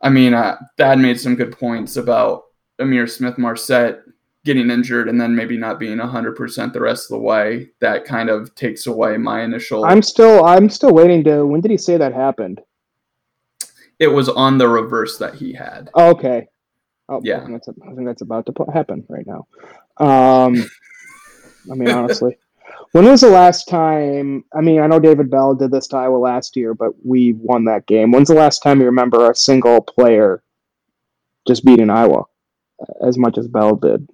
I 0.01 0.10
mean, 0.10 0.34
uh, 0.34 0.58
Thad 0.77 0.99
made 0.99 1.19
some 1.19 1.36
good 1.36 1.58
points 1.58 1.95
about 1.95 2.45
Ihmir 2.79 3.10
Smith 3.10 3.38
Marsette 3.38 4.01
getting 4.45 4.69
injured 4.69 5.10
and 5.10 5.19
then 5.19 5.36
maybe 5.36 5.58
not 5.58 5.79
being 5.79 5.97
100% 5.97 6.73
the 6.73 6.79
rest 6.79 7.12
of 7.12 7.17
the 7.17 7.23
way. 7.23 7.67
That 7.81 8.05
kind 8.05 8.29
of 8.29 8.55
takes 8.55 8.88
away 8.88 9.17
my 9.17 9.41
initial. 9.41 9.84
I'm 9.84 10.01
still 10.01 10.45
I'm 10.45 10.69
still 10.69 10.93
waiting 10.93 11.23
to. 11.25 11.45
When 11.45 11.60
did 11.60 11.71
he 11.71 11.77
say 11.77 11.97
that 11.97 12.13
happened? 12.13 12.62
it 13.99 14.08
was 14.08 14.29
on 14.29 14.58
the 14.58 14.67
reverse 14.67 15.17
that 15.17 15.36
he 15.36 15.53
had. 15.53 15.89
Oh, 15.93 16.10
okay. 16.12 16.47
Oh, 17.08 17.21
Yeah. 17.23 17.38
I 17.38 17.45
think 17.45 17.51
that's, 17.51 17.69
I 17.69 17.93
think 17.93 18.08
that's 18.08 18.21
about 18.21 18.45
to 18.47 18.71
happen 18.73 19.05
right 19.10 19.25
now. 19.27 19.47
Um, 19.97 20.55
I 21.71 21.75
mean, 21.75 21.89
honestly, 21.89 22.38
when 22.91 23.05
was 23.05 23.21
the 23.21 23.29
last 23.29 23.67
time? 23.67 24.43
I 24.53 24.62
mean, 24.62 24.81
I 24.81 24.88
know 24.88 24.99
David 24.99 25.29
Bell 25.29 25.55
did 25.55 25.71
this 25.71 25.88
to 25.88 25.97
Iowa 25.97 26.17
last 26.17 26.55
year, 26.55 26.73
but 26.73 26.91
we 27.03 27.34
won 27.34 27.65
that 27.65 27.86
game. 27.86 28.12
When's 28.12 28.27
the 28.27 28.36
last 28.36 28.60
time 28.60 28.79
you 28.79 28.86
remember 28.86 29.29
a 29.29 29.36
single 29.36 29.81
player 29.81 30.43
just 31.47 31.63
beating 31.63 31.89
Iowa 31.89 32.23
as 33.05 33.17
much 33.17 33.38
as 33.38 33.47
Bell 33.47 33.75
did? 33.75 34.10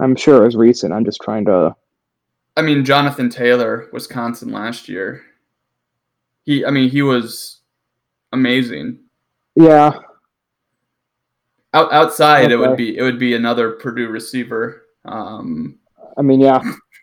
I'm 0.00 0.16
sure 0.16 0.42
it 0.42 0.46
was 0.46 0.56
recent. 0.56 0.92
I'm 0.92 1.04
just 1.04 1.20
trying 1.22 1.44
to. 1.46 1.74
I 2.56 2.62
mean, 2.62 2.84
Jonathan 2.84 3.28
Taylor, 3.28 3.88
Wisconsin 3.92 4.50
last 4.50 4.88
year. 4.88 5.22
He, 6.44 6.64
I 6.64 6.70
mean, 6.70 6.88
he 6.90 7.02
was 7.02 7.60
amazing. 8.32 9.00
Yeah, 9.56 9.92
Out, 11.74 11.92
outside, 11.92 12.50
it 12.50 12.56
would 12.56 12.76
be 12.76 12.96
it 12.96 13.02
would 13.02 13.18
be 13.18 13.34
another 13.34 13.72
Purdue 13.72 14.08
receiver. 14.08 14.82
Um, 15.04 15.78
I 16.16 16.22
mean, 16.22 16.40
yeah, 16.40 16.60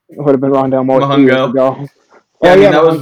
it 0.10 0.18
would 0.20 0.32
have 0.32 0.42
been 0.42 0.52
Rondale 0.52 0.86
Moore 0.86 1.02
Mahungo. 1.02 1.50
ago. 1.50 1.88
Yeah, 2.44 2.50
oh 2.50 2.50
I 2.52 2.54
mean, 2.56 2.64
yeah, 2.64 2.72
that 2.72 2.84
was- 2.84 3.02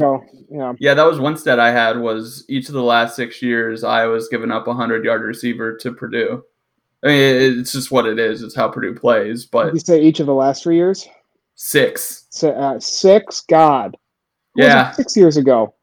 Yeah, 0.50 0.74
yeah, 0.80 0.94
that 0.94 1.06
was 1.06 1.20
one 1.20 1.38
stat 1.38 1.60
I 1.60 1.72
had 1.72 1.98
was 2.00 2.44
each 2.50 2.68
of 2.68 2.74
the 2.74 2.84
last 2.84 3.16
six 3.16 3.42
years, 3.42 3.84
I 3.86 4.06
was 4.06 4.28
given 4.28 4.52
up 4.52 4.68
a 4.68 4.74
hundred 4.74 5.06
yard 5.06 5.22
receiver 5.22 5.78
to 5.78 5.94
Purdue. 5.94 6.44
I 7.04 7.08
mean, 7.08 7.60
it's 7.60 7.72
just 7.72 7.92
what 7.92 8.06
it 8.06 8.20
is. 8.20 8.44
It's 8.44 8.56
how 8.56 8.70
Purdue 8.70 8.94
plays. 8.94 9.44
Did 9.46 9.52
But 9.52 9.74
you 9.74 9.80
say 9.80 10.02
each 10.02 10.20
of 10.20 10.28
the 10.28 10.34
last 10.34 10.64
three 10.64 10.76
years? 10.76 11.08
six, 11.56 12.26
Si- 12.32 12.48
uh, 12.48 12.80
six. 12.80 13.42
God. 13.42 13.96
What 14.54 14.64
was 14.64 14.66
it 14.66 14.70
yeah, 14.70 14.92
six 14.92 15.16
years 15.18 15.38
ago. 15.38 15.74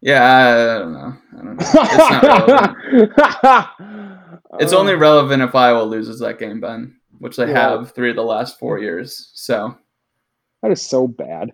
yeah. 0.00 0.76
I, 0.76 0.78
don't 0.78 0.92
know. 0.92 1.14
I 1.32 1.36
don't 1.44 1.56
know. 1.56 3.06
It's 3.08 3.18
relevant. 3.18 4.30
It's 4.60 4.72
only 4.72 4.94
Uh, 4.94 4.98
relevant 4.98 5.42
if 5.42 5.54
Iowa 5.54 5.82
loses 5.84 6.18
that 6.20 6.38
game, 6.38 6.60
Ben, 6.60 6.96
which 7.18 7.36
they 7.36 7.48
Yeah. 7.48 7.70
have 7.78 7.92
three 7.92 8.10
of 8.10 8.16
the 8.16 8.22
last 8.24 8.58
four 8.58 8.78
years. 8.78 9.30
So 9.34 9.76
that 10.62 10.70
is 10.72 10.82
so 10.82 11.06
bad. 11.08 11.52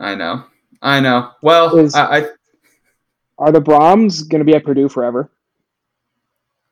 I 0.00 0.14
know, 0.14 0.44
I 0.82 1.00
know. 1.00 1.30
Well, 1.42 1.76
Is- 1.78 1.94
I, 1.94 2.18
I 2.18 2.28
Are 3.38 3.52
the 3.52 3.60
Brohms 3.62 4.28
going 4.28 4.40
to 4.40 4.44
be 4.44 4.54
at 4.56 4.64
Purdue 4.64 4.88
forever? 4.88 5.30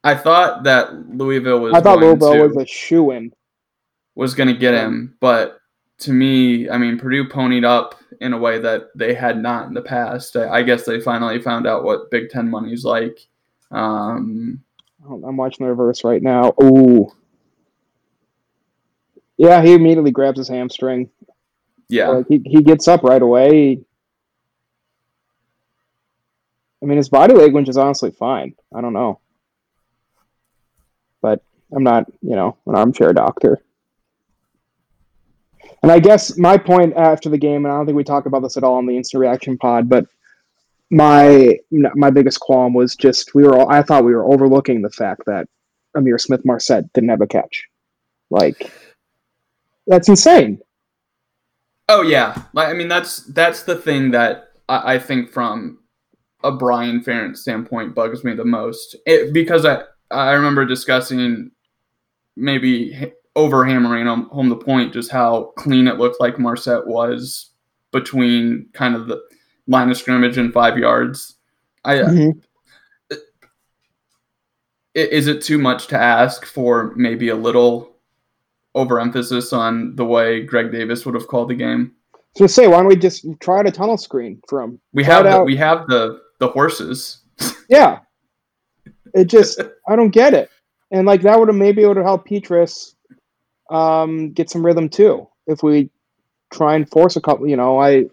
I 0.05 0.15
thought 0.15 0.65
that 0.65 1.09
Louisville 1.09 1.61
was 1.61 1.75
I 1.75 1.81
thought 1.81 2.01
Louisville 2.01 2.35
to, 2.35 2.49
was 2.49 2.57
a 2.57 2.67
shoe 2.67 3.13
in. 3.13 3.33
was 4.15 4.35
going 4.35 4.49
to 4.49 4.55
get 4.55 4.75
him, 4.75 5.17
but 5.21 5.59
to 5.99 6.13
me, 6.13 6.69
I 6.69 6.77
mean, 6.79 6.99
Purdue 6.99 7.29
ponied 7.29 7.65
up 7.65 7.95
in 8.21 8.33
a 8.33 8.39
way 8.39 8.59
that 8.59 8.89
they 8.97 9.15
had 9.15 9.41
not 9.41 9.69
in 9.69 9.75
the 9.75 9.83
past. 9.83 10.37
I, 10.37 10.49
I 10.49 10.63
guess 10.63 10.85
they 10.85 11.01
finally 11.01 11.41
found 11.41 11.67
out 11.67 11.85
what 11.85 12.11
Big 12.11 12.29
Ten 12.29 12.51
money's 12.51 12.85
like. 12.85 13.19
Um, 13.71 14.61
I'm 15.09 15.37
watching 15.37 15.65
the 15.65 15.71
reverse 15.71 16.05
right 16.05 16.23
now. 16.23 16.55
Ooh. 16.63 17.13
Yeah, 19.37 19.63
he 19.63 19.75
immediately 19.75 20.11
grabs 20.11 20.39
his 20.39 20.49
hamstring. 20.49 21.11
yeah, 21.89 22.09
Like 22.09 22.27
he, 22.29 22.43
he 22.45 22.63
gets 22.63 22.87
up 22.87 23.03
right 23.03 23.23
away. 23.23 23.81
I 26.83 26.87
mean, 26.87 26.97
his 26.97 27.09
body 27.09 27.35
language 27.35 27.69
is 27.69 27.77
honestly 27.77 28.11
fine. 28.11 28.55
I 28.75 28.81
don't 28.81 28.93
know. 28.93 29.21
I'm 31.75 31.83
not, 31.83 32.11
you 32.21 32.37
know, 32.37 32.57
an 32.67 32.75
armchair 32.75 33.13
doctor. 33.13 33.63
And 35.83 35.91
I 35.91 35.99
guess 35.99 36.39
my 36.39 36.59
point 36.59 36.95
after 36.97 37.29
the 37.29 37.39
game, 37.39 37.65
and 37.65 37.73
I 37.73 37.77
don't 37.77 37.87
think 37.87 37.97
we 37.97 38.05
talked 38.05 38.27
about 38.27 38.43
this 38.43 38.57
at 38.57 38.63
all 38.63 38.77
on 38.77 38.87
the 38.87 38.97
instant 38.97 39.21
reaction 39.21 39.59
pod, 39.59 39.89
but 39.89 40.07
my 40.91 41.59
my 41.71 42.11
biggest 42.11 42.39
qualm 42.41 42.75
was 42.75 42.95
just 42.95 43.35
we 43.35 43.43
were 43.43 43.57
all, 43.57 43.73
I 43.73 43.83
thought 43.83 44.05
we 44.05 44.15
were 44.15 44.31
overlooking 44.31 44.83
the 44.83 44.91
fact 44.91 45.23
that 45.27 45.49
Ihmir 45.97 46.21
Smith 46.21 46.45
Marsette 46.45 46.93
didn't 46.93 47.11
have 47.11 47.23
a 47.23 47.27
catch. 47.27 47.65
Like 48.31 48.71
that's 49.87 50.09
insane. 50.09 50.61
Oh 51.89 52.03
yeah, 52.03 52.43
I 52.57 52.75
mean 52.75 52.89
that's 52.89 53.25
that's 53.25 53.63
the 53.65 53.77
thing 53.77 54.11
that 54.13 54.51
I, 54.69 54.95
I 54.95 54.99
think 54.99 55.31
from 55.31 55.79
a 56.45 56.53
Brian 56.53 57.03
Ferentz 57.03 57.39
standpoint 57.39 57.95
bugs 57.95 58.23
me 58.23 58.35
the 58.35 58.45
most 58.45 58.97
it, 59.07 59.33
because 59.33 59.65
I 59.65 59.83
I 60.11 60.33
remember 60.33 60.65
discussing 60.65 61.51
maybe 62.37 63.13
over 63.37 63.65
hammering 63.65 64.07
home, 64.07 64.49
the 64.49 64.57
point 64.57 64.93
just 64.93 65.11
how 65.11 65.53
clean 65.57 65.87
it 65.89 65.99
looked 65.99 66.21
like 66.21 66.39
Marsette 66.39 66.87
was 66.87 67.51
between 67.93 68.67
kind 68.73 68.95
of 68.95 69.07
the 69.07 69.21
line 69.67 69.91
of 69.91 69.97
scrimmage 69.97 70.37
and 70.39 70.53
five 70.53 70.77
yards. 70.79 71.37
I 71.85 71.97
Mhm. 71.97 72.43
i- 73.11 73.17
is 74.95 75.27
it 75.27 75.43
too 75.43 75.59
much 75.59 75.87
to 75.89 75.97
ask 75.99 76.45
for 76.45 76.93
maybe 76.97 77.29
a 77.29 77.35
little 77.37 77.97
overemphasis 78.75 79.53
on 79.53 79.95
the 79.97 80.05
way 80.05 80.43
Greg 80.43 80.71
Davis 80.73 81.05
would 81.07 81.15
have 81.15 81.29
called 81.29 81.49
the 81.49 81.55
game? 81.55 81.93
So 82.37 82.47
say, 82.47 82.67
why 82.67 82.79
don't 82.79 82.87
we 82.87 82.97
just 82.97 83.27
try 83.41 83.59
out 83.59 83.67
a 83.67 83.71
tunnel 83.71 83.99
screen 83.99 84.41
from? 84.49 84.81
We 84.95 85.05
have 85.05 85.25
the, 85.25 85.43
we 85.45 85.57
have 85.57 85.87
the 85.89 86.21
the 86.39 86.49
horses. 86.49 87.19
Yeah. 87.69 88.01
It 89.15 89.27
just 89.27 89.61
I 89.89 89.97
don't 89.97 90.11
get 90.11 90.35
it. 90.35 90.51
And 90.93 91.07
like 91.07 91.23
that 91.23 91.39
would 91.39 91.49
have 91.49 91.57
maybe 91.57 91.83
it 91.83 91.89
would 91.89 91.97
have 91.97 92.07
helped 92.07 92.29
Petras 92.29 92.95
um 93.71 94.31
get 94.33 94.51
some 94.51 94.65
rhythm 94.65 94.89
too. 94.89 95.27
If 95.47 95.63
we 95.63 95.91
try 96.53 96.75
and 96.77 96.89
force 96.89 97.17
a 97.17 97.21
couple 97.21 97.49
you 97.49 97.57
know, 97.57 97.79
I 97.81 98.05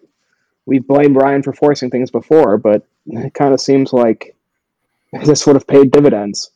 we've 0.66 0.86
blamed 0.86 1.14
Ryan 1.16 1.42
for 1.42 1.52
forcing 1.52 1.90
things 1.90 2.10
before, 2.10 2.56
but 2.58 2.86
it 3.06 3.34
kind 3.34 3.52
of 3.54 3.60
seems 3.60 3.92
like 3.92 4.34
this 5.24 5.46
would 5.46 5.56
have 5.56 5.66
paid 5.66 5.90
dividends. 5.92 6.50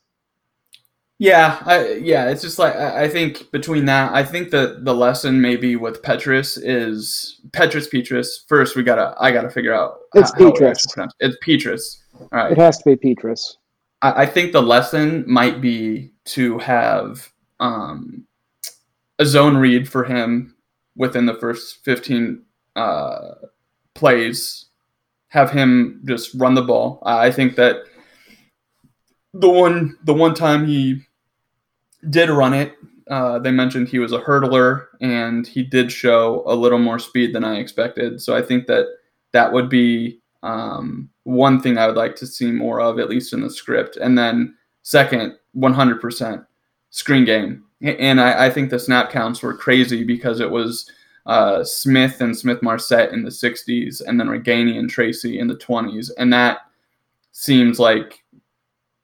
Yeah, 1.18 1.58
I, 1.64 1.92
yeah. 1.92 2.28
It's 2.28 2.42
just 2.42 2.58
like 2.58 2.74
I, 2.74 3.04
I 3.04 3.08
think 3.08 3.50
between 3.52 3.84
that, 3.86 4.12
I 4.12 4.24
think 4.24 4.50
that 4.50 4.84
the 4.84 4.94
lesson 4.94 5.40
maybe 5.40 5.76
with 5.76 6.02
Petras 6.02 6.58
is 6.60 7.40
Petras 7.50 7.88
Petras. 7.88 8.26
First, 8.48 8.74
we 8.74 8.82
gotta 8.82 9.14
I 9.20 9.30
gotta 9.30 9.48
figure 9.50 9.72
out 9.72 10.00
It's 10.14 10.32
how- 10.32 10.44
how 10.46 10.50
Petras. 10.50 11.04
it. 11.04 11.12
It's 11.20 11.36
Petras. 11.46 11.98
All 12.20 12.28
right. 12.32 12.52
It 12.52 12.58
has 12.58 12.78
to 12.78 12.96
be 12.96 13.14
Petras. 13.14 13.56
I, 14.02 14.22
I 14.22 14.26
think 14.26 14.52
the 14.52 14.62
lesson 14.62 15.24
might 15.28 15.60
be 15.60 16.10
to 16.26 16.58
have 16.58 17.30
um, 17.60 18.26
a 19.18 19.26
zone 19.26 19.56
read 19.56 19.88
for 19.88 20.04
him 20.04 20.54
within 20.96 21.26
the 21.26 21.34
first 21.34 21.84
15 21.84 22.42
uh, 22.76 23.34
plays. 23.94 24.66
Have 25.28 25.50
him 25.50 26.02
just 26.04 26.34
run 26.34 26.54
the 26.54 26.62
ball. 26.62 27.02
I 27.04 27.30
think 27.30 27.56
that 27.56 27.84
the 29.32 29.50
one 29.50 29.98
the 30.04 30.14
one 30.14 30.32
time 30.34 30.64
he 30.64 31.02
did 32.08 32.30
run 32.30 32.54
it, 32.54 32.74
uh, 33.10 33.40
they 33.40 33.50
mentioned 33.50 33.88
he 33.88 33.98
was 33.98 34.12
a 34.12 34.20
hurdler 34.20 34.86
and 35.00 35.46
he 35.46 35.62
did 35.64 35.90
show 35.90 36.44
a 36.46 36.54
little 36.54 36.78
more 36.78 37.00
speed 37.00 37.34
than 37.34 37.42
I 37.42 37.56
expected. 37.56 38.22
So 38.22 38.36
I 38.36 38.42
think 38.42 38.66
that 38.68 38.86
that 39.32 39.52
would 39.52 39.68
be 39.68 40.20
um, 40.44 41.10
one 41.24 41.60
thing 41.60 41.78
I 41.78 41.86
would 41.86 41.96
like 41.96 42.14
to 42.16 42.26
see 42.26 42.52
more 42.52 42.80
of, 42.80 43.00
at 43.00 43.08
least 43.08 43.32
in 43.32 43.40
the 43.40 43.50
script. 43.50 43.96
And 43.96 44.16
then 44.16 44.54
second, 44.82 45.36
100% 45.56 46.46
screen 46.90 47.24
game. 47.24 47.64
And 47.82 48.20
I, 48.20 48.46
I 48.46 48.50
think 48.50 48.70
the 48.70 48.78
snap 48.78 49.10
counts 49.10 49.42
were 49.42 49.56
crazy 49.56 50.04
because 50.04 50.40
it 50.40 50.50
was 50.50 50.90
uh, 51.26 51.62
Smith 51.64 52.20
and 52.20 52.36
Smith 52.36 52.62
Marsette 52.62 53.12
in 53.12 53.22
the 53.24 53.30
60s, 53.30 54.02
and 54.06 54.18
then 54.18 54.28
Ragaini 54.28 54.78
and 54.78 54.88
Tracy 54.90 55.38
in 55.38 55.46
the 55.48 55.56
20s. 55.56 56.10
And 56.18 56.32
that 56.32 56.58
seems 57.32 57.78
like 57.78 58.22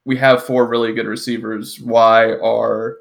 we 0.04 0.16
have 0.16 0.44
four 0.44 0.66
really 0.66 0.92
good 0.92 1.06
receivers. 1.06 1.80
Why 1.80 2.32
are 2.34 2.98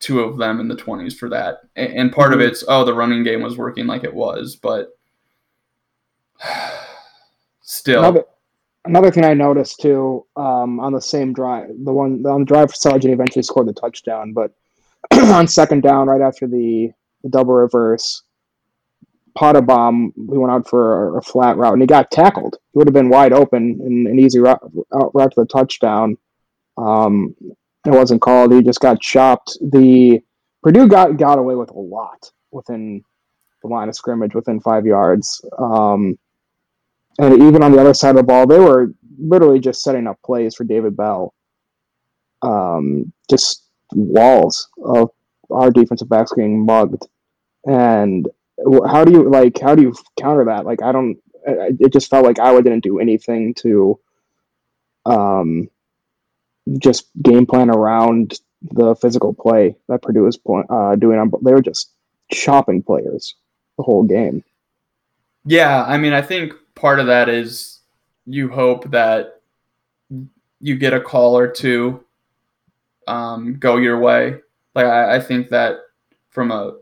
two 0.00 0.20
of 0.20 0.36
them 0.36 0.60
in 0.60 0.68
the 0.68 0.76
20s 0.76 1.16
for 1.16 1.28
that? 1.30 1.60
A- 1.76 1.80
And 1.80 2.12
part 2.12 2.32
of 2.34 2.40
Mhm. 2.40 2.48
it's, 2.48 2.64
oh, 2.68 2.84
the 2.84 2.92
running 2.94 3.22
game 3.22 3.40
was 3.42 3.56
working 3.56 3.86
like 3.86 4.04
it 4.04 4.12
was, 4.14 4.56
but 4.56 4.98
still. 7.62 8.02
Another 8.84 9.10
thing 9.10 9.24
I 9.24 9.34
noticed 9.34 9.80
too 9.80 10.26
um, 10.36 10.80
on 10.80 10.92
the 10.92 11.00
same 11.00 11.32
drive, 11.32 11.68
the 11.84 11.92
one 11.92 12.24
on 12.26 12.40
the 12.40 12.46
drive 12.46 12.70
for 12.70 12.76
Sargent 12.76 13.12
eventually 13.12 13.42
scored 13.42 13.68
the 13.68 13.72
touchdown, 13.72 14.32
but 14.32 14.52
on 15.12 15.46
second 15.48 15.82
down, 15.82 16.08
right 16.08 16.20
after 16.20 16.46
the, 16.46 16.90
the 17.22 17.28
double 17.28 17.54
reverse, 17.54 18.22
Potter 19.34 19.62
bomb, 19.62 20.12
he 20.16 20.38
went 20.38 20.52
out 20.52 20.68
for 20.68 21.16
a, 21.16 21.18
a, 21.18 21.22
flat 21.22 21.56
route 21.56 21.72
and 21.72 21.82
he 21.82 21.86
got 21.86 22.12
tackled. 22.12 22.56
He 22.72 22.78
would 22.78 22.86
have 22.86 22.94
been 22.94 23.08
wide 23.08 23.32
open 23.32 23.80
and 23.84 24.06
an 24.06 24.18
easy 24.18 24.38
route, 24.38 24.60
route 24.92 25.32
to 25.32 25.40
the 25.40 25.46
touchdown. 25.46 26.16
Um, 26.76 27.34
it 27.84 27.90
wasn't 27.90 28.22
called. 28.22 28.52
He 28.52 28.62
just 28.62 28.78
got 28.78 29.00
chopped. 29.00 29.58
The 29.60 30.20
Purdue 30.62 30.86
got 30.86 31.16
got 31.16 31.38
away 31.38 31.56
with 31.56 31.70
a 31.70 31.78
lot 31.78 32.30
within 32.52 33.02
the 33.62 33.68
line 33.68 33.88
of 33.88 33.96
scrimmage, 33.96 34.34
within 34.34 34.60
five 34.60 34.86
yards. 34.86 35.44
Um, 35.58 36.16
and 37.18 37.42
even 37.42 37.62
on 37.62 37.72
the 37.72 37.80
other 37.80 37.94
side 37.94 38.10
of 38.10 38.16
the 38.16 38.22
ball, 38.22 38.46
they 38.46 38.58
were 38.58 38.92
literally 39.18 39.60
just 39.60 39.82
setting 39.82 40.06
up 40.06 40.18
plays 40.24 40.54
for 40.54 40.64
David 40.64 40.96
Bell. 40.96 41.34
Um, 42.42 43.12
just 43.30 43.64
walls 43.92 44.68
of 44.84 45.10
our 45.50 45.70
defensive 45.70 46.08
backs 46.08 46.32
getting 46.32 46.64
mugged. 46.64 47.06
And 47.64 48.28
how 48.86 49.04
do 49.04 49.12
you 49.12 49.30
like? 49.30 49.58
How 49.60 49.74
do 49.74 49.82
you 49.82 49.94
counter 50.18 50.44
that? 50.46 50.66
Like, 50.66 50.82
I 50.82 50.92
don't. 50.92 51.18
It 51.46 51.92
just 51.92 52.10
felt 52.10 52.24
like 52.24 52.38
Iowa 52.38 52.62
didn't 52.62 52.82
do 52.82 52.98
anything 52.98 53.54
to, 53.54 53.98
um, 55.04 55.68
just 56.78 57.10
game 57.22 57.44
plan 57.46 57.70
around 57.70 58.40
the 58.62 58.94
physical 58.96 59.34
play 59.34 59.76
that 59.88 60.02
Purdue 60.02 60.22
was 60.22 60.38
uh, 60.70 60.96
doing. 60.96 61.18
On, 61.18 61.30
they 61.42 61.52
were 61.52 61.62
just 61.62 61.90
chopping 62.30 62.82
players 62.82 63.34
the 63.76 63.82
whole 63.82 64.04
game. 64.04 64.42
Yeah, 65.44 65.84
I 65.84 65.98
mean, 65.98 66.14
I 66.14 66.22
think 66.22 66.54
part 66.74 67.00
of 67.00 67.06
that 67.06 67.28
is 67.28 67.80
you 68.26 68.48
hope 68.48 68.90
that 68.90 69.40
you 70.60 70.76
get 70.76 70.94
a 70.94 71.00
call 71.00 71.36
or 71.36 71.48
two 71.48 72.04
um, 73.06 73.58
go 73.58 73.76
your 73.76 73.98
way. 73.98 74.36
Like 74.74 74.86
I, 74.86 75.16
I 75.16 75.20
think 75.20 75.50
that 75.50 75.76
from 76.30 76.50
a 76.50 76.76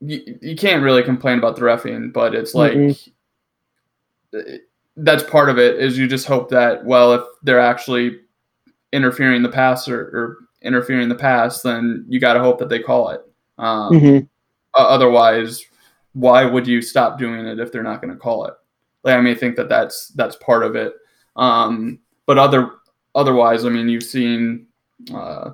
you, 0.00 0.38
you 0.42 0.56
can't 0.56 0.82
really 0.82 1.02
complain 1.02 1.38
about 1.38 1.56
the 1.56 1.62
refing, 1.62 2.12
but 2.12 2.34
it's 2.34 2.54
like 2.54 2.72
mm-hmm. 2.72 4.40
that's 4.96 5.22
part 5.24 5.48
of 5.48 5.58
it. 5.58 5.78
Is 5.78 5.98
you 5.98 6.06
just 6.06 6.26
hope 6.26 6.50
that 6.50 6.84
well, 6.84 7.12
if 7.12 7.22
they're 7.42 7.60
actually 7.60 8.18
interfering 8.92 9.42
the 9.42 9.48
pass 9.48 9.88
or, 9.88 10.00
or 10.00 10.36
interfering 10.62 11.08
the 11.08 11.14
pass, 11.14 11.62
then 11.62 12.04
you 12.08 12.18
got 12.18 12.34
to 12.34 12.40
hope 12.40 12.58
that 12.58 12.68
they 12.68 12.78
call 12.78 13.10
it. 13.10 13.20
Um, 13.58 13.92
mm-hmm. 13.92 14.24
otherwise, 14.74 15.64
why 16.16 16.46
would 16.46 16.66
you 16.66 16.80
stop 16.80 17.18
doing 17.18 17.46
it 17.46 17.60
if 17.60 17.70
they're 17.70 17.82
not 17.82 18.00
going 18.00 18.12
to 18.12 18.18
call 18.18 18.46
it? 18.46 18.54
Like 19.04 19.16
I 19.16 19.20
may 19.20 19.34
think 19.34 19.54
that 19.56 19.68
that's 19.68 20.08
that's 20.08 20.36
part 20.36 20.64
of 20.64 20.74
it. 20.74 20.94
Um, 21.36 21.98
but 22.24 22.38
other 22.38 22.70
otherwise, 23.14 23.64
I 23.64 23.68
mean, 23.68 23.88
you've 23.88 24.02
seen. 24.02 24.66
Uh, 25.12 25.50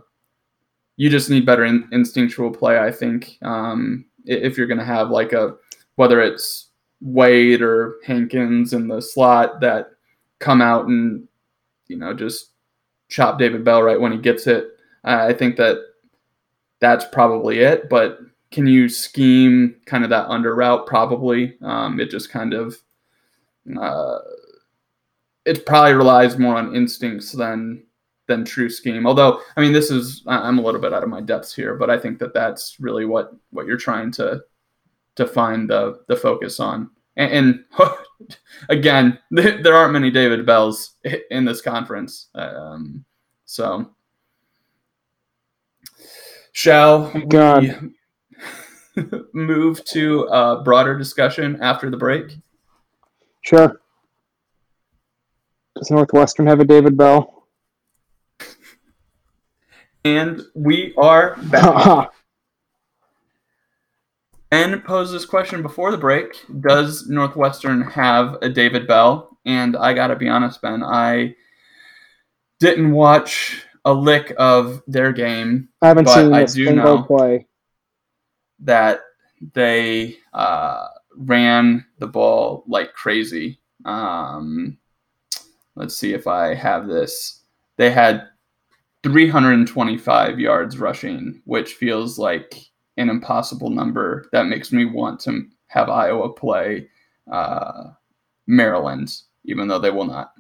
you 0.97 1.11
just 1.11 1.31
need 1.31 1.45
better 1.45 1.65
in, 1.65 1.89
instinctual 1.91 2.53
play, 2.53 2.79
I 2.79 2.93
think. 2.93 3.39
Um, 3.43 4.05
if 4.25 4.57
you're 4.57 4.69
going 4.69 4.79
to 4.79 4.85
have 4.85 5.11
like 5.11 5.33
a 5.33 5.57
whether 5.97 6.21
it's 6.21 6.69
Wade 7.01 7.61
or 7.61 7.97
Hankins 8.07 8.73
in 8.73 8.87
the 8.87 9.03
slot 9.03 9.61
that 9.61 9.91
come 10.39 10.63
out 10.63 10.87
and 10.87 11.27
you 11.89 11.97
know 11.97 12.15
just 12.15 12.51
chop 13.09 13.39
David 13.39 13.65
Bell 13.65 13.83
right 13.83 14.01
when 14.01 14.13
he 14.13 14.19
gets 14.19 14.47
it. 14.47 14.77
Uh, 15.05 15.27
I 15.29 15.33
think 15.33 15.57
that 15.57 15.79
that's 16.79 17.05
probably 17.07 17.59
it. 17.59 17.89
But 17.89 18.21
can 18.53 18.67
you 18.67 18.89
scheme 18.89 19.77
kind 19.87 20.05
of 20.05 20.11
that 20.11 20.29
under 20.29 20.55
route? 20.55 20.87
Probably. 20.87 21.57
Um, 21.63 21.99
it 21.99 22.11
just 22.11 22.31
kind 22.31 22.55
of 22.55 22.77
uh, 23.81 24.19
it 25.45 25.67
probably 25.67 25.95
relies 25.95 26.39
more 26.39 26.57
on 26.57 26.77
instincts 26.77 27.33
than 27.33 27.85
than 28.29 28.45
true 28.45 28.71
scheme. 28.71 29.07
Although, 29.07 29.41
I 29.57 29.61
mean, 29.61 29.73
this 29.73 29.91
is 29.91 30.23
I'm 30.27 30.59
a 30.59 30.63
little 30.63 30.81
bit 30.81 30.93
out 30.93 31.03
of 31.03 31.09
my 31.09 31.21
depths 31.21 31.55
here, 31.55 31.75
but 31.75 31.91
I 31.91 31.99
think 31.99 32.19
that 32.19 32.35
that's 32.35 32.79
really 32.79 33.05
what 33.05 33.33
what 33.51 33.67
you're 33.67 33.77
trying 33.77 34.13
to 34.13 34.43
to 35.17 35.27
find 35.27 35.69
the 35.69 36.01
the 36.09 36.17
focus 36.17 36.61
on. 36.61 36.91
And, 37.17 37.65
and 37.79 37.89
again, 38.69 39.19
there 39.31 39.75
aren't 39.75 39.93
many 39.93 40.11
David 40.11 40.47
Bells 40.47 40.97
in 41.31 41.45
this 41.45 41.61
conference, 41.61 42.29
um, 42.35 43.05
so 43.45 43.91
shall 46.53 47.11
we 47.15 47.73
move 49.33 49.85
to 49.87 50.25
a 50.25 50.63
broader 50.63 50.97
discussion 50.97 51.59
after 51.61 51.91
the 51.91 51.97
break? 51.97 52.37
Sure. 53.43 53.81
Does 55.77 55.91
Northwestern 55.91 56.47
have 56.47 56.61
a 56.61 56.65
David 56.65 56.97
Bell? 56.97 57.47
And 60.05 60.43
we 60.57 60.93
are 60.99 61.37
back. 61.45 62.11
and 64.51 64.85
posed 64.85 65.15
this 65.15 65.25
question 65.25 65.63
before 65.63 65.93
the 65.93 65.97
break 65.97 66.45
Does 66.61 67.09
Northwestern 67.09 67.83
have 67.83 68.37
a 68.43 68.49
David 68.49 68.89
Bell? 68.89 69.39
And 69.45 69.77
I 69.77 69.95
got 69.95 70.09
to 70.09 70.17
be 70.17 70.29
honest, 70.29 70.61
Ben, 70.61 70.83
I 70.83 71.37
didn't 72.59 72.91
watch 72.91 73.65
a 73.85 73.93
lick 73.93 74.35
of 74.39 74.83
their 74.89 75.13
game. 75.13 75.69
I 75.81 75.87
haven't 75.87 76.09
seen 76.09 76.33
I 76.33 76.47
do 76.47 76.73
know 76.73 77.05
play. 77.05 77.47
That 78.63 79.01
they 79.55 80.17
uh, 80.33 80.87
ran 81.17 81.85
the 81.99 82.07
ball 82.07 82.65
like 82.67 82.93
crazy. 82.95 83.59
Um, 83.85 84.79
let's 85.75 85.97
see 85.97 86.15
if 86.15 86.27
I 86.27 86.55
have 86.55 86.87
this. 86.87 87.41
They 87.77 87.91
had 87.91 88.29
325 89.03 90.39
yards 90.39 90.79
rushing, 90.79 91.43
which 91.45 91.75
feels 91.75 92.19
like 92.19 92.55
an 92.97 93.09
impossible 93.09 93.71
number. 93.71 94.29
That 94.33 94.47
makes 94.47 94.73
me 94.73 94.85
want 94.85 95.21
to 95.21 95.47
have 95.67 95.89
Iowa 95.89 96.33
play 96.33 96.89
uh, 97.31 97.91
Maryland, 98.47 99.15
even 99.45 99.69
though 99.69 99.79
they 99.79 99.91
will 99.91 100.05
not. 100.05 100.33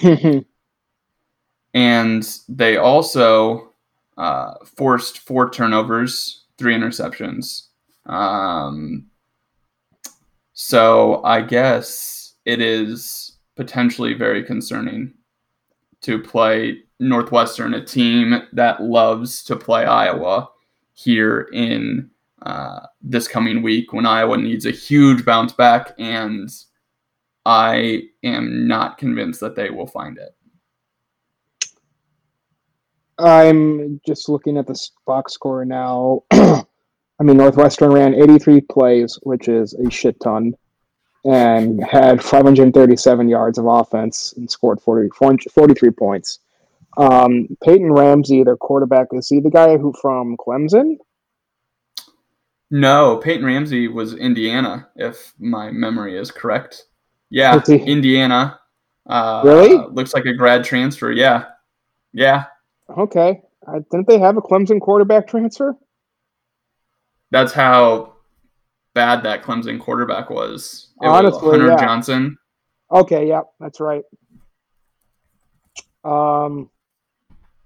and 1.74 2.38
they 2.48 2.76
also 2.76 3.72
uh, 4.16 4.54
forced 4.64 5.18
four 5.18 5.50
turnovers, 5.50 6.39
three 6.60 6.76
interceptions. 6.76 7.68
Um, 8.04 9.06
so 10.52 11.24
I 11.24 11.40
guess 11.40 12.34
it 12.44 12.60
is 12.60 13.38
potentially 13.56 14.12
very 14.12 14.44
concerning 14.44 15.14
to 16.02 16.18
play 16.18 16.82
Northwestern, 16.98 17.72
a 17.72 17.82
team 17.84 18.42
that 18.52 18.82
loves 18.82 19.42
to 19.44 19.56
play 19.56 19.86
Iowa 19.86 20.50
here 20.92 21.48
in 21.52 22.10
uh, 22.42 22.80
this 23.00 23.26
coming 23.26 23.62
week 23.62 23.94
when 23.94 24.04
Iowa 24.04 24.36
needs 24.36 24.66
a 24.66 24.70
huge 24.70 25.24
bounce 25.24 25.54
back, 25.54 25.94
and 25.98 26.50
I 27.46 28.02
am 28.22 28.68
not 28.68 28.98
convinced 28.98 29.40
that 29.40 29.56
they 29.56 29.70
will 29.70 29.86
find 29.86 30.18
it. 30.18 30.36
I'm 33.20 34.00
just 34.06 34.28
looking 34.28 34.56
at 34.56 34.66
the 34.66 34.80
box 35.06 35.32
score 35.34 35.64
now. 35.64 36.22
I 36.32 37.22
mean, 37.22 37.36
Northwestern 37.36 37.92
ran 37.92 38.14
83 38.14 38.62
plays, 38.62 39.18
which 39.22 39.48
is 39.48 39.74
a 39.74 39.90
shit 39.90 40.18
ton, 40.20 40.54
and 41.24 41.82
had 41.84 42.24
537 42.24 43.28
yards 43.28 43.58
of 43.58 43.66
offense 43.66 44.32
and 44.36 44.50
scored 44.50 44.80
40, 44.80 45.10
43 45.52 45.90
points. 45.90 46.38
Um, 46.96 47.48
Peyton 47.62 47.92
Ramsey, 47.92 48.42
their 48.42 48.56
quarterback, 48.56 49.08
is 49.12 49.28
he 49.28 49.40
the 49.40 49.50
guy 49.50 49.76
who 49.76 49.92
from 50.00 50.36
Clemson? 50.36 50.96
No, 52.70 53.16
Peyton 53.18 53.44
Ramsey 53.44 53.88
was 53.88 54.14
Indiana, 54.14 54.88
if 54.96 55.34
my 55.38 55.70
memory 55.70 56.16
is 56.16 56.30
correct. 56.30 56.86
Yeah, 57.28 57.60
Indiana. 57.68 58.58
Uh, 59.08 59.42
really? 59.44 59.76
Looks 59.90 60.14
like 60.14 60.26
a 60.26 60.32
grad 60.32 60.64
transfer. 60.64 61.10
Yeah, 61.10 61.46
yeah. 62.12 62.44
Okay. 62.98 63.42
Uh, 63.66 63.80
didn't 63.90 64.08
they 64.08 64.18
have 64.18 64.36
a 64.36 64.40
Clemson 64.40 64.80
quarterback 64.80 65.28
transfer? 65.28 65.76
That's 67.30 67.52
how 67.52 68.14
bad 68.94 69.22
that 69.24 69.42
Clemson 69.42 69.78
quarterback 69.78 70.30
was. 70.30 70.88
It 71.00 71.06
Honestly, 71.06 71.42
was 71.42 71.58
Hunter 71.58 71.68
yeah. 71.68 71.76
Johnson. 71.76 72.38
Okay, 72.90 73.28
yeah, 73.28 73.42
that's 73.60 73.80
right. 73.80 74.02
Um, 76.02 76.70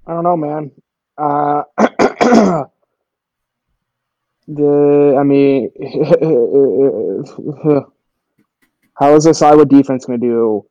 I 0.06 0.12
don't 0.12 0.24
know, 0.24 0.36
man. 0.36 0.70
Uh, 1.16 1.62
the 4.48 5.16
I 5.18 5.22
mean, 5.22 5.70
how 8.98 9.14
is 9.14 9.24
this 9.24 9.40
Iowa 9.40 9.64
defense 9.64 10.04
going 10.04 10.20
to 10.20 10.26
do 10.26 10.66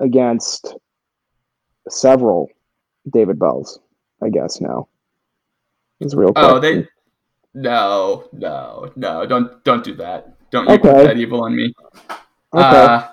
against 0.00 0.74
several 1.88 2.48
David 3.10 3.38
Bells? 3.38 3.80
I 4.22 4.28
guess 4.28 4.60
now 4.60 4.88
is 6.00 6.14
real. 6.14 6.32
Oh, 6.36 6.58
they 6.58 6.88
no, 7.52 8.28
no, 8.32 8.90
no! 8.96 9.26
Don't 9.26 9.62
don't 9.64 9.84
do 9.84 9.94
that. 9.96 10.50
Don't 10.50 10.68
you 10.68 10.74
okay. 10.74 11.06
that 11.06 11.16
evil 11.16 11.42
on 11.42 11.54
me. 11.54 11.74
Okay. 12.52 12.62
Uh, 12.62 13.08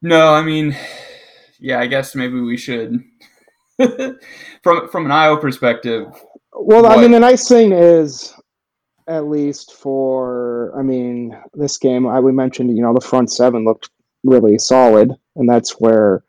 no, 0.00 0.34
I 0.34 0.42
mean, 0.42 0.76
yeah, 1.58 1.80
I 1.80 1.86
guess 1.86 2.14
maybe 2.14 2.40
we 2.40 2.56
should 2.56 3.04
from 4.62 4.88
from 4.88 5.06
an 5.06 5.12
Iowa 5.12 5.40
perspective, 5.40 6.06
Well, 6.52 6.86
I 6.86 6.96
mean, 6.96 7.12
the 7.12 7.20
nice 7.20 7.48
thing 7.48 7.72
is, 7.72 8.34
at 9.06 9.26
least 9.26 9.72
for, 9.72 10.72
I 10.78 10.82
mean, 10.82 11.36
this 11.54 11.78
game, 11.78 12.06
I 12.06 12.20
we 12.20 12.32
mentioned, 12.32 12.76
you 12.76 12.82
know, 12.82 12.94
the 12.94 13.00
front 13.00 13.30
seven 13.32 13.64
looked 13.64 13.90
really 14.24 14.58
solid, 14.58 15.12
and 15.36 15.48
that's 15.48 15.72
where 15.72 16.24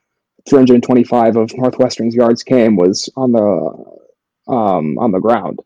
325 0.50 1.38
of 1.38 1.52
Northwestern's 1.56 2.16
yards 2.16 2.44
came 2.44 2.76
was 2.76 3.10
on 3.16 3.32
the 3.32 4.52
um, 4.52 4.98
on 5.00 5.12
the 5.12 5.20
ground. 5.20 5.60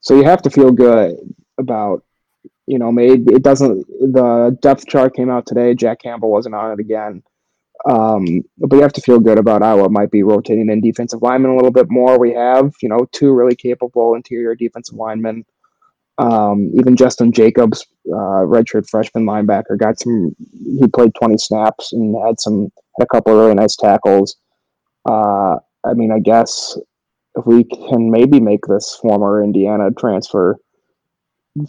So 0.00 0.16
you 0.16 0.24
have 0.24 0.42
to 0.42 0.50
feel 0.50 0.72
good 0.72 1.16
about, 1.58 2.04
you 2.66 2.78
know, 2.78 2.92
maybe 2.92 3.34
it 3.34 3.42
doesn't. 3.42 3.86
The 3.86 4.56
depth 4.60 4.86
chart 4.86 5.14
came 5.14 5.30
out 5.30 5.46
today. 5.46 5.74
Jack 5.74 6.00
Campbell 6.02 6.30
wasn't 6.30 6.54
on 6.54 6.72
it 6.72 6.80
again. 6.80 7.22
Um, 7.88 8.42
but 8.58 8.76
you 8.76 8.82
have 8.82 8.92
to 8.94 9.00
feel 9.00 9.20
good 9.20 9.38
about 9.38 9.62
Iowa 9.62 9.88
might 9.88 10.10
be 10.10 10.22
rotating 10.22 10.68
in 10.68 10.82
defensive 10.82 11.22
linemen 11.22 11.52
a 11.52 11.56
little 11.56 11.70
bit 11.70 11.90
more. 11.90 12.18
We 12.18 12.34
have, 12.34 12.74
you 12.82 12.90
know, 12.90 13.06
two 13.12 13.32
really 13.32 13.56
capable 13.56 14.14
interior 14.14 14.54
defensive 14.54 14.96
linemen. 14.96 15.46
Um, 16.18 16.70
even 16.74 16.96
Jestin 16.96 17.32
Jacobs, 17.32 17.86
uh, 18.06 18.44
redshirt 18.44 18.88
freshman 18.88 19.24
linebacker, 19.24 19.78
got 19.78 19.98
some. 19.98 20.36
He 20.52 20.86
played 20.94 21.14
20 21.14 21.38
snaps 21.38 21.94
and 21.94 22.14
had 22.22 22.38
some 22.38 22.70
had 23.00 23.06
a 23.06 23.14
couple 23.14 23.32
of 23.32 23.40
really 23.40 23.54
nice 23.54 23.76
tackles. 23.76 24.36
Uh, 25.08 25.56
I 25.84 25.94
mean, 25.94 26.12
I 26.12 26.18
guess 26.18 26.76
if 27.36 27.46
we 27.46 27.64
can 27.64 28.10
maybe 28.10 28.40
make 28.40 28.66
this 28.66 28.96
former 29.00 29.42
Indiana 29.42 29.90
transfer 29.98 30.56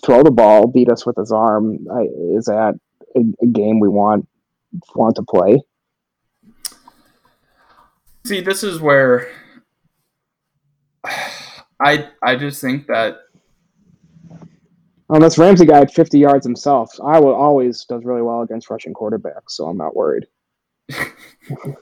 throw 0.06 0.24
the 0.24 0.32
ball, 0.32 0.68
beat 0.68 0.90
us 0.90 1.06
with 1.06 1.16
his 1.16 1.32
arm, 1.32 1.80
I, 1.92 2.02
is 2.36 2.46
that 2.46 2.76
a, 3.16 3.20
a 3.42 3.48
game 3.48 3.80
we 3.80 3.90
want 3.90 4.28
want 4.96 5.16
to 5.16 5.24
play? 5.24 5.62
See, 8.26 8.42
this 8.42 8.64
is 8.64 8.80
where 8.80 9.32
I 11.80 12.10
I 12.22 12.36
just 12.36 12.62
think 12.62 12.88
that 12.88 13.22
Unless 15.14 15.38
Ramsey 15.38 15.66
guy 15.66 15.80
had 15.80 15.92
50 15.92 16.20
yards 16.20 16.46
himself, 16.46 16.90
Iowa 17.04 17.34
always 17.34 17.84
does 17.84 18.06
really 18.06 18.22
well 18.22 18.44
against 18.44 18.70
rushing 18.70 18.94
quarterbacks, 18.94 19.50
so 19.50 19.66
I'm 19.68 19.76
not 19.76 19.94
worried. 19.94 20.26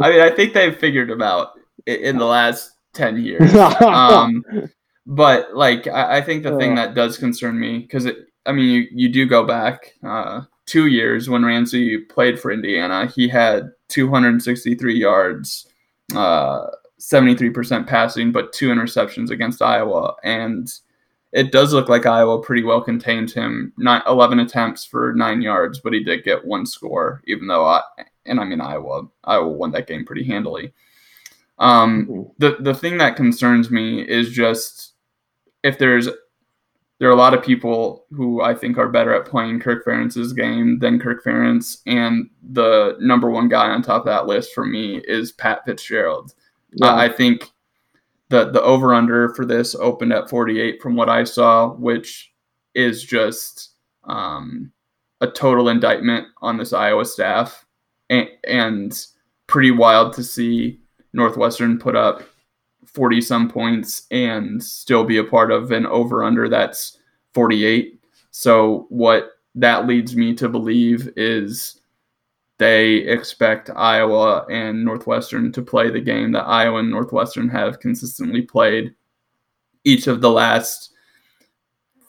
I 0.00 0.10
mean 0.10 0.20
I 0.20 0.30
think 0.30 0.52
they've 0.52 0.76
figured 0.76 1.10
him 1.10 1.22
out 1.22 1.52
in 1.86 2.18
the 2.18 2.26
last 2.26 2.72
ten 2.92 3.22
years. 3.22 3.52
Um, 3.80 4.44
but 5.06 5.54
like 5.54 5.86
I, 5.88 6.18
I 6.18 6.20
think 6.20 6.42
the 6.42 6.56
thing 6.56 6.74
that 6.76 6.94
does 6.94 7.18
concern 7.18 7.58
me 7.58 7.78
because 7.78 8.06
it 8.06 8.16
I 8.46 8.52
mean 8.52 8.68
you, 8.68 8.86
you 8.92 9.08
do 9.08 9.26
go 9.26 9.44
back 9.44 9.94
uh, 10.04 10.42
two 10.70 10.86
years 10.86 11.28
when 11.28 11.44
Ramsey 11.44 11.98
played 11.98 12.38
for 12.38 12.52
Indiana, 12.52 13.06
he 13.06 13.26
had 13.26 13.72
263 13.88 14.96
yards, 14.96 15.66
uh, 16.14 16.66
73% 17.00 17.88
passing, 17.88 18.30
but 18.30 18.52
two 18.52 18.68
interceptions 18.68 19.30
against 19.30 19.62
Iowa, 19.62 20.14
and 20.22 20.72
it 21.32 21.52
does 21.52 21.72
look 21.72 21.88
like 21.88 22.06
Iowa 22.06 22.42
pretty 22.42 22.64
well 22.64 22.80
contained 22.80 23.30
him. 23.30 23.72
Not 23.76 24.06
11 24.06 24.40
attempts 24.40 24.84
for 24.84 25.12
nine 25.14 25.42
yards, 25.42 25.78
but 25.78 25.92
he 25.92 26.02
did 26.02 26.24
get 26.24 26.44
one 26.44 26.66
score, 26.66 27.22
even 27.26 27.46
though 27.46 27.66
I 27.66 27.82
and 28.26 28.40
I 28.40 28.44
mean 28.44 28.60
Iowa 28.60 29.02
Iowa 29.24 29.48
won 29.48 29.70
that 29.72 29.86
game 29.86 30.04
pretty 30.04 30.24
handily. 30.24 30.72
Um, 31.58 32.30
the 32.38 32.56
the 32.60 32.74
thing 32.74 32.98
that 32.98 33.16
concerns 33.16 33.70
me 33.70 34.00
is 34.00 34.30
just 34.30 34.94
if 35.62 35.78
there's 35.78 36.08
there 36.98 37.08
are 37.08 37.12
a 37.12 37.16
lot 37.16 37.32
of 37.32 37.42
people 37.42 38.06
who 38.10 38.42
I 38.42 38.54
think 38.54 38.76
are 38.76 38.88
better 38.88 39.14
at 39.14 39.24
playing 39.24 39.60
Kirk 39.60 39.84
Ferentz's 39.86 40.32
game 40.32 40.78
than 40.80 40.98
Kirk 40.98 41.24
Ferentz, 41.24 41.78
and 41.86 42.28
the 42.42 42.96
number 43.00 43.30
one 43.30 43.48
guy 43.48 43.68
on 43.68 43.82
top 43.82 44.02
of 44.02 44.06
that 44.06 44.26
list 44.26 44.52
for 44.52 44.66
me 44.66 45.00
is 45.04 45.32
Pat 45.32 45.64
Fitzgerald. 45.64 46.34
Yeah. 46.72 46.88
I 46.88 47.04
I 47.04 47.08
think 47.08 47.50
the 48.30 48.50
the 48.50 48.62
over 48.62 48.94
under 48.94 49.34
for 49.34 49.44
this 49.44 49.74
opened 49.74 50.12
at 50.12 50.30
48 50.30 50.80
from 50.80 50.96
what 50.96 51.08
I 51.08 51.24
saw, 51.24 51.74
which 51.74 52.32
is 52.74 53.04
just 53.04 53.74
um, 54.04 54.72
a 55.20 55.26
total 55.26 55.68
indictment 55.68 56.28
on 56.40 56.56
this 56.56 56.72
Iowa 56.72 57.04
staff, 57.04 57.66
and, 58.08 58.28
and 58.48 59.06
pretty 59.46 59.72
wild 59.72 60.12
to 60.14 60.22
see 60.22 60.80
Northwestern 61.12 61.78
put 61.78 61.96
up 61.96 62.22
40 62.86 63.20
some 63.20 63.50
points 63.50 64.06
and 64.10 64.62
still 64.62 65.04
be 65.04 65.18
a 65.18 65.24
part 65.24 65.50
of 65.50 65.72
an 65.72 65.86
over 65.86 66.24
under 66.24 66.48
that's 66.48 66.98
48. 67.34 68.00
So 68.30 68.86
what 68.88 69.32
that 69.56 69.86
leads 69.86 70.14
me 70.14 70.34
to 70.34 70.48
believe 70.48 71.12
is 71.16 71.79
they 72.60 72.96
expect 72.96 73.70
Iowa 73.74 74.44
and 74.50 74.84
Northwestern 74.84 75.50
to 75.52 75.62
play 75.62 75.88
the 75.88 75.98
game 75.98 76.32
that 76.32 76.42
Iowa 76.42 76.80
and 76.80 76.90
Northwestern 76.90 77.48
have 77.48 77.80
consistently 77.80 78.42
played 78.42 78.94
each 79.84 80.06
of 80.08 80.20
the 80.20 80.30
last 80.30 80.92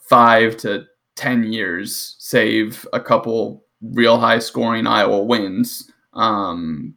five 0.02 0.58
to 0.58 0.84
10 1.16 1.44
years, 1.44 2.16
save 2.18 2.86
a 2.92 3.00
couple 3.00 3.64
real 3.80 4.18
high 4.18 4.38
scoring 4.38 4.86
Iowa 4.86 5.22
wins. 5.22 5.90
Um, 6.12 6.96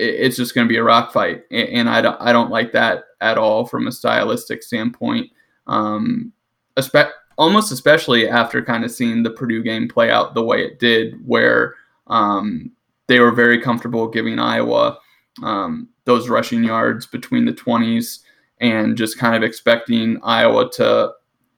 it, 0.00 0.16
it's 0.16 0.36
just 0.36 0.56
going 0.56 0.66
to 0.66 0.72
be 0.72 0.78
a 0.78 0.82
rock 0.82 1.12
fight. 1.12 1.44
And, 1.52 1.68
and 1.68 1.88
I, 1.88 2.00
don't, 2.00 2.20
I 2.20 2.32
don't 2.32 2.50
like 2.50 2.72
that 2.72 3.04
at 3.20 3.38
all 3.38 3.64
from 3.64 3.86
a 3.86 3.92
stylistic 3.92 4.60
standpoint. 4.64 5.30
Um, 5.68 6.32
espe- 6.76 7.12
almost 7.36 7.70
especially 7.70 8.28
after 8.28 8.60
kind 8.60 8.84
of 8.84 8.90
seeing 8.90 9.22
the 9.22 9.30
Purdue 9.30 9.62
game 9.62 9.86
play 9.86 10.10
out 10.10 10.34
the 10.34 10.42
way 10.42 10.64
it 10.64 10.80
did, 10.80 11.14
where 11.24 11.76
um, 12.08 12.72
they 13.08 13.20
were 13.20 13.32
very 13.32 13.60
comfortable 13.60 14.06
giving 14.08 14.38
Iowa 14.38 14.98
um, 15.42 15.88
those 16.04 16.28
rushing 16.28 16.62
yards 16.62 17.06
between 17.06 17.44
the 17.44 17.52
20s 17.52 18.20
and 18.60 18.96
just 18.96 19.18
kind 19.18 19.36
of 19.36 19.42
expecting 19.42 20.18
Iowa 20.22 20.70
to 20.72 21.12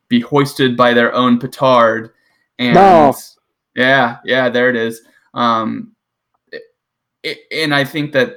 be 0.09 0.21
hoisted 0.21 0.77
by 0.77 0.93
their 0.93 1.15
own 1.15 1.39
petard. 1.39 2.11
And 2.59 2.75
No. 2.75 3.15
yeah, 3.75 4.19
yeah, 4.25 4.49
there 4.49 4.69
it 4.69 4.77
is. 4.77 5.03
Um, 5.35 5.95
it, 7.23 7.39
and 7.53 7.75
I 7.75 7.85
think 7.85 8.13
that 8.13 8.37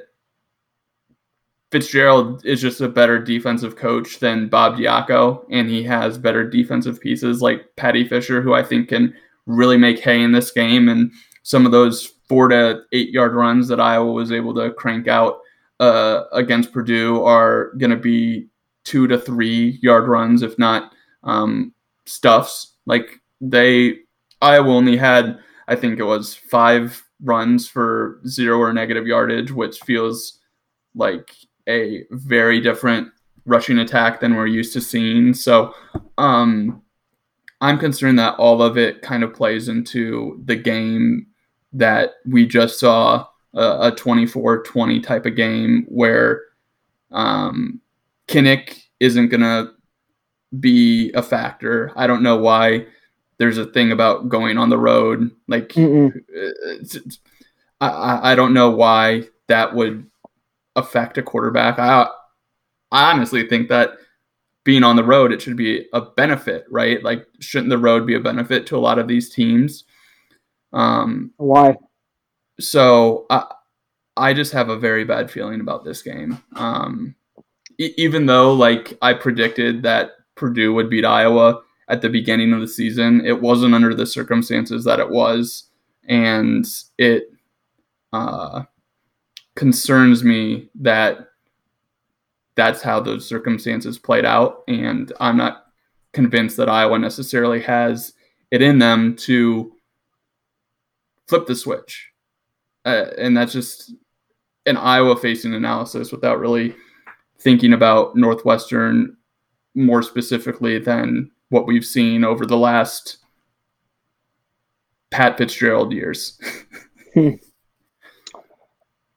Fitzgerald 1.71 2.45
is 2.45 2.61
just 2.61 2.81
a 2.81 2.87
better 2.87 3.17
defensive 3.17 3.75
coach 3.75 4.19
than 4.19 4.47
Bob 4.47 4.77
Diaco, 4.77 5.43
and 5.49 5.67
he 5.67 5.81
has 5.83 6.17
better 6.19 6.47
defensive 6.47 7.01
pieces 7.01 7.41
like 7.41 7.75
Paddy 7.75 8.07
Fisher, 8.07 8.41
who 8.41 8.53
I 8.53 8.61
think 8.61 8.89
can 8.89 9.13
really 9.47 9.77
make 9.77 9.99
hay 9.99 10.21
in 10.21 10.31
this 10.31 10.51
game. 10.51 10.87
And 10.87 11.11
some 11.41 11.65
of 11.65 11.71
those 11.71 12.13
four 12.27 12.47
to 12.47 12.81
eight 12.91 13.09
yard 13.09 13.33
runs 13.33 13.67
that 13.67 13.79
Iowa 13.79 14.11
was 14.11 14.31
able 14.31 14.53
to 14.55 14.71
crank 14.71 15.07
out 15.07 15.39
uh, 15.79 16.23
against 16.31 16.71
Purdue 16.71 17.23
are 17.23 17.73
going 17.77 17.91
to 17.91 17.97
be 17.97 18.47
two 18.83 19.07
to 19.07 19.17
three 19.17 19.79
yard 19.81 20.07
runs, 20.07 20.41
if 20.41 20.57
not 20.57 20.93
um, 21.23 21.73
stuffs. 22.05 22.75
Like 22.85 23.21
they, 23.41 23.97
Iowa 24.41 24.69
only 24.69 24.97
had, 24.97 25.39
I 25.67 25.75
think 25.75 25.99
it 25.99 26.03
was 26.03 26.35
five 26.35 27.03
runs 27.21 27.67
for 27.67 28.21
zero 28.27 28.59
or 28.59 28.73
negative 28.73 29.07
yardage, 29.07 29.51
which 29.51 29.79
feels 29.79 30.39
like 30.95 31.33
a 31.67 32.03
very 32.11 32.59
different 32.59 33.09
rushing 33.45 33.79
attack 33.79 34.19
than 34.19 34.35
we're 34.35 34.47
used 34.47 34.73
to 34.73 34.81
seeing. 34.81 35.33
So, 35.33 35.73
um, 36.17 36.81
I'm 37.61 37.79
concerned 37.79 38.19
that 38.19 38.35
all 38.35 38.61
of 38.61 38.77
it 38.77 39.01
kind 39.01 39.23
of 39.23 39.33
plays 39.33 39.69
into 39.69 40.41
the 40.43 40.55
game 40.57 41.27
that 41.73 42.11
we 42.25 42.45
just 42.45 42.79
saw 42.79 43.25
a, 43.53 43.61
a 43.87 43.91
24-20 43.91 45.01
type 45.03 45.25
of 45.25 45.35
game 45.35 45.85
where 45.89 46.41
um, 47.11 47.79
Kinnick 48.27 48.83
isn't 48.99 49.29
going 49.29 49.41
to 49.41 49.71
be 50.59 51.11
a 51.13 51.21
factor. 51.23 51.91
I 51.95 52.07
don't 52.07 52.23
know 52.23 52.37
why 52.37 52.85
there's 53.37 53.57
a 53.57 53.65
thing 53.65 53.91
about 53.91 54.29
going 54.29 54.57
on 54.57 54.69
the 54.69 54.77
road. 54.77 55.31
Like, 55.47 55.73
it's, 55.75 56.95
it's- 56.95 57.19
I- 57.81 57.89
I, 57.89 58.31
I 58.31 58.35
don't 58.35 58.53
know 58.53 58.69
why 58.71 59.23
that 59.47 59.75
would 59.75 60.05
affect 60.75 61.17
a 61.17 61.23
quarterback. 61.23 61.79
I, 61.79 62.07
I 62.91 63.11
honestly 63.11 63.47
think 63.47 63.67
that 63.69 63.97
being 64.63 64.83
on 64.83 64.95
the 64.95 65.03
road, 65.03 65.33
it 65.33 65.41
should 65.41 65.57
be 65.57 65.87
a 65.91 65.99
benefit, 66.01 66.65
right? 66.69 67.03
Like, 67.03 67.27
shouldn't 67.41 67.69
the 67.69 67.77
road 67.77 68.07
be 68.07 68.15
a 68.15 68.19
benefit 68.21 68.65
to 68.67 68.77
a 68.77 68.79
lot 68.79 68.99
of 68.99 69.07
these 69.09 69.29
teams? 69.29 69.83
Um, 70.73 71.31
Why? 71.37 71.77
so 72.59 73.25
I, 73.29 73.45
I 74.17 74.33
just 74.33 74.53
have 74.53 74.69
a 74.69 74.77
very 74.77 75.05
bad 75.05 75.31
feeling 75.31 75.61
about 75.61 75.83
this 75.83 76.01
game. 76.01 76.41
Um, 76.55 77.15
e- 77.77 77.93
even 77.97 78.25
though, 78.25 78.53
like, 78.53 78.97
I 79.01 79.13
predicted 79.13 79.83
that 79.83 80.11
Purdue 80.35 80.73
would 80.73 80.89
beat 80.89 81.05
Iowa 81.05 81.61
at 81.89 82.01
the 82.01 82.09
beginning 82.09 82.53
of 82.53 82.61
the 82.61 82.67
season, 82.67 83.25
it 83.25 83.41
wasn't 83.41 83.75
under 83.75 83.93
the 83.93 84.05
circumstances 84.05 84.83
that 84.85 84.99
it 84.99 85.09
was, 85.09 85.65
and 86.07 86.65
it 86.97 87.29
uh, 88.13 88.63
concerns 89.55 90.23
me 90.23 90.69
that 90.75 91.27
that's 92.55 92.81
how 92.81 92.99
those 92.99 93.27
circumstances 93.27 93.97
played 93.97 94.25
out, 94.25 94.63
and 94.67 95.11
I'm 95.19 95.37
not 95.37 95.65
convinced 96.13 96.57
that 96.57 96.69
Iowa 96.69 96.99
necessarily 96.99 97.61
has 97.61 98.13
it 98.51 98.61
in 98.61 98.77
them 98.79 99.15
to 99.17 99.72
flip 101.27 101.45
the 101.47 101.55
switch 101.55 102.09
uh, 102.85 103.05
and 103.17 103.35
that's 103.35 103.53
just 103.53 103.93
an 104.65 104.77
Iowa 104.77 105.15
facing 105.17 105.53
analysis 105.53 106.11
without 106.11 106.39
really 106.39 106.75
thinking 107.39 107.73
about 107.73 108.15
Northwestern 108.15 109.17
more 109.75 110.01
specifically 110.01 110.79
than 110.79 111.29
what 111.49 111.67
we've 111.67 111.85
seen 111.85 112.23
over 112.23 112.45
the 112.45 112.57
last 112.57 113.17
Pat 115.11 115.37
Fitzgerald 115.37 115.91
years. 115.91 116.39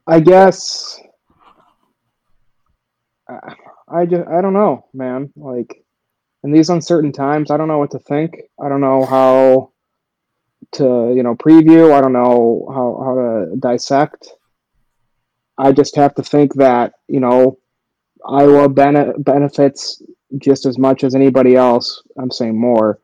I 0.06 0.20
guess 0.20 0.98
I- 3.28 3.54
I 3.88 4.04
just 4.06 4.26
I 4.28 4.40
don't 4.40 4.52
know, 4.52 4.86
man. 4.92 5.32
Like 5.36 5.84
in 6.42 6.50
these 6.50 6.70
uncertain 6.70 7.12
times, 7.12 7.50
I 7.52 7.56
don't 7.56 7.68
know 7.68 7.78
what 7.78 7.92
to 7.92 7.98
think. 8.00 8.34
I 8.60 8.68
don't 8.68 8.80
know 8.80 9.04
how 9.04 9.70
to 10.72 11.12
you 11.14 11.22
know 11.22 11.34
preview. 11.34 11.92
I 11.92 12.00
don't 12.00 12.12
know 12.12 12.66
how 12.72 13.02
how 13.04 13.14
to 13.14 13.56
dissect. 13.56 14.28
I 15.58 15.72
just 15.72 15.96
have 15.96 16.14
to 16.16 16.22
think 16.22 16.54
that 16.54 16.94
you 17.08 17.20
know 17.20 17.58
Iowa 18.28 18.68
bene- 18.68 19.14
benefits 19.18 20.02
just 20.38 20.66
as 20.66 20.78
much 20.78 21.04
as 21.04 21.14
anybody 21.14 21.56
else. 21.56 22.02
I'm 22.18 22.30
saying 22.30 22.58
more 22.58 22.98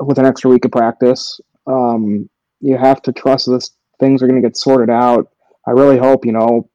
with 0.00 0.18
an 0.18 0.26
extra 0.26 0.50
week 0.50 0.64
of 0.64 0.72
practice. 0.72 1.40
Um, 1.66 2.28
you 2.60 2.76
have 2.76 3.02
to 3.02 3.12
trust 3.12 3.48
this 3.48 3.70
things 4.00 4.22
are 4.22 4.26
going 4.26 4.40
to 4.40 4.46
get 4.46 4.56
sorted 4.56 4.90
out. 4.90 5.30
I 5.66 5.70
really 5.70 5.98
hope 5.98 6.26
you 6.26 6.32
know 6.32 6.68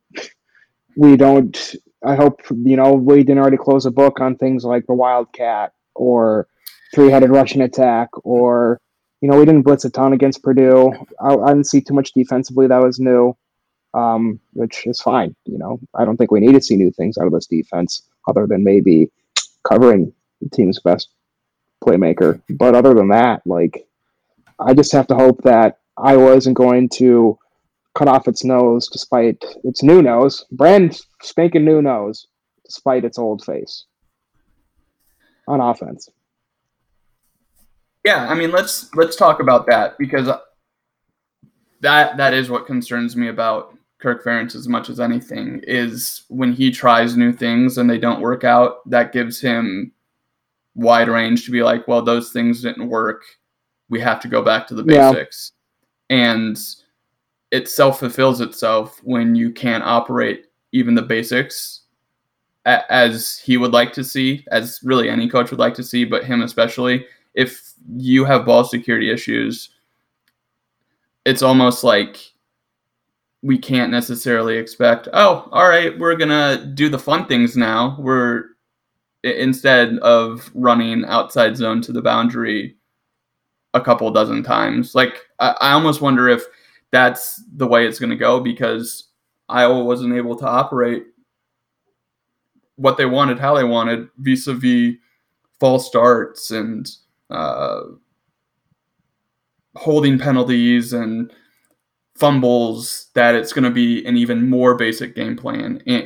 we 0.96 1.18
don't. 1.18 1.76
I 2.04 2.16
hope 2.16 2.42
you 2.50 2.78
know 2.78 2.94
we 2.94 3.18
didn't 3.18 3.40
already 3.40 3.58
close 3.58 3.86
a 3.86 3.92
book 3.92 4.22
on 4.22 4.38
things 4.38 4.64
like 4.64 4.86
the 4.88 4.94
Wildcat 4.94 5.74
or 5.96 6.48
three-headed 6.94 7.30
Russian 7.30 7.62
attack 7.62 8.10
or 8.24 8.80
you 9.22 9.30
know 9.30 9.38
we 9.38 9.46
didn't 9.46 9.64
blitz 9.64 9.86
a 9.86 9.90
ton 9.90 10.14
against 10.14 10.44
Purdue. 10.44 10.94
I, 11.22 11.36
I 11.36 11.48
didn't 11.50 11.68
see 11.68 11.82
too 11.82 11.94
much 11.94 12.14
defensively 12.14 12.68
that 12.68 12.82
was 12.82 13.00
new, 13.00 13.36
um, 13.94 14.40
which 14.54 14.86
is 14.86 15.02
fine. 15.02 15.36
You 15.46 15.58
know 15.58 15.80
I 15.96 16.06
don't 16.06 16.18
think 16.18 16.32
we 16.32 16.40
need 16.40 16.54
to 16.54 16.62
see 16.62 16.76
new 16.76 16.92
things 16.92 17.18
out 17.18 17.28
of 17.28 17.34
this 17.34 17.48
defense 17.48 18.04
other 18.28 18.48
than 18.48 18.64
maybe 18.64 19.12
covering 19.68 20.14
the 20.42 20.50
team's 20.50 20.80
best 20.80 21.10
playmaker. 21.84 22.42
But 22.50 22.76
other 22.76 22.94
than 22.94 23.10
that, 23.10 23.42
like 23.46 23.88
I 24.60 24.74
just 24.74 24.92
have 24.92 25.08
to 25.08 25.16
hope 25.16 25.44
that 25.44 25.80
Iowa 25.98 26.36
isn't 26.36 26.54
going 26.54 26.90
to 26.90 27.38
cut 27.96 28.08
off 28.08 28.28
its 28.28 28.44
nose 28.44 28.88
despite 28.90 29.44
its 29.64 29.82
new 29.82 30.02
nose, 30.02 30.46
brand 30.52 31.00
spanking 31.22 31.66
new 31.66 31.82
nose, 31.82 32.28
despite 32.64 33.04
its 33.04 33.18
old 33.18 33.44
face 33.44 33.86
on 35.48 35.62
offense. 35.62 36.10
Yeah, 38.08 38.26
I 38.30 38.36
mean 38.36 38.52
let's 38.52 38.94
let's 38.96 39.18
talk 39.18 39.42
about 39.42 39.66
that 39.66 39.98
because 39.98 40.30
uh, 40.30 40.40
that 41.82 42.16
that 42.16 42.34
is 42.34 42.50
what 42.50 42.66
concerns 42.66 43.18
me 43.18 43.28
about 43.28 43.78
Kirk 44.00 44.24
Ferentz 44.24 44.56
as 44.56 44.66
much 44.70 44.90
as 44.90 45.02
anything 45.02 45.60
is 45.64 46.24
when 46.30 46.54
he 46.54 46.72
tries 46.72 47.18
new 47.18 47.34
things 47.34 47.78
and 47.78 47.90
they 47.90 47.98
don't 47.98 48.22
work 48.22 48.46
out, 48.46 48.90
that 48.90 49.12
gives 49.12 49.42
him 49.42 49.92
wide 50.74 51.10
range 51.10 51.44
to 51.46 51.52
be 51.52 51.64
like, 51.64 51.86
well, 51.90 52.02
those 52.02 52.32
things 52.32 52.62
didn't 52.62 52.88
work. 52.88 53.24
We 53.90 54.00
have 54.00 54.22
to 54.22 54.30
go 54.30 54.42
back 54.42 54.68
to 54.68 54.76
the 54.76 54.86
Yeah. 54.86 55.12
basics. 55.12 55.52
And 56.10 56.58
it 57.52 57.68
self 57.68 58.00
fulfills 58.00 58.40
itself 58.40 59.02
when 59.04 59.36
you 59.36 59.52
can't 59.52 59.84
operate 59.84 60.46
even 60.72 60.96
the 60.96 61.02
basics 61.02 61.82
as 62.66 63.40
he 63.40 63.58
would 63.58 63.74
like 63.74 63.92
to 63.94 64.04
see, 64.04 64.46
as 64.50 64.80
really 64.82 65.10
any 65.10 65.28
coach 65.28 65.52
would 65.52 65.60
like 65.60 65.74
to 65.74 65.84
see, 65.84 66.06
but 66.06 66.24
him 66.24 66.42
especially. 66.42 67.06
If 67.38 67.74
you 67.96 68.26
have 68.26 68.46
ball 68.46 68.64
security 68.66 69.12
issues, 69.12 69.70
it's 71.24 71.44
almost 71.44 71.84
like 71.84 72.34
we 73.44 73.58
can't 73.58 73.92
necessarily 73.92 74.58
expect, 74.58 75.08
oh, 75.14 75.48
all 75.52 75.70
right, 75.70 75.98
we're 76.00 76.16
going 76.16 76.30
to 76.30 76.66
do 76.74 76.90
the 76.90 76.98
fun 76.98 77.28
things 77.28 77.56
now. 77.56 77.96
We're 78.00 78.46
instead 79.24 80.00
of 80.00 80.50
running 80.56 81.06
outside 81.06 81.56
zone 81.56 81.82
to 81.84 81.92
the 81.92 82.02
boundary 82.02 82.76
a 83.76 83.82
couple 83.82 84.10
dozen 84.10 84.42
times. 84.42 84.96
Like, 84.96 85.22
I, 85.40 85.56
I 85.62 85.72
almost 85.74 86.02
wonder 86.02 86.28
if 86.28 86.44
that's 86.92 87.44
the 87.56 87.68
way 87.68 87.86
it's 87.86 88.00
going 88.00 88.10
to 88.10 88.16
go 88.16 88.40
because 88.40 89.10
Iowa 89.48 89.84
wasn't 89.84 90.16
able 90.16 90.36
to 90.38 90.48
operate 90.48 91.04
what 92.78 92.98
they 92.98 93.06
wanted, 93.06 93.38
how 93.38 93.54
they 93.54 93.64
wanted, 93.64 94.10
vis 94.18 94.48
a 94.48 94.54
vis 94.54 94.96
false 95.60 95.88
starts 95.88 96.52
and 96.52 96.90
uh, 97.30 97.82
holding 99.76 100.18
penalties 100.20 100.94
and 100.94 101.32
fumbles, 102.16 103.08
that 103.14 103.36
it's 103.36 103.54
going 103.54 103.64
to 103.64 103.72
be 103.72 104.06
an 104.06 104.18
even 104.18 104.50
more 104.50 104.76
basic 104.76 105.16
game 105.16 105.36
plan. 105.36 105.82
And, 105.86 106.04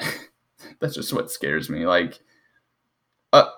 and 0.00 0.10
that's 0.80 0.94
just 0.94 1.12
what 1.12 1.30
scares 1.30 1.68
me. 1.68 1.86
Like, 1.86 2.20
uh, 3.32 3.50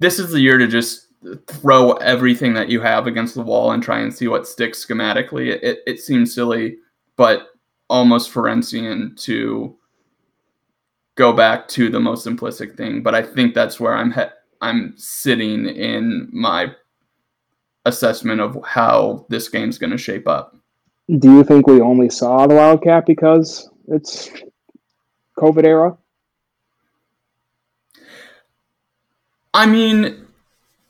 this 0.00 0.18
is 0.18 0.30
the 0.30 0.40
year 0.40 0.58
to 0.58 0.66
just 0.66 1.08
throw 1.46 1.92
everything 1.94 2.54
that 2.54 2.68
you 2.68 2.80
have 2.80 3.06
against 3.06 3.34
the 3.34 3.42
wall 3.42 3.70
and 3.72 3.82
try 3.82 4.00
and 4.00 4.12
see 4.12 4.28
what 4.28 4.48
sticks 4.48 4.84
schematically. 4.84 5.48
It, 5.48 5.62
it, 5.62 5.78
it 5.86 6.00
seems 6.00 6.34
silly, 6.34 6.78
but 7.16 7.48
almost 7.88 8.32
Ferencian 8.32 9.16
to 9.22 9.76
go 11.14 11.32
back 11.32 11.68
to 11.68 11.88
the 11.88 12.00
most 12.00 12.26
simplistic 12.26 12.76
thing. 12.76 13.02
But 13.02 13.14
I 13.14 13.22
think 13.22 13.54
that's 13.54 13.78
where 13.78 13.94
I'm 13.94 14.12
he- 14.12 14.22
I'm 14.62 14.94
sitting 14.96 15.66
in 15.66 16.28
my 16.32 16.74
assessment 17.84 18.40
of 18.40 18.58
how 18.64 19.26
this 19.28 19.48
game's 19.48 19.76
going 19.76 19.90
to 19.90 19.98
shape 19.98 20.26
up. 20.26 20.56
Do 21.18 21.34
you 21.34 21.44
think 21.44 21.66
we 21.66 21.80
only 21.80 22.08
saw 22.08 22.46
the 22.46 22.54
Wildcat 22.54 23.04
because 23.04 23.68
it's 23.88 24.30
COVID 25.36 25.64
era? 25.64 25.98
I 29.52 29.66
mean, 29.66 30.26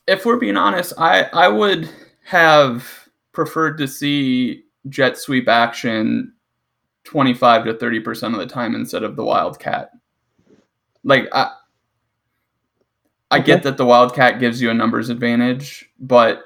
if 0.06 0.24
we're 0.24 0.36
being 0.36 0.56
honest, 0.56 0.92
I 0.98 1.24
I 1.32 1.48
would 1.48 1.88
have 2.24 3.08
preferred 3.32 3.78
to 3.78 3.88
see 3.88 4.64
jet 4.88 5.16
sweep 5.16 5.48
action 5.48 6.32
25 7.04 7.64
to 7.64 7.74
30% 7.74 8.32
of 8.32 8.38
the 8.38 8.46
time 8.46 8.74
instead 8.74 9.02
of 9.02 9.16
the 9.16 9.24
wildcat. 9.24 9.90
Like 11.02 11.28
I 11.32 11.50
I 13.32 13.38
get 13.40 13.62
that 13.64 13.76
the 13.76 13.86
wildcat 13.86 14.38
gives 14.40 14.60
you 14.60 14.70
a 14.70 14.74
numbers 14.74 15.08
advantage, 15.08 15.88
but 16.00 16.42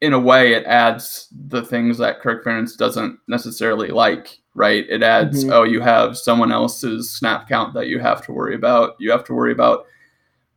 in 0.00 0.12
a 0.12 0.18
way 0.18 0.52
it 0.52 0.64
adds 0.66 1.28
the 1.48 1.62
things 1.62 1.96
that 1.98 2.20
Kirk 2.20 2.44
Ferentz 2.44 2.76
doesn't 2.76 3.18
necessarily 3.28 3.88
like, 3.88 4.38
right? 4.54 4.84
It 4.90 5.02
adds 5.02 5.44
Mhm. 5.44 5.52
oh, 5.52 5.62
you 5.62 5.80
have 5.80 6.18
someone 6.18 6.52
else's 6.52 7.10
snap 7.10 7.48
count 7.48 7.72
that 7.74 7.86
you 7.86 7.98
have 8.00 8.24
to 8.26 8.32
worry 8.32 8.54
about. 8.54 8.96
You 8.98 9.10
have 9.12 9.24
to 9.24 9.34
worry 9.34 9.52
about 9.52 9.86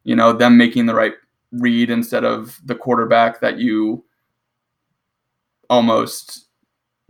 you 0.03 0.15
know 0.15 0.33
them 0.33 0.57
making 0.57 0.85
the 0.85 0.95
right 0.95 1.13
read 1.51 1.89
instead 1.89 2.23
of 2.25 2.59
the 2.65 2.75
quarterback 2.75 3.39
that 3.41 3.57
you 3.59 4.03
almost 5.69 6.47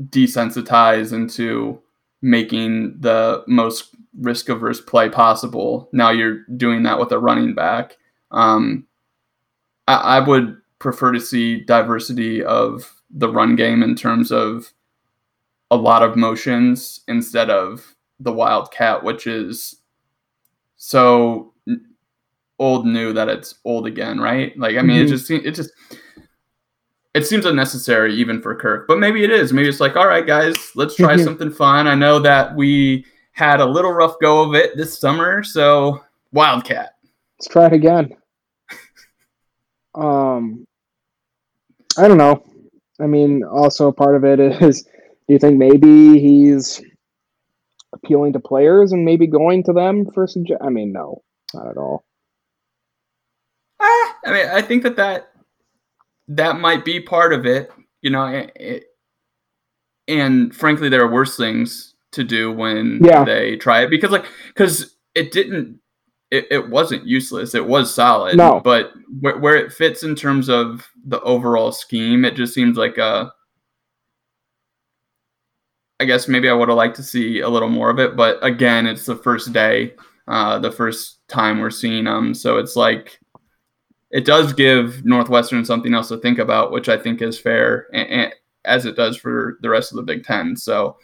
desensitize 0.10 1.14
into 1.14 1.82
making 2.22 2.96
the 3.00 3.44
most 3.48 3.96
risk 4.20 4.50
averse 4.50 4.82
play 4.82 5.10
possible. 5.10 5.90
Now 5.92 6.10
you're 6.10 6.40
doing 6.58 6.84
that 6.84 7.00
with 7.00 7.12
a 7.12 7.20
running 7.20 7.54
back. 7.54 7.98
Um, 8.32 8.86
I, 9.88 9.96
I 10.18 10.20
would 10.20 10.58
prefer 10.80 11.12
to 11.12 11.20
see 11.20 11.62
diversity 11.62 12.44
of 12.44 12.94
the 13.12 13.30
run 13.30 13.56
game 13.56 13.84
in 13.84 13.96
terms 13.96 14.32
of 14.32 14.72
a 15.72 15.76
lot 15.76 16.04
of 16.04 16.16
motions 16.16 17.02
instead 17.08 17.50
of 17.50 17.96
the 18.20 18.32
wildcat, 18.32 19.04
which 19.04 19.28
is 19.28 19.78
so 20.78 21.54
old 22.60 22.86
new 22.86 23.14
that 23.14 23.30
it's 23.30 23.56
old 23.66 23.86
again, 23.88 24.20
right? 24.20 24.58
Like 24.58 24.78
I 24.78 24.82
mean, 24.82 25.02
it 25.02 25.06
Mhm. 25.06 25.10
just 25.10 25.32
it 25.32 25.56
just 25.56 25.72
it 27.14 27.26
seems 27.26 27.46
unnecessary 27.46 28.14
even 28.14 28.42
for 28.42 28.54
Kirk, 28.56 28.88
but 28.88 29.00
maybe 29.00 29.24
it 29.24 29.32
is. 29.32 29.52
Maybe 29.52 29.68
it's 29.68 29.80
like, 29.80 29.96
all 29.96 30.08
right, 30.08 30.26
guys, 30.26 30.56
let's 30.76 30.96
try 30.96 31.16
Mhm. 31.16 31.24
something 31.24 31.50
fun. 31.52 31.88
I 31.88 31.96
know 31.96 32.20
that 32.20 32.56
we 32.56 33.06
had 33.32 33.60
a 33.60 33.66
little 33.66 33.92
rough 33.92 34.16
go 34.22 34.42
of 34.44 34.54
it 34.56 34.78
this 34.78 34.98
summer, 35.00 35.44
so 35.44 36.04
Wildcat. 36.34 36.97
Let's 37.40 37.48
try 37.50 37.68
it 37.68 37.74
again. 37.74 38.10
Um, 39.94 40.66
I 41.98 42.08
don't 42.08 42.18
know. 42.18 42.44
I 43.00 43.06
mean, 43.06 43.44
also 43.44 43.92
part 43.92 44.16
of 44.16 44.24
it 44.24 44.40
is, 44.62 44.84
do 44.84 44.90
you 45.34 45.40
think 45.40 45.58
maybe 45.58 46.20
he's 46.20 46.82
appealing 47.94 48.34
to 48.34 48.40
players 48.40 48.92
and 48.92 49.06
maybe 49.06 49.28
going 49.28 49.64
to 49.64 49.74
them 49.74 50.06
for 50.14 50.26
sugge- 50.28 50.58
I 50.62 50.70
mean, 50.70 50.92
no, 50.94 51.22
not 51.54 51.68
at 51.68 51.78
all. 51.78 52.06
Ah, 53.80 54.16
I 54.26 54.32
mean, 54.34 54.48
I 54.48 54.62
think 54.62 54.84
that 54.84 54.96
that 54.98 55.30
that 56.30 56.60
might 56.60 56.84
be 56.84 57.00
part 57.00 57.34
of 57.34 57.46
it. 57.46 57.72
You 58.02 58.10
know, 58.10 58.26
it, 58.26 58.52
it, 58.56 58.84
and 60.08 60.54
frankly, 60.56 60.90
there 60.90 61.02
are 61.04 61.12
worse 61.12 61.38
things 61.38 61.94
to 62.14 62.24
do 62.24 62.52
when 62.52 63.02
Yeah. 63.04 63.24
they 63.24 63.56
try 63.58 63.84
it 63.84 63.90
because, 63.90 64.12
like, 64.12 64.26
because 64.48 64.96
it 65.14 65.32
didn't. 65.32 65.80
It, 66.30 66.48
it 66.52 66.70
wasn't 66.70 67.08
useless. 67.08 67.56
It 67.56 67.66
was 67.66 67.94
solid. 67.94 68.38
No. 68.38 68.60
But 68.64 68.92
where, 69.22 69.38
where 69.38 69.56
it 69.56 69.72
fits 69.72 70.04
in 70.04 70.16
terms 70.16 70.50
of 70.50 70.88
the 71.06 71.22
overall 71.22 71.72
scheme, 71.72 72.26
it 72.26 72.36
just 72.36 72.54
seems 72.54 72.78
like 72.78 72.98
a. 72.98 73.32
I 76.00 76.06
guess 76.06 76.28
maybe 76.28 76.48
I 76.50 76.54
would 76.54 76.70
have 76.70 76.78
liked 76.78 76.96
to 76.98 77.04
see 77.04 77.40
a 77.40 77.50
little 77.50 77.70
more 77.70 77.90
of 77.90 77.98
it, 77.98 78.16
but 78.16 78.38
again, 78.46 78.86
it's 78.86 79.06
the 79.06 79.16
first 79.16 79.52
day. 79.52 79.94
uh, 80.28 80.60
the 80.60 80.72
first 80.72 81.20
time 81.28 81.60
we're 81.60 81.70
seeing 81.70 82.04
them. 82.04 82.34
So 82.34 82.58
it's 82.58 82.76
like 82.76 83.20
it 84.12 84.26
does 84.26 84.54
give 84.54 85.06
Northwestern 85.06 85.66
something 85.66 85.94
else 85.94 86.10
to 86.10 86.18
think 86.18 86.40
about, 86.40 86.72
which 86.72 86.90
I 86.90 86.98
think 86.98 87.22
is 87.22 87.40
fair, 87.40 87.88
and, 87.94 88.10
and, 88.10 88.34
as 88.66 88.86
it 88.86 88.96
does 88.96 89.16
for 89.18 89.58
the 89.62 89.70
rest 89.70 89.92
of 89.92 89.96
the 89.98 90.04
Big 90.04 90.26
Ten. 90.26 90.56
So 90.56 90.98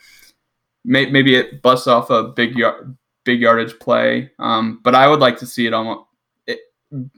may, 0.83 1.05
maybe 1.09 1.35
it 1.35 1.61
busts 1.61 1.87
off 1.87 2.09
a 2.09 2.23
big 2.23 2.55
yard, 2.55 2.97
big 3.23 3.41
yardage 3.41 3.77
play, 3.79 4.31
um, 4.39 4.79
but 4.83 4.95
I 4.95 5.07
would 5.07 5.19
like 5.19 5.37
to 5.39 5.45
see 5.45 5.65
it 5.65 5.73
almost 5.73 6.07
it, 6.47 6.59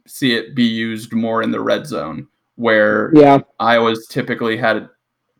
see 0.08 0.34
it 0.34 0.56
be 0.56 0.64
used 0.64 1.14
more 1.14 1.42
in 1.42 1.52
the 1.52 1.62
red 1.62 1.86
zone 1.86 2.28
where 2.56 3.12
Yeah. 3.14 3.40
Iowa's 3.60 4.08
typically 4.08 4.58
had 4.58 4.90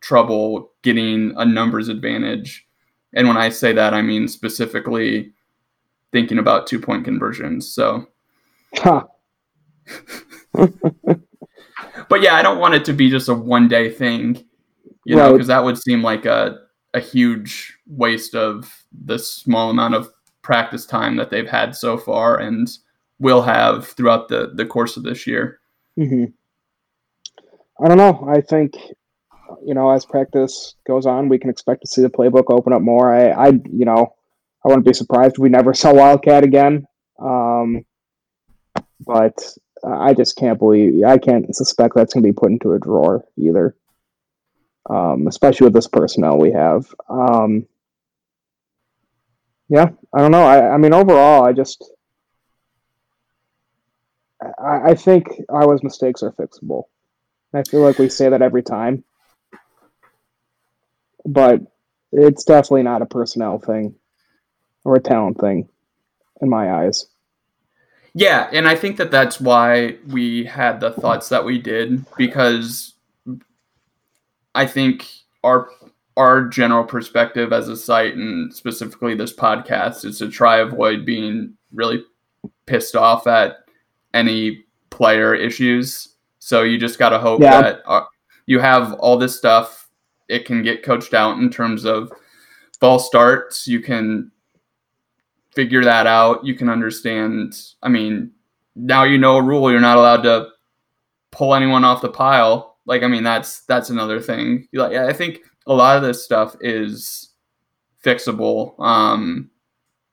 trouble 0.00 0.72
getting 0.82 1.34
a 1.36 1.44
numbers 1.44 1.88
advantage. 1.88 2.66
And 3.14 3.26
when 3.26 3.36
I 3.36 3.48
say 3.48 3.72
that, 3.72 3.94
I 3.94 4.02
mean 4.02 4.28
specifically 4.28 5.32
thinking 6.12 6.38
about 6.38 6.66
two 6.66 6.78
point 6.78 7.04
conversions. 7.04 7.72
So, 7.72 8.06
Huh. 8.74 9.04
but 10.52 12.20
yeah, 12.20 12.34
I 12.34 12.42
don't 12.42 12.58
want 12.58 12.74
it 12.74 12.84
to 12.86 12.92
be 12.92 13.10
just 13.10 13.28
a 13.28 13.34
one 13.34 13.68
day 13.68 13.90
thing, 13.90 14.44
you 15.04 15.16
know, 15.16 15.32
because 15.32 15.46
that 15.46 15.64
would 15.64 15.78
seem 15.78 16.02
like 16.02 16.26
a, 16.26 16.58
a 16.94 17.00
huge 17.00 17.78
waste 17.86 18.34
of 18.34 18.84
the 18.92 19.18
small 19.18 19.70
amount 19.70 19.94
of 19.94 20.10
practice 20.46 20.86
time 20.86 21.16
that 21.16 21.28
they've 21.28 21.48
had 21.48 21.74
so 21.74 21.98
far 21.98 22.38
and 22.38 22.68
will 23.18 23.42
have 23.42 23.88
throughout 23.88 24.28
the, 24.28 24.52
the 24.54 24.64
course 24.64 24.96
of 24.96 25.02
this 25.02 25.26
year. 25.26 25.58
hmm 25.96 26.26
I 27.82 27.88
don't 27.88 27.98
know. 27.98 28.26
I 28.26 28.40
think 28.40 28.74
you 29.66 29.74
know 29.74 29.90
as 29.90 30.06
practice 30.06 30.76
goes 30.86 31.04
on, 31.04 31.28
we 31.28 31.38
can 31.38 31.50
expect 31.50 31.82
to 31.82 31.88
see 31.88 32.00
the 32.00 32.08
playbook 32.08 32.44
open 32.48 32.72
up 32.72 32.80
more. 32.80 33.12
I, 33.12 33.48
I 33.48 33.48
you 33.48 33.84
know, 33.84 34.14
I 34.64 34.68
wouldn't 34.68 34.86
be 34.86 34.94
surprised 34.94 35.34
if 35.34 35.38
we 35.40 35.50
never 35.50 35.74
saw 35.82 35.92
Wildcat 35.92 36.44
again. 36.44 36.86
Um, 37.18 37.84
but 39.04 39.36
I 39.84 40.14
just 40.14 40.36
can't 40.36 40.58
believe 40.58 41.04
I 41.04 41.18
can't 41.18 41.54
suspect 41.54 41.96
that's 41.96 42.14
going 42.14 42.22
to 42.22 42.28
be 42.28 42.32
put 42.32 42.52
into 42.52 42.72
a 42.72 42.78
drawer 42.78 43.24
either. 43.36 43.76
Um, 44.88 45.26
especially 45.26 45.64
with 45.66 45.74
this 45.74 45.88
personnel 45.88 46.38
we 46.38 46.52
have. 46.52 46.86
Um, 47.10 47.66
yeah, 49.68 49.88
I 50.14 50.20
don't 50.20 50.30
know. 50.30 50.44
I, 50.44 50.74
I 50.74 50.76
mean, 50.76 50.94
overall, 50.94 51.44
I 51.44 51.52
just 51.52 51.84
I, 54.42 54.90
I 54.90 54.94
think 54.94 55.26
Iowa's 55.52 55.82
mistakes 55.82 56.22
are 56.22 56.32
fixable. 56.32 56.84
I 57.54 57.62
feel 57.62 57.80
like 57.80 57.98
we 57.98 58.08
say 58.08 58.28
that 58.28 58.42
every 58.42 58.62
time, 58.62 59.04
but 61.24 61.60
it's 62.12 62.44
definitely 62.44 62.82
not 62.82 63.02
a 63.02 63.06
personnel 63.06 63.58
thing 63.58 63.94
or 64.84 64.96
a 64.96 65.00
talent 65.00 65.40
thing, 65.40 65.68
in 66.40 66.48
my 66.48 66.84
eyes. 66.84 67.06
Yeah, 68.14 68.48
and 68.52 68.66
I 68.66 68.76
think 68.76 68.96
that 68.96 69.10
that's 69.10 69.40
why 69.40 69.96
we 70.06 70.44
had 70.44 70.80
the 70.80 70.90
thoughts 70.90 71.28
that 71.30 71.44
we 71.44 71.58
did 71.58 72.04
because 72.16 72.94
I 74.54 74.66
think 74.66 75.06
our 75.44 75.68
our 76.16 76.46
general 76.48 76.84
perspective 76.84 77.52
as 77.52 77.68
a 77.68 77.76
site 77.76 78.14
and 78.14 78.52
specifically 78.54 79.14
this 79.14 79.34
podcast 79.34 80.04
is 80.04 80.18
to 80.18 80.30
try 80.30 80.58
avoid 80.58 81.04
being 81.04 81.52
really 81.72 82.02
pissed 82.64 82.96
off 82.96 83.26
at 83.26 83.56
any 84.14 84.64
player 84.90 85.34
issues. 85.34 86.14
So 86.38 86.62
you 86.62 86.78
just 86.78 86.98
got 86.98 87.10
to 87.10 87.18
hope 87.18 87.40
Yeah. 87.42 87.60
that 87.60 87.82
uh, 87.86 88.04
you 88.46 88.60
have 88.60 88.94
all 88.94 89.18
this 89.18 89.36
stuff. 89.36 89.88
It 90.28 90.46
can 90.46 90.62
get 90.62 90.82
coached 90.82 91.12
out 91.12 91.38
in 91.38 91.50
terms 91.50 91.84
of 91.84 92.10
false 92.80 93.06
starts. 93.06 93.66
You 93.66 93.80
can 93.80 94.30
figure 95.54 95.84
that 95.84 96.06
out. 96.06 96.44
You 96.44 96.54
can 96.54 96.68
understand. 96.68 97.54
I 97.82 97.88
mean, 97.88 98.30
now 98.74 99.04
you 99.04 99.18
know 99.18 99.36
a 99.36 99.42
rule. 99.42 99.70
You're 99.70 99.80
not 99.80 99.96
allowed 99.98 100.22
to 100.22 100.48
pull 101.30 101.54
anyone 101.54 101.84
off 101.84 102.02
the 102.02 102.08
pile. 102.08 102.76
Like, 102.86 103.02
I 103.02 103.06
mean, 103.08 103.24
that's 103.24 103.60
that's 103.62 103.90
another 103.90 104.20
thing. 104.20 104.66
Like, 104.72 104.92
I 104.96 105.12
think 105.12 105.40
a 105.66 105.74
lot 105.74 105.96
of 105.96 106.02
this 106.02 106.24
stuff 106.24 106.56
is 106.60 107.30
fixable 108.04 108.78
um, 108.80 109.50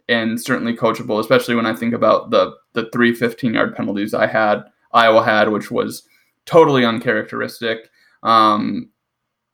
and 0.10 0.40
certainly 0.40 0.76
coachable. 0.76 1.20
Especially 1.20 1.56
when 1.56 1.66
I 1.66 1.74
think 1.74 1.94
about 1.94 2.30
the 2.30 2.56
the 2.74 2.90
three 2.92 3.14
15 3.14 3.54
yard 3.54 3.76
penalties 3.76 4.14
I 4.14 4.28
had 4.28 4.64
Iowa 4.92 5.24
had, 5.24 5.50
which 5.50 5.72
was 5.72 6.04
totally 6.46 6.86
uncharacteristic. 6.86 7.90
Um, 8.24 8.90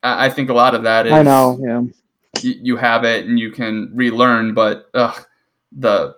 I, 0.02 0.26
I 0.26 0.30
think 0.30 0.50
a 0.50 0.54
lot 0.54 0.74
of 0.74 0.82
that 0.84 1.06
is 1.06 1.12
I 1.12 1.22
know, 1.22 1.58
yeah. 1.60 1.80
y- 1.80 2.60
you 2.62 2.76
have 2.76 3.04
it 3.04 3.26
and 3.26 3.38
you 3.38 3.50
can 3.50 3.90
relearn 3.94 4.54
but 4.54 4.86
ugh, 4.94 5.24
the 5.72 6.14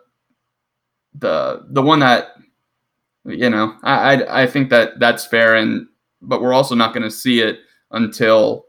the 1.15 1.67
the 1.71 1.83
one 1.83 2.01
that 2.01 2.35
you 3.25 3.51
know 3.51 3.77
I, 3.83 4.15
I 4.15 4.43
i 4.43 4.47
think 4.47 4.71
that 4.71 4.99
that's 4.99 5.27
fair 5.27 5.57
and 5.57 5.87
but 6.23 6.41
we're 6.41 6.55
also 6.55 6.75
not 6.75 6.95
going 6.95 7.03
to 7.03 7.11
see 7.11 7.41
it 7.41 7.61
until 7.91 8.65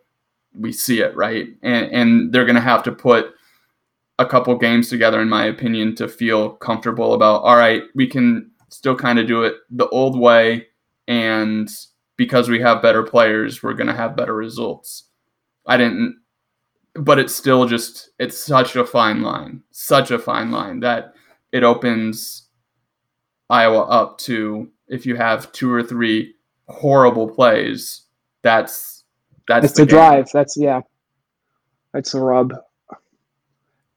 we 0.58 0.72
see 0.72 1.02
it 1.02 1.16
right? 1.16 1.48
And 1.62 1.92
and 1.92 2.34
they're 2.34 2.46
going 2.46 2.56
to 2.56 2.62
have 2.62 2.84
to 2.84 2.92
put 2.92 3.34
a 4.20 4.26
couple 4.26 4.56
games 4.58 4.90
together 4.90 5.22
in 5.22 5.30
my 5.30 5.46
opinion 5.46 5.96
to 5.96 6.08
feel 6.08 6.52
comfortable 6.52 7.14
about 7.14 7.42
all 7.42 7.56
right 7.56 7.84
we 7.96 8.08
can 8.08 8.52
still 8.70 8.96
kind 8.96 9.20
of 9.20 9.28
do 9.28 9.44
it 9.44 9.56
the 9.72 9.88
old 9.90 10.18
way 10.20 10.68
and 11.08 11.70
because 12.16 12.48
we 12.48 12.60
have 12.60 12.82
better 12.82 13.04
players 13.04 13.64
we're 13.64 13.74
going 13.74 13.88
to 13.88 13.94
have 13.94 14.16
better 14.16 14.36
results. 14.36 15.06
I 15.66 15.78
didn't 15.78 16.18
but 16.96 17.18
it's 17.18 17.34
still 17.34 17.66
just 17.66 18.12
it's 18.20 18.38
such 18.38 18.76
a 18.76 18.86
fine 18.86 19.22
line 19.22 19.64
such 19.72 20.12
a 20.12 20.20
fine 20.20 20.52
line 20.52 20.80
that 20.82 21.14
it 21.52 21.64
opens 21.64 22.50
iowa 23.50 23.82
up 23.84 24.18
to 24.20 24.70
if 24.88 25.06
you 25.06 25.16
have 25.16 25.52
two 25.54 25.72
or 25.72 25.82
three 25.82 26.36
horrible 26.68 27.28
plays 27.28 28.04
that's 28.44 28.93
that's 29.48 29.66
It's 29.66 29.74
the 29.74 29.84
the 29.84 29.90
drive. 29.90 30.30
That's 30.34 30.58
yeah. 30.58 30.82
That's 31.94 32.12
the 32.12 32.22
rub. 32.22 32.54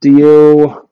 Do 0.00 0.16
you? 0.16 0.88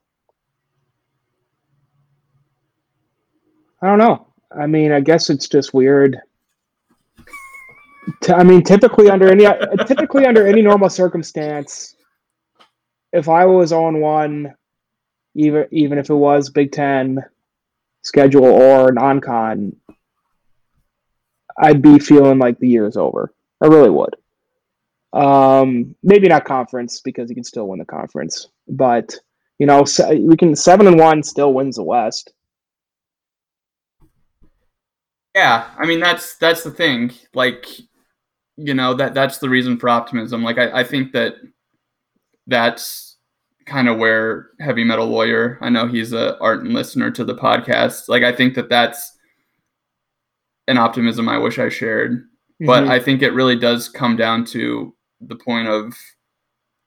I 3.82 3.86
don't 3.86 3.98
know. 3.98 4.26
I 4.58 4.66
mean, 4.66 4.92
I 4.92 5.00
guess 5.00 5.28
it's 5.28 5.48
just 5.48 5.74
weird. 5.74 6.18
T- 8.22 8.32
I 8.32 8.42
mean, 8.42 8.62
typically 8.62 9.10
under 9.10 9.28
any 9.28 9.46
typically 9.86 10.26
under 10.26 10.46
any 10.46 10.62
normal 10.62 10.88
circumstance, 10.88 11.96
if 13.12 13.28
I 13.28 13.44
was 13.44 13.72
on 13.72 14.00
one, 14.00 14.54
even 15.34 15.66
even 15.70 15.98
if 15.98 16.08
it 16.08 16.14
was 16.14 16.48
Big 16.48 16.72
Ten 16.72 17.22
schedule 18.02 18.44
or 18.44 18.92
non-con, 18.92 19.74
I'd 21.58 21.82
be 21.82 21.98
feeling 21.98 22.38
like 22.38 22.58
the 22.58 22.68
year's 22.68 22.96
over. 22.96 23.32
I 23.62 23.66
really 23.66 23.90
would. 23.90 24.14
Um, 25.14 25.94
maybe 26.02 26.26
not 26.26 26.44
conference 26.44 27.00
because 27.00 27.30
you 27.30 27.36
can 27.36 27.44
still 27.44 27.68
win 27.68 27.78
the 27.78 27.84
conference, 27.84 28.48
but 28.68 29.14
you 29.58 29.66
know, 29.66 29.84
we 30.18 30.36
can 30.36 30.56
seven 30.56 30.86
and 30.88 30.98
one 30.98 31.22
still 31.22 31.54
wins 31.54 31.76
the 31.76 31.84
West. 31.84 32.32
Yeah, 35.34 35.70
I 35.78 35.86
mean 35.86 36.00
that's 36.00 36.36
that's 36.36 36.62
the 36.62 36.70
thing. 36.70 37.12
Like, 37.34 37.66
you 38.56 38.74
know 38.74 38.94
that 38.94 39.14
that's 39.14 39.38
the 39.38 39.48
reason 39.48 39.78
for 39.78 39.88
optimism. 39.88 40.42
Like, 40.42 40.58
I, 40.58 40.80
I 40.80 40.84
think 40.84 41.12
that 41.12 41.34
that's 42.46 43.16
kind 43.66 43.88
of 43.88 43.98
where 43.98 44.50
heavy 44.60 44.84
metal 44.84 45.06
lawyer. 45.06 45.58
I 45.60 45.70
know 45.70 45.86
he's 45.88 46.12
a 46.12 46.38
art 46.40 46.64
and 46.64 46.74
listener 46.74 47.10
to 47.12 47.24
the 47.24 47.34
podcast. 47.34 48.08
Like, 48.08 48.22
I 48.22 48.32
think 48.32 48.54
that 48.54 48.68
that's 48.68 49.16
an 50.68 50.76
optimism 50.78 51.28
I 51.28 51.38
wish 51.38 51.58
I 51.58 51.68
shared. 51.68 52.28
But 52.60 52.84
Mhm. 52.84 52.90
I 52.90 53.00
think 53.00 53.22
it 53.22 53.32
really 53.32 53.56
does 53.56 53.88
come 53.88 54.16
down 54.16 54.44
to 54.46 54.93
the 55.28 55.36
point 55.36 55.68
of 55.68 55.94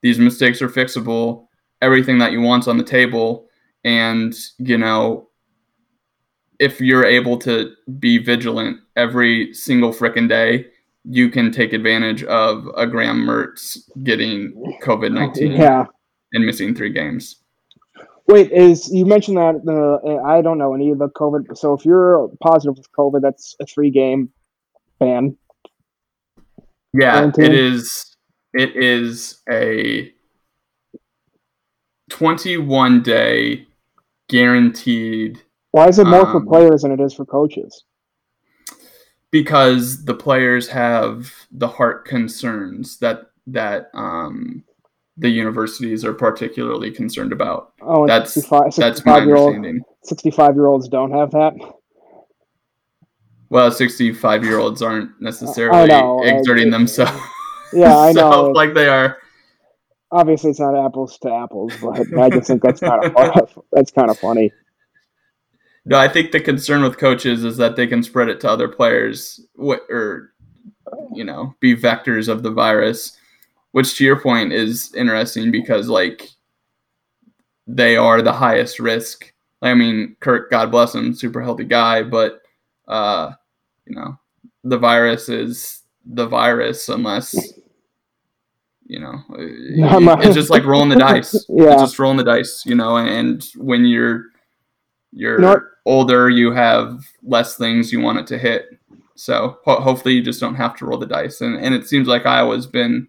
these 0.02 0.18
mistakes 0.18 0.62
are 0.62 0.68
fixable. 0.68 1.46
Everything 1.80 2.18
that 2.18 2.32
you 2.32 2.40
want's 2.40 2.68
on 2.68 2.76
the 2.76 2.84
table, 2.84 3.48
and 3.84 4.34
you 4.58 4.78
know 4.78 5.28
if 6.58 6.80
you're 6.80 7.04
able 7.04 7.38
to 7.38 7.72
be 7.98 8.18
vigilant 8.18 8.78
every 8.96 9.54
single 9.54 9.92
frickin' 9.92 10.28
day, 10.28 10.66
you 11.04 11.28
can 11.28 11.52
take 11.52 11.72
advantage 11.72 12.24
of 12.24 12.66
a 12.76 12.86
Graham 12.86 13.24
Mertz 13.24 13.78
getting 14.02 14.52
COVID 14.82 15.12
nineteen 15.12 15.52
yeah. 15.52 15.84
and 16.32 16.44
missing 16.44 16.74
three 16.74 16.90
games. 16.90 17.36
Wait, 18.26 18.50
is 18.50 18.92
you 18.92 19.06
mentioned 19.06 19.38
that 19.38 19.64
the 19.64 20.22
I 20.26 20.42
don't 20.42 20.58
know 20.58 20.74
any 20.74 20.90
of 20.90 20.98
the 20.98 21.08
COVID. 21.08 21.56
So 21.56 21.72
if 21.72 21.84
you're 21.84 22.28
positive 22.42 22.76
with 22.76 22.92
COVID, 22.92 23.22
that's 23.22 23.56
a 23.60 23.64
three 23.64 23.90
game 23.90 24.30
ban. 24.98 25.36
Yeah, 26.92 27.24
it 27.24 27.34
Quarantine? 27.34 27.52
is. 27.52 28.16
It 28.54 28.76
is 28.76 29.40
a 29.50 30.12
twenty-one 32.10 33.02
day 33.02 33.66
guaranteed 34.28 35.42
Why 35.70 35.88
is 35.88 35.98
it 35.98 36.06
more 36.06 36.26
for 36.26 36.38
Um, 36.38 36.46
players 36.46 36.82
than 36.82 36.92
it 36.92 37.00
is 37.00 37.14
for 37.14 37.24
coaches? 37.24 37.84
because 39.30 40.06
the 40.06 40.14
players 40.14 40.68
have 40.68 41.30
the 41.52 41.68
heart 41.68 42.06
concerns 42.06 42.98
that 42.98 43.30
that 43.46 43.90
um, 43.92 44.64
the 45.18 45.28
universities 45.28 46.02
are 46.04 46.14
particularly 46.14 46.90
concerned 46.90 47.32
about. 47.32 47.72
Oh, 47.82 48.02
and 48.02 48.08
That's 48.08 48.32
65 48.32 48.74
that's 48.76 49.04
my 49.04 49.18
65 49.18 49.26
year 49.26 49.36
understanding. 49.36 49.82
sixty-five 50.04 50.54
year 50.54 50.66
olds 50.66 50.88
don't 50.88 51.10
have 51.12 51.30
that. 51.32 51.52
Well, 53.50 53.70
65 53.70 54.44
year 54.44 54.58
olds 54.58 54.80
aren't 54.82 55.20
necessarily 55.20 55.88
know, 55.88 56.20
I- 56.22 56.28
exerting 56.28 56.70
themselves. 56.70 57.20
Yeah, 57.72 57.96
I 57.96 58.12
so, 58.12 58.30
know. 58.30 58.42
Like 58.50 58.74
they 58.74 58.88
are. 58.88 59.18
Obviously, 60.10 60.50
it's 60.50 60.60
not 60.60 60.74
apples 60.74 61.18
to 61.18 61.32
apples, 61.32 61.72
but 61.82 62.18
I 62.18 62.30
just 62.30 62.46
think 62.46 62.62
that's 62.62 62.80
kind 62.80 63.04
of 63.04 63.62
that's 63.72 63.90
kind 63.90 64.10
of 64.10 64.18
funny. 64.18 64.52
No, 65.84 65.98
I 65.98 66.08
think 66.08 66.32
the 66.32 66.40
concern 66.40 66.82
with 66.82 66.98
coaches 66.98 67.44
is 67.44 67.56
that 67.58 67.76
they 67.76 67.86
can 67.86 68.02
spread 68.02 68.28
it 68.28 68.40
to 68.40 68.50
other 68.50 68.68
players, 68.68 69.40
or 69.56 70.32
you 71.12 71.24
know, 71.24 71.54
be 71.60 71.76
vectors 71.76 72.28
of 72.28 72.42
the 72.42 72.50
virus. 72.50 73.16
Which, 73.72 73.96
to 73.96 74.04
your 74.04 74.18
point, 74.18 74.52
is 74.52 74.94
interesting 74.94 75.50
because 75.50 75.88
like 75.88 76.30
they 77.66 77.96
are 77.96 78.22
the 78.22 78.32
highest 78.32 78.80
risk. 78.80 79.32
I 79.60 79.74
mean, 79.74 80.16
Kirk, 80.20 80.50
God 80.50 80.70
bless 80.70 80.94
him, 80.94 81.14
super 81.14 81.42
healthy 81.42 81.64
guy, 81.64 82.02
but 82.02 82.40
uh, 82.86 83.32
you 83.86 83.94
know, 83.94 84.18
the 84.64 84.78
virus 84.78 85.28
is 85.28 85.82
the 86.04 86.26
virus 86.26 86.88
unless 86.88 87.52
you 88.88 88.98
know 88.98 89.22
Not 89.28 90.02
my- 90.02 90.20
it's 90.22 90.34
just 90.34 90.50
like 90.50 90.64
rolling 90.64 90.88
the 90.88 90.96
dice. 91.10 91.46
Yeah. 91.48 91.72
It's 91.74 91.82
just 91.82 91.98
rolling 91.98 92.16
the 92.16 92.24
dice, 92.24 92.64
you 92.66 92.74
know, 92.74 92.96
and 92.96 93.44
when 93.56 93.84
you're 93.86 94.24
you're 95.12 95.36
You 95.36 95.46
know 95.46 95.60
older, 95.86 96.28
you 96.28 96.50
have 96.52 97.02
less 97.22 97.56
things 97.56 97.92
you 97.92 98.00
want 98.00 98.18
it 98.18 98.26
to 98.26 98.36
hit. 98.38 98.66
So 99.14 99.58
ho- 99.64 99.80
hopefully 99.80 100.14
you 100.14 100.22
just 100.22 100.40
don't 100.40 100.54
have 100.56 100.76
to 100.76 100.84
roll 100.86 100.98
the 100.98 101.06
dice. 101.06 101.40
And 101.40 101.56
and 101.56 101.74
it 101.74 101.86
seems 101.86 102.08
like 102.08 102.26
Iowa's 102.26 102.66
been 102.66 103.08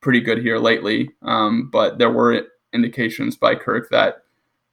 pretty 0.00 0.20
good 0.20 0.38
here 0.38 0.58
lately. 0.58 1.10
Um, 1.22 1.68
but 1.72 1.98
there 1.98 2.10
were 2.10 2.42
indications 2.72 3.36
by 3.36 3.54
Kirk 3.54 3.88
that 3.90 4.22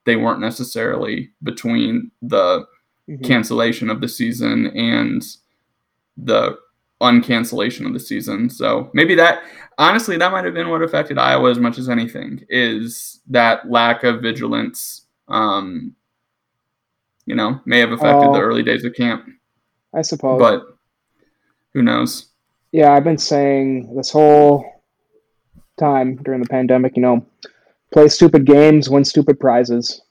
they 0.05 0.15
weren't 0.15 0.41
necessarily 0.41 1.31
between 1.41 2.11
the 2.21 2.65
Mhm. 3.09 3.23
cancellation 3.25 3.89
of 3.89 3.99
the 4.01 4.07
season 4.07 4.67
and 4.67 5.21
the 6.17 6.57
uncancellation 7.03 7.85
of 7.85 7.93
the 7.93 7.99
season. 7.99 8.49
So 8.49 8.89
maybe 8.93 9.15
that 9.15 9.43
honestly 9.77 10.17
that 10.17 10.31
might 10.31 10.45
have 10.45 10.53
been 10.53 10.69
what 10.69 10.81
affected 10.81 11.17
Iowa 11.17 11.49
as 11.51 11.59
much 11.59 11.77
as 11.77 11.89
anything 11.89 12.43
is 12.49 13.21
that 13.29 13.69
lack 13.69 14.03
of 14.03 14.21
vigilance. 14.21 15.05
Um, 15.27 15.95
you 17.25 17.35
know, 17.35 17.61
may 17.65 17.79
have 17.79 17.91
affected 17.93 18.27
Oh. 18.29 18.33
the 18.33 18.41
early 18.41 18.63
days 18.63 18.83
of 18.83 18.93
camp, 18.93 19.25
I 19.93 20.01
suppose. 20.01 20.39
but 20.39 20.77
who 21.73 21.81
knows? 21.81 22.29
yeah, 22.73 22.91
I've 22.91 23.03
been 23.03 23.17
saying 23.19 23.95
this 23.95 24.09
whole 24.11 24.65
time 25.79 26.15
during 26.23 26.41
the 26.41 26.49
pandemic, 26.49 26.95
you 26.97 27.01
know, 27.03 27.25
play 27.93 28.07
stupid 28.09 28.45
games, 28.45 28.89
win 28.89 29.05
stupid 29.05 29.39
prizes. 29.39 30.01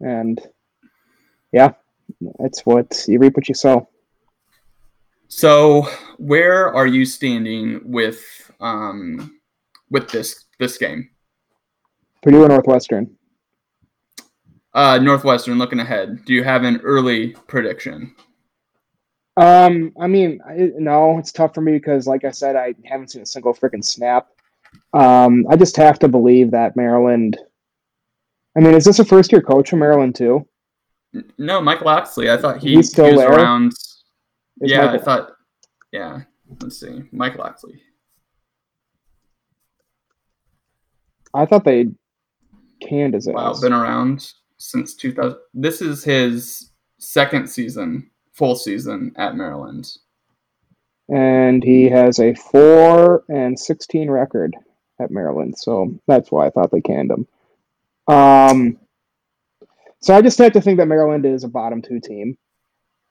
And 0.00 0.40
yeah, 1.52 1.72
it's 2.40 2.64
what 2.64 3.04
you 3.06 3.18
reap 3.18 3.36
what 3.36 3.48
you 3.48 3.54
sow. 3.54 3.88
So 5.30 5.86
where 6.18 6.74
are 6.74 6.86
you 6.88 7.06
standing 7.06 7.80
with 7.84 8.50
um 8.60 9.40
with 9.88 10.10
this 10.10 10.44
this 10.58 10.76
game? 10.76 11.08
Purdue 12.22 12.44
or 12.44 12.48
Northwestern? 12.48 13.16
Uh, 14.74 14.98
Northwestern 14.98 15.56
looking 15.58 15.80
ahead. 15.80 16.24
Do 16.24 16.34
you 16.34 16.44
have 16.44 16.64
an 16.64 16.80
early 16.84 17.28
prediction? 17.48 18.14
Um, 19.36 19.92
I 19.98 20.06
mean, 20.06 20.40
I, 20.46 20.70
no, 20.76 21.18
it's 21.18 21.32
tough 21.32 21.54
for 21.54 21.60
me 21.60 21.72
because, 21.72 22.06
like 22.06 22.24
I 22.24 22.30
said, 22.30 22.56
I 22.56 22.74
haven't 22.84 23.10
seen 23.10 23.22
a 23.22 23.26
single 23.26 23.54
freaking 23.54 23.84
snap. 23.84 24.28
Um, 24.92 25.46
I 25.48 25.56
just 25.56 25.76
have 25.76 25.98
to 26.00 26.08
believe 26.08 26.50
that 26.50 26.76
Maryland. 26.76 27.38
I 28.56 28.60
mean, 28.60 28.74
is 28.74 28.84
this 28.84 28.98
a 28.98 29.04
first 29.04 29.32
year 29.32 29.40
coach 29.40 29.70
from 29.70 29.78
Maryland 29.78 30.14
too? 30.14 30.46
No, 31.38 31.60
Mike 31.60 31.80
Locksley. 31.80 32.30
I 32.30 32.36
thought 32.36 32.58
he, 32.60 32.74
He's 32.76 32.90
still 32.90 33.06
he 33.06 33.12
was 33.12 33.20
there? 33.20 33.32
around. 33.32 33.72
Is 34.60 34.70
yeah, 34.70 34.86
Michael- 34.86 35.00
I 35.00 35.02
thought. 35.02 35.30
Yeah, 35.92 36.20
let's 36.60 36.78
see, 36.80 37.02
Mike 37.12 37.36
Locksley. 37.36 37.80
I 41.34 41.46
thought 41.46 41.64
they 41.64 41.86
canned 42.80 43.14
his 43.14 43.28
Wow, 43.28 43.54
been 43.60 43.72
around 43.72 44.32
since 44.58 44.94
2000. 44.94 45.38
This 45.54 45.80
is 45.80 46.02
his 46.04 46.70
second 46.98 47.48
season, 47.48 48.10
full 48.32 48.56
season 48.56 49.12
at 49.16 49.36
Maryland. 49.36 49.88
and 51.08 51.64
he 51.64 51.88
has 51.88 52.20
a 52.20 52.34
four 52.34 53.24
and 53.28 53.58
sixteen 53.58 54.08
record 54.10 54.54
at 55.00 55.10
Maryland, 55.10 55.56
so 55.58 55.92
that's 56.06 56.30
why 56.30 56.46
I 56.46 56.50
thought 56.50 56.70
they 56.70 56.80
canned 56.80 57.10
him. 57.10 57.26
Um, 58.14 58.78
so 60.00 60.14
I 60.14 60.22
just 60.22 60.38
have 60.38 60.52
to 60.52 60.60
think 60.60 60.78
that 60.78 60.86
Maryland 60.86 61.26
is 61.26 61.42
a 61.42 61.48
bottom 61.48 61.82
two 61.82 61.98
team, 62.00 62.36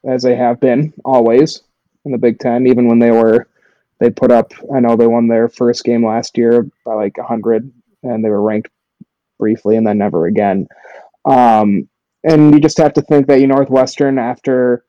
as 0.06 0.24
they 0.24 0.36
have 0.36 0.60
been 0.60 0.94
always 1.06 1.62
in 2.06 2.12
the 2.12 2.18
Big 2.18 2.40
Ten, 2.40 2.68
even 2.68 2.88
when 2.88 3.00
they 3.00 3.12
were 3.12 3.48
they 4.00 4.10
put 4.10 4.32
up. 4.32 4.54
I 4.74 4.80
know 4.80 4.96
they 4.96 5.08
won 5.08 5.28
their 5.28 5.50
first 5.50 5.84
game 5.84 6.06
last 6.06 6.38
year 6.38 6.68
by 6.86 6.94
like 6.94 7.18
hundred, 7.18 7.72
and 8.04 8.24
they 8.24 8.30
were 8.30 8.42
ranked 8.42 8.72
briefly, 9.38 9.76
and 9.76 9.86
then 9.86 9.98
never 9.98 10.26
again. 10.26 10.68
Um, 11.26 11.90
and 12.24 12.54
you 12.54 12.60
just 12.60 12.78
have 12.78 12.94
to 12.94 13.02
think 13.02 13.28
that 13.28 13.40
you 13.40 13.48
Northwestern 13.48 14.18
after 14.18 14.86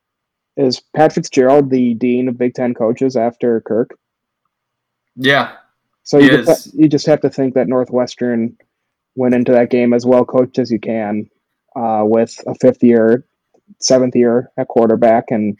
is 0.56 0.80
Pat 0.94 1.12
Fitzgerald 1.12 1.70
the 1.70 1.94
dean 1.94 2.28
of 2.28 2.38
Big 2.38 2.54
Ten 2.54 2.74
coaches 2.74 3.16
after 3.16 3.60
Kirk. 3.60 3.96
Yeah, 5.16 5.52
So 6.02 6.18
you 6.18 6.30
just, 6.44 6.74
you 6.74 6.88
just 6.88 7.06
have 7.06 7.20
to 7.20 7.30
think 7.30 7.54
that 7.54 7.68
Northwestern 7.68 8.56
went 9.14 9.34
into 9.34 9.52
that 9.52 9.70
game 9.70 9.92
as 9.92 10.06
well 10.06 10.24
coached 10.24 10.58
as 10.58 10.70
you 10.70 10.80
can, 10.80 11.28
uh, 11.76 12.02
with 12.04 12.36
a 12.46 12.54
fifth 12.54 12.82
year, 12.82 13.24
seventh 13.78 14.16
year 14.16 14.50
at 14.56 14.68
quarterback, 14.68 15.30
and 15.30 15.58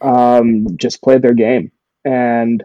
um, 0.00 0.76
just 0.76 1.02
played 1.02 1.22
their 1.22 1.34
game. 1.34 1.70
And 2.04 2.62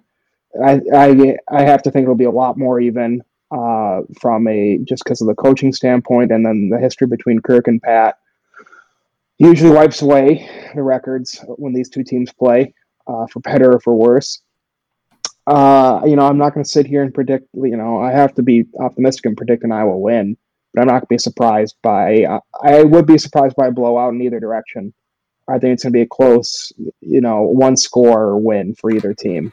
I, 0.63 0.81
I, 0.93 1.37
I 1.49 1.61
have 1.63 1.83
to 1.83 1.91
think 1.91 2.03
it'll 2.03 2.15
be 2.15 2.23
a 2.25 2.31
lot 2.31 2.57
more 2.57 2.79
even 2.79 3.23
uh, 3.51 4.01
from 4.19 4.47
a 4.47 4.79
just 4.83 5.03
because 5.03 5.21
of 5.21 5.27
the 5.27 5.35
coaching 5.35 5.73
standpoint, 5.73 6.31
and 6.31 6.45
then 6.45 6.69
the 6.69 6.79
history 6.79 7.07
between 7.07 7.41
Kirk 7.41 7.67
and 7.67 7.81
Pat 7.81 8.17
usually 9.39 9.71
wipes 9.71 10.01
away 10.01 10.49
the 10.75 10.83
records 10.83 11.43
when 11.57 11.73
these 11.73 11.89
two 11.89 12.03
teams 12.03 12.31
play, 12.31 12.73
uh, 13.07 13.25
for 13.27 13.39
better 13.39 13.73
or 13.73 13.79
for 13.79 13.95
worse 13.95 14.41
uh, 15.45 16.01
you 16.05 16.15
know, 16.15 16.25
I'm 16.25 16.37
not 16.37 16.53
going 16.53 16.63
to 16.63 16.69
sit 16.69 16.85
here 16.85 17.03
and 17.03 17.13
predict. 17.13 17.47
You 17.53 17.75
know, 17.75 18.01
I 18.01 18.11
have 18.11 18.33
to 18.35 18.43
be 18.43 18.65
optimistic 18.79 19.25
and 19.25 19.37
predict 19.37 19.63
an 19.63 19.71
Iowa 19.71 19.97
win, 19.97 20.37
but 20.73 20.81
I'm 20.81 20.87
not 20.87 20.93
going 20.93 21.01
to 21.01 21.07
be 21.07 21.17
surprised 21.17 21.75
by. 21.81 22.23
Uh, 22.23 22.39
I 22.63 22.83
would 22.83 23.05
be 23.05 23.17
surprised 23.17 23.55
by 23.55 23.67
a 23.67 23.71
blowout 23.71 24.13
in 24.13 24.21
either 24.21 24.39
direction. 24.39 24.93
I 25.47 25.59
think 25.59 25.73
it's 25.73 25.83
going 25.83 25.93
to 25.93 25.97
be 25.97 26.01
a 26.01 26.07
close, 26.07 26.71
you 27.01 27.21
know, 27.21 27.41
one 27.41 27.75
score 27.75 28.37
win 28.37 28.75
for 28.75 28.91
either 28.91 29.13
team. 29.13 29.51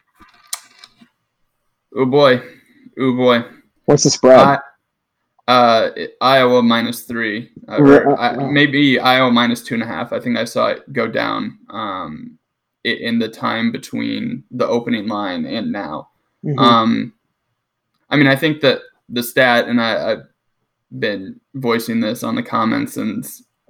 oh 1.97 2.07
boy, 2.07 2.41
oh 2.99 3.17
boy. 3.17 3.45
What's 3.87 4.05
the 4.05 4.11
spread? 4.11 4.39
I, 4.39 4.59
uh, 5.49 5.91
Iowa 6.21 6.63
minus 6.63 7.03
three, 7.03 7.51
uh, 7.69 7.79
or, 7.79 8.11
uh, 8.13 8.15
I, 8.15 8.29
uh. 8.37 8.47
maybe 8.51 9.01
Iowa 9.01 9.33
minus 9.33 9.63
two 9.63 9.75
and 9.75 9.83
a 9.83 9.87
half. 9.87 10.13
I 10.13 10.21
think 10.21 10.39
I 10.39 10.45
saw 10.45 10.69
it 10.69 10.93
go 10.93 11.09
down 11.09 11.59
um, 11.71 12.39
in 12.85 13.19
the 13.19 13.29
time 13.29 13.73
between 13.73 14.45
the 14.53 14.67
opening 14.67 15.09
line 15.09 15.45
and 15.45 15.73
now. 15.73 16.11
Mhm. 16.45 16.59
Um, 16.59 17.13
I 18.09 18.17
mean, 18.17 18.29
I 18.29 18.37
think 18.37 18.61
that 18.61 18.83
the 19.09 19.25
stat, 19.25 19.67
and 19.67 19.81
I, 19.81 20.13
I've 20.13 20.23
been 20.99 21.39
voicing 21.55 22.01
this 22.01 22.23
on 22.23 22.35
the 22.35 22.43
comments 22.43 22.97
and 22.97 23.25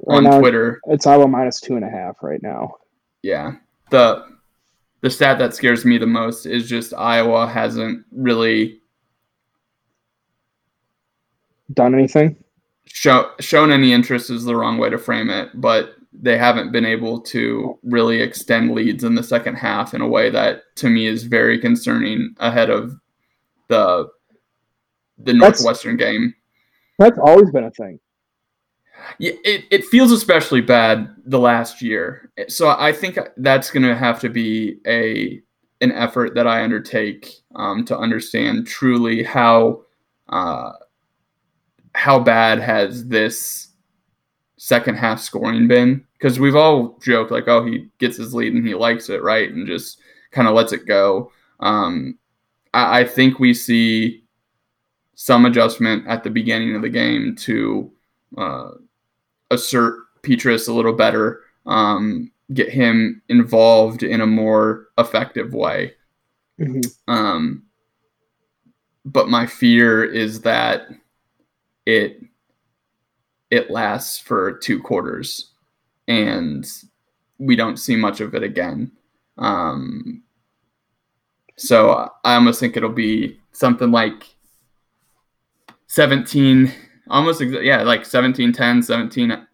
Right 0.07 0.17
on 0.17 0.25
now, 0.25 0.39
Twitter. 0.41 0.81
it's 0.87 1.07
Iowa 1.07 1.29
minus 1.29 1.61
two 1.61 1.77
and 1.77 1.85
a 1.85 1.91
half 1.91 2.17
right 2.23 2.43
now. 2.43 2.77
Yeah, 3.23 3.53
the 3.91 4.25
the 5.03 5.11
stat 5.11 5.39
that 5.39 5.55
scares 5.55 5.85
me 5.85 5.99
the 5.99 6.07
most 6.07 6.47
is 6.47 6.69
just 6.69 6.95
Iowa 6.95 7.47
hasn't 7.47 8.05
really 8.13 8.81
Done 11.73 11.95
anything? 11.95 12.37
show, 12.87 13.31
shown 13.39 13.71
any 13.71 13.93
interest 13.93 14.31
is 14.31 14.45
the 14.45 14.57
wrong 14.57 14.79
way 14.79 14.91
to 14.91 14.99
frame 14.99 15.31
it, 15.31 15.51
but 15.55 15.91
they 16.13 16.37
haven't 16.37 16.73
been 16.73 16.85
able 16.85 17.21
to 17.21 17.79
really 17.85 18.21
extend 18.21 18.73
leads 18.73 19.05
in 19.05 19.15
the 19.15 19.23
second 19.23 19.55
half 19.55 19.95
in 19.95 20.01
a 20.01 20.09
way 20.09 20.29
that 20.31 20.63
to 20.77 20.89
me 20.91 21.07
is 21.07 21.23
very 21.23 21.59
concerning 21.59 22.35
ahead 22.39 22.71
of 22.71 22.95
the 23.69 24.09
the 25.19 25.33
That's- 25.35 25.63
Northwestern 25.63 25.97
game. 25.97 26.35
That's 27.01 27.19
always 27.19 27.51
been 27.51 27.65
a 27.65 27.71
thing. 27.71 27.99
Yeah, 29.19 29.33
it, 29.43 29.65
it 29.71 29.85
feels 29.87 30.13
especially 30.13 30.61
bad 30.61 31.09
the 31.25 31.39
last 31.39 31.81
year. 31.81 32.31
So 32.49 32.69
I 32.69 32.93
think 32.93 33.19
that's 33.39 33.71
going 33.71 33.85
to 33.85 33.97
have 33.97 34.21
to 34.21 34.29
be 34.29 34.77
a 34.87 35.41
an 35.81 35.93
effort 35.93 36.35
that 36.35 36.47
I 36.47 36.63
undertake 36.63 37.33
um, 37.55 37.87
to 37.87 37.97
understand 37.97 38.67
truly 38.67 39.23
how 39.23 39.81
uh, 40.29 40.73
how 41.95 42.21
bad 42.21 42.61
has 42.61 43.09
this 43.09 43.69
second 44.59 44.97
half 44.97 45.21
scoring 45.21 45.67
been 45.67 46.05
because 46.19 46.39
we've 46.39 46.55
all 46.55 46.99
joked 47.03 47.31
like 47.31 47.49
oh 47.49 47.65
he 47.65 47.89
gets 47.97 48.19
his 48.19 48.35
lead 48.35 48.53
and 48.53 48.67
he 48.67 48.75
likes 48.75 49.09
it 49.09 49.23
right 49.23 49.51
and 49.51 49.67
just 49.67 49.99
kind 50.33 50.47
of 50.47 50.53
lets 50.53 50.73
it 50.75 50.87
go 50.87 51.33
um, 51.61 52.19
I, 52.75 53.01
I 53.01 53.05
think 53.05 53.39
we 53.39 53.55
see 53.55 54.20
some 55.21 55.45
adjustment 55.45 56.03
at 56.09 56.25
the 56.25 56.31
beginning 56.31 56.75
of 56.75 56.81
the 56.81 56.89
game 56.89 57.37
to 57.37 57.93
uh, 58.39 58.71
assert 59.51 59.99
Petras 60.23 60.67
a 60.67 60.73
little 60.73 60.95
better, 60.95 61.43
um, 61.67 62.33
get 62.55 62.71
him 62.71 63.21
involved 63.29 64.03
in 64.03 64.23
a 64.23 64.27
more 64.27 64.89
effective 64.97 65.53
way. 65.53 65.93
Mhm. 66.59 66.83
Um, 67.07 67.65
but 69.05 69.29
my 69.29 69.45
fear 69.45 70.03
is 70.03 70.41
that 70.41 70.89
it 71.85 72.25
it 73.51 73.71
lasts 73.71 74.19
for 74.19 74.53
two 74.53 74.81
quarters 74.81 75.51
and 76.09 76.67
we 77.37 77.57
don't 77.57 77.77
see 77.77 77.95
much 77.95 78.23
of 78.23 78.35
it 78.35 78.43
again. 78.43 78.91
Um, 79.37 80.23
so 81.57 82.11
I 82.25 82.37
almost 82.37 82.59
think 82.59 82.79
it'll 82.79 82.89
be 82.89 83.39
something 83.53 83.91
like 83.91 84.25
17, 85.91 86.73
almost, 87.09 87.41
exa- 87.41 87.65
yeah, 87.65 87.83
like 87.83 88.05
17 88.05 88.53
10, 88.53 88.81
17 88.81 89.47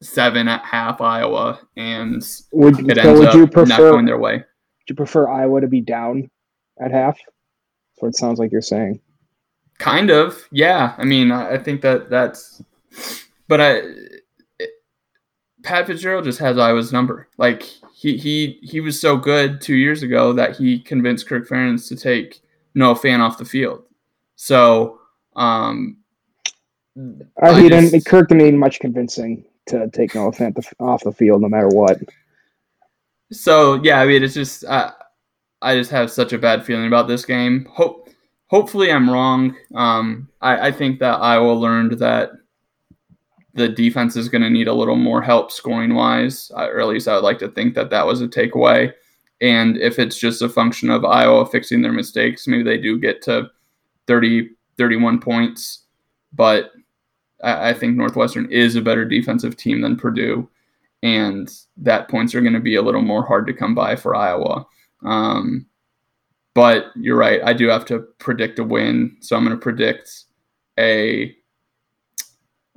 7 0.00 0.48
at 0.48 0.64
half 0.64 1.02
Iowa, 1.02 1.60
and 1.76 2.26
Would, 2.52 2.90
it 2.90 2.96
so 2.96 3.10
ends 3.10 3.20
would 3.20 3.28
up 3.28 3.34
you 3.34 3.40
not 3.42 3.52
prefer 3.52 3.90
going 3.90 4.06
their 4.06 4.18
way. 4.18 4.38
Do 4.38 4.44
you 4.88 4.94
prefer 4.94 5.28
Iowa 5.28 5.60
to 5.60 5.68
be 5.68 5.82
down 5.82 6.30
at 6.80 6.92
half? 6.92 7.18
That's 7.18 7.98
what 7.98 8.08
it 8.08 8.16
sounds 8.16 8.38
like 8.38 8.50
you're 8.50 8.62
saying. 8.62 9.00
Kind 9.78 10.10
of, 10.10 10.48
yeah. 10.50 10.94
I 10.96 11.04
mean, 11.04 11.30
I 11.30 11.52
I 11.56 11.58
think 11.58 11.82
that 11.82 12.08
that's, 12.08 12.62
but 13.46 13.60
I, 13.60 13.82
Pat 15.62 15.86
Fitzgerald 15.86 16.24
just 16.24 16.38
has 16.38 16.56
Iowa's 16.56 16.90
number. 16.90 17.28
Like 17.36 17.62
he 17.94 18.16
he 18.16 18.58
he 18.62 18.80
was 18.80 18.98
so 18.98 19.18
good 19.18 19.60
two 19.60 19.76
years 19.76 20.02
ago 20.02 20.32
that 20.32 20.56
he 20.56 20.78
convinced 20.78 21.28
Kirk 21.28 21.46
Ferentz 21.46 21.86
to 21.88 21.96
take 21.96 22.40
Noah 22.74 22.94
Fant 22.94 23.20
off 23.20 23.36
the 23.36 23.44
field. 23.44 23.84
So, 24.36 25.01
um, 25.36 25.96
Uh, 26.96 27.24
I 27.42 27.60
he 27.60 27.68
just- 27.68 27.92
didn't. 27.92 28.06
Kirk 28.06 28.28
didn't 28.28 28.44
need 28.44 28.54
much 28.54 28.80
convincing 28.80 29.44
to 29.66 29.88
take 29.90 30.14
Noah 30.14 30.32
Fant 30.32 30.56
off 30.80 31.04
the 31.04 31.12
field, 31.12 31.40
no 31.42 31.48
matter 31.48 31.68
what. 31.68 31.98
so 33.30 33.80
yeah. 33.82 34.00
I 34.00 34.06
mean, 34.06 34.22
it's 34.22 34.34
just 34.34 34.64
I 34.66 34.92
I 35.62 35.74
just 35.76 35.90
have 35.90 36.10
such 36.10 36.32
a 36.32 36.38
bad 36.38 36.64
feeling 36.64 36.86
about 36.86 37.08
this 37.08 37.24
game. 37.24 37.66
Hope 37.70 38.08
hopefully 38.48 38.90
I'm 38.92 39.08
wrong. 39.08 39.56
Um, 39.74 40.28
I 40.40 40.68
I 40.68 40.72
think 40.72 40.98
that 41.00 41.20
Iowa 41.20 41.52
learned 41.52 41.92
that 41.98 42.30
the 43.54 43.68
defense 43.68 44.16
is 44.16 44.28
going 44.30 44.42
to 44.42 44.48
need 44.50 44.66
a 44.68 44.72
little 44.74 44.96
more 44.96 45.20
help 45.22 45.50
scoring 45.52 45.94
wise, 45.94 46.50
or 46.54 46.80
at 46.80 46.88
least 46.88 47.06
I 47.08 47.14
would 47.14 47.24
like 47.24 47.38
to 47.40 47.48
think 47.48 47.74
that 47.74 47.90
that 47.90 48.06
was 48.06 48.22
a 48.22 48.28
takeaway. 48.28 48.92
And 49.42 49.76
if 49.76 49.98
it's 49.98 50.18
just 50.18 50.40
a 50.40 50.48
function 50.48 50.88
of 50.88 51.04
Iowa 51.04 51.44
fixing 51.46 51.82
their 51.82 51.92
mistakes, 51.92 52.46
maybe 52.46 52.62
they 52.62 52.78
do 52.78 52.98
get 52.98 53.20
to 53.22 53.50
30, 54.06 54.50
31 54.78 55.20
points. 55.20 55.84
But 56.32 56.70
I, 57.42 57.70
I 57.70 57.74
think 57.74 57.96
Northwestern 57.96 58.50
is 58.50 58.76
a 58.76 58.82
better 58.82 59.04
defensive 59.04 59.56
team 59.56 59.80
than 59.80 59.96
Purdue. 59.96 60.48
And 61.02 61.50
that 61.78 62.08
points 62.08 62.34
are 62.34 62.40
going 62.40 62.52
to 62.52 62.60
be 62.60 62.76
a 62.76 62.82
little 62.82 63.02
more 63.02 63.26
hard 63.26 63.46
to 63.48 63.52
come 63.52 63.74
by 63.74 63.96
for 63.96 64.14
Iowa. 64.14 64.66
Um, 65.04 65.66
but 66.54 66.86
you're 66.96 67.16
right. 67.16 67.40
I 67.44 67.52
do 67.52 67.68
have 67.68 67.84
to 67.86 68.00
predict 68.18 68.58
a 68.58 68.64
win. 68.64 69.16
So 69.20 69.36
I'm 69.36 69.44
going 69.44 69.56
to 69.56 69.62
predict 69.62 70.24
a 70.78 71.34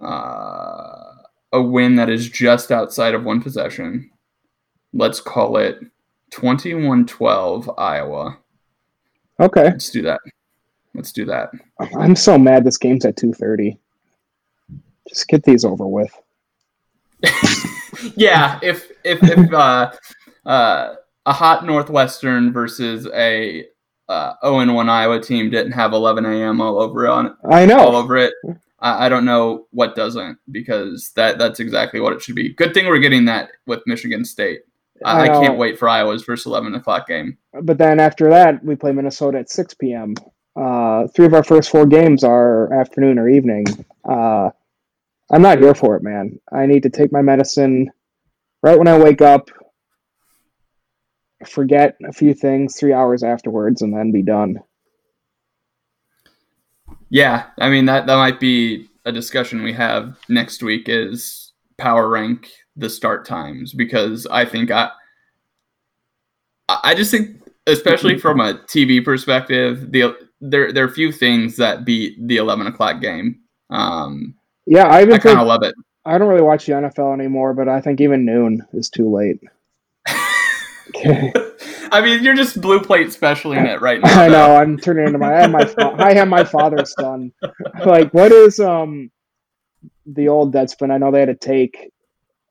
uh, 0.01 1.15
a 1.51 1.61
win 1.61 1.95
that 1.95 2.09
is 2.09 2.29
just 2.29 2.71
outside 2.71 3.13
of 3.13 3.23
one 3.23 3.41
possession. 3.41 4.09
Let's 4.93 5.19
call 5.19 5.57
it 5.57 5.79
21 6.31 7.05
12 7.05 7.71
Iowa. 7.77 8.37
Okay, 9.39 9.63
Let's 9.63 9.89
do 9.89 10.01
that. 10.03 10.19
Let's 10.95 11.11
do 11.11 11.25
that. 11.25 11.51
I'm 11.97 12.15
so 12.15 12.37
mad. 12.37 12.63
This 12.63 12.77
game's 12.77 13.05
at 13.05 13.17
two 13.17 13.33
thirty. 13.33 13.77
Just 15.07 15.27
get 15.27 15.43
these 15.43 15.65
over 15.65 15.85
with. 15.85 16.11
yeah, 18.15 18.59
if 18.63 18.91
if 19.03 19.21
if 19.23 19.53
uh, 19.53 19.91
uh, 20.45 20.95
a 21.25 21.33
hot 21.33 21.65
Northwestern 21.65 22.51
versus 22.51 23.07
a 23.13 23.65
uh, 24.07 24.33
0 24.43 24.73
1 24.73 24.89
Iowa 24.89 25.19
team 25.19 25.49
didn't 25.49 25.71
have 25.71 25.93
11 25.93 26.25
a.m. 26.25 26.61
all 26.61 26.79
over 26.79 27.07
on 27.07 27.35
I 27.49 27.65
know 27.65 27.79
all 27.79 27.95
over 27.95 28.17
it, 28.17 28.33
I, 28.79 29.05
I 29.05 29.09
don't 29.09 29.25
know 29.25 29.67
what 29.71 29.95
doesn't 29.95 30.37
because 30.51 31.11
that 31.15 31.37
that's 31.37 31.59
exactly 31.59 31.99
what 31.99 32.13
it 32.13 32.21
should 32.21 32.35
be. 32.35 32.53
Good 32.53 32.73
thing 32.73 32.87
we're 32.87 32.99
getting 32.99 33.25
that 33.25 33.49
with 33.65 33.81
Michigan 33.85 34.23
State. 34.23 34.61
I, 35.03 35.23
I 35.23 35.27
can't 35.27 35.57
wait 35.57 35.77
for 35.77 35.89
Iowa's 35.89 36.23
first 36.23 36.45
11 36.45 36.73
o'clock 36.75 37.07
game. 37.07 37.37
But 37.63 37.77
then 37.77 37.99
after 37.99 38.29
that, 38.29 38.63
we 38.63 38.75
play 38.75 38.93
Minnesota 38.93 39.39
at 39.39 39.49
six 39.49 39.73
p.m. 39.73 40.15
Uh, 40.55 41.07
three 41.07 41.25
of 41.25 41.33
our 41.33 41.43
first 41.43 41.69
four 41.69 41.85
games 41.85 42.23
are 42.23 42.71
afternoon 42.73 43.19
or 43.19 43.27
evening. 43.27 43.65
Uh, 44.07 44.49
I'm 45.31 45.41
not 45.41 45.59
here 45.59 45.75
for 45.75 45.95
it, 45.95 46.03
man. 46.03 46.39
I 46.51 46.65
need 46.65 46.83
to 46.83 46.89
take 46.89 47.11
my 47.11 47.21
medicine 47.21 47.91
right 48.61 48.77
when 48.77 48.87
I 48.87 48.97
wake 48.97 49.21
up. 49.21 49.49
Forget 51.45 51.97
a 52.07 52.13
few 52.13 52.33
things 52.33 52.79
three 52.79 52.93
hours 52.93 53.21
afterwards, 53.21 53.81
and 53.81 53.93
then 53.93 54.11
be 54.11 54.21
done. 54.21 54.59
Yeah, 57.09 57.47
I 57.59 57.69
mean 57.69 57.85
that 57.85 58.07
that 58.07 58.15
might 58.15 58.39
be 58.39 58.89
a 59.05 59.11
discussion 59.11 59.61
we 59.61 59.73
have 59.73 60.17
next 60.29 60.63
week 60.63 60.87
is 60.87 61.53
power 61.77 62.09
rank 62.09 62.49
the 62.75 62.89
start 62.89 63.25
times 63.25 63.73
because 63.73 64.25
I 64.27 64.45
think 64.45 64.71
I 64.71 64.89
I 66.67 66.79
I 66.83 66.95
just 66.95 67.11
think 67.11 67.41
especially 67.67 68.17
from 68.17 68.39
a 68.39 68.55
TV 68.55 69.03
perspective 69.03 69.91
the 69.91 70.15
there 70.49 70.71
there 70.71 70.85
are 70.85 70.89
few 70.89 71.11
things 71.11 71.55
that 71.57 71.85
beat 71.85 72.15
the 72.27 72.37
eleven 72.37 72.67
o'clock 72.67 73.01
game. 73.01 73.39
Um, 73.69 74.35
Yeah, 74.65 74.87
I 74.87 75.01
I 75.01 75.17
kind 75.17 75.39
of 75.39 75.47
love 75.47 75.63
it. 75.63 75.75
I 76.05 76.17
don't 76.17 76.27
really 76.27 76.41
watch 76.41 76.65
the 76.65 76.73
NFL 76.73 77.13
anymore, 77.13 77.53
but 77.53 77.67
I 77.67 77.81
think 77.81 77.99
even 77.99 78.25
noon 78.25 78.65
is 78.73 78.89
too 78.89 79.09
late. 79.09 79.39
Okay. 80.89 81.33
I 81.91 82.01
mean, 82.01 82.23
you're 82.23 82.35
just 82.35 82.61
blue 82.61 82.79
plate 82.81 83.11
specialing 83.11 83.65
it 83.65 83.81
right 83.81 84.01
now. 84.01 84.21
I 84.21 84.27
know. 84.27 84.55
I'm 84.55 84.77
turning 84.77 85.07
into 85.07 85.17
my. 85.17 85.35
I 85.35 85.41
have 85.41 85.51
my. 85.51 85.73
I 85.97 86.11
am 86.13 86.29
my 86.29 86.43
father's 86.43 86.93
son. 86.93 87.31
Like, 87.85 88.13
what 88.13 88.31
is 88.31 88.59
um, 88.59 89.11
the 90.05 90.27
old 90.27 90.53
Deadspin? 90.53 90.91
I 90.91 90.97
know 90.97 91.11
they 91.11 91.19
had 91.19 91.29
a 91.29 91.35
take, 91.35 91.91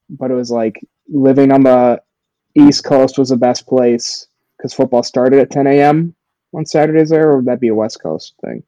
but 0.09 0.31
it 0.31 0.35
was 0.35 0.51
like 0.51 0.81
living 1.09 1.51
on 1.51 1.63
the 1.63 2.01
East 2.55 2.85
Coast 2.85 3.19
was 3.19 3.31
the 3.31 3.37
best 3.37 3.67
place 3.67 4.27
because 4.57 4.75
football 4.75 5.03
started 5.03 5.41
at 5.41 5.51
10 5.51 5.67
a.m. 5.67 6.15
on 6.55 6.67
Saturdays 6.67 7.11
there, 7.11 7.31
or 7.31 7.37
would 7.37 7.47
that 7.47 7.61
be 7.61 7.69
a 7.69 7.75
West 7.75 8.03
Coast 8.03 8.35
thing? 8.45 8.63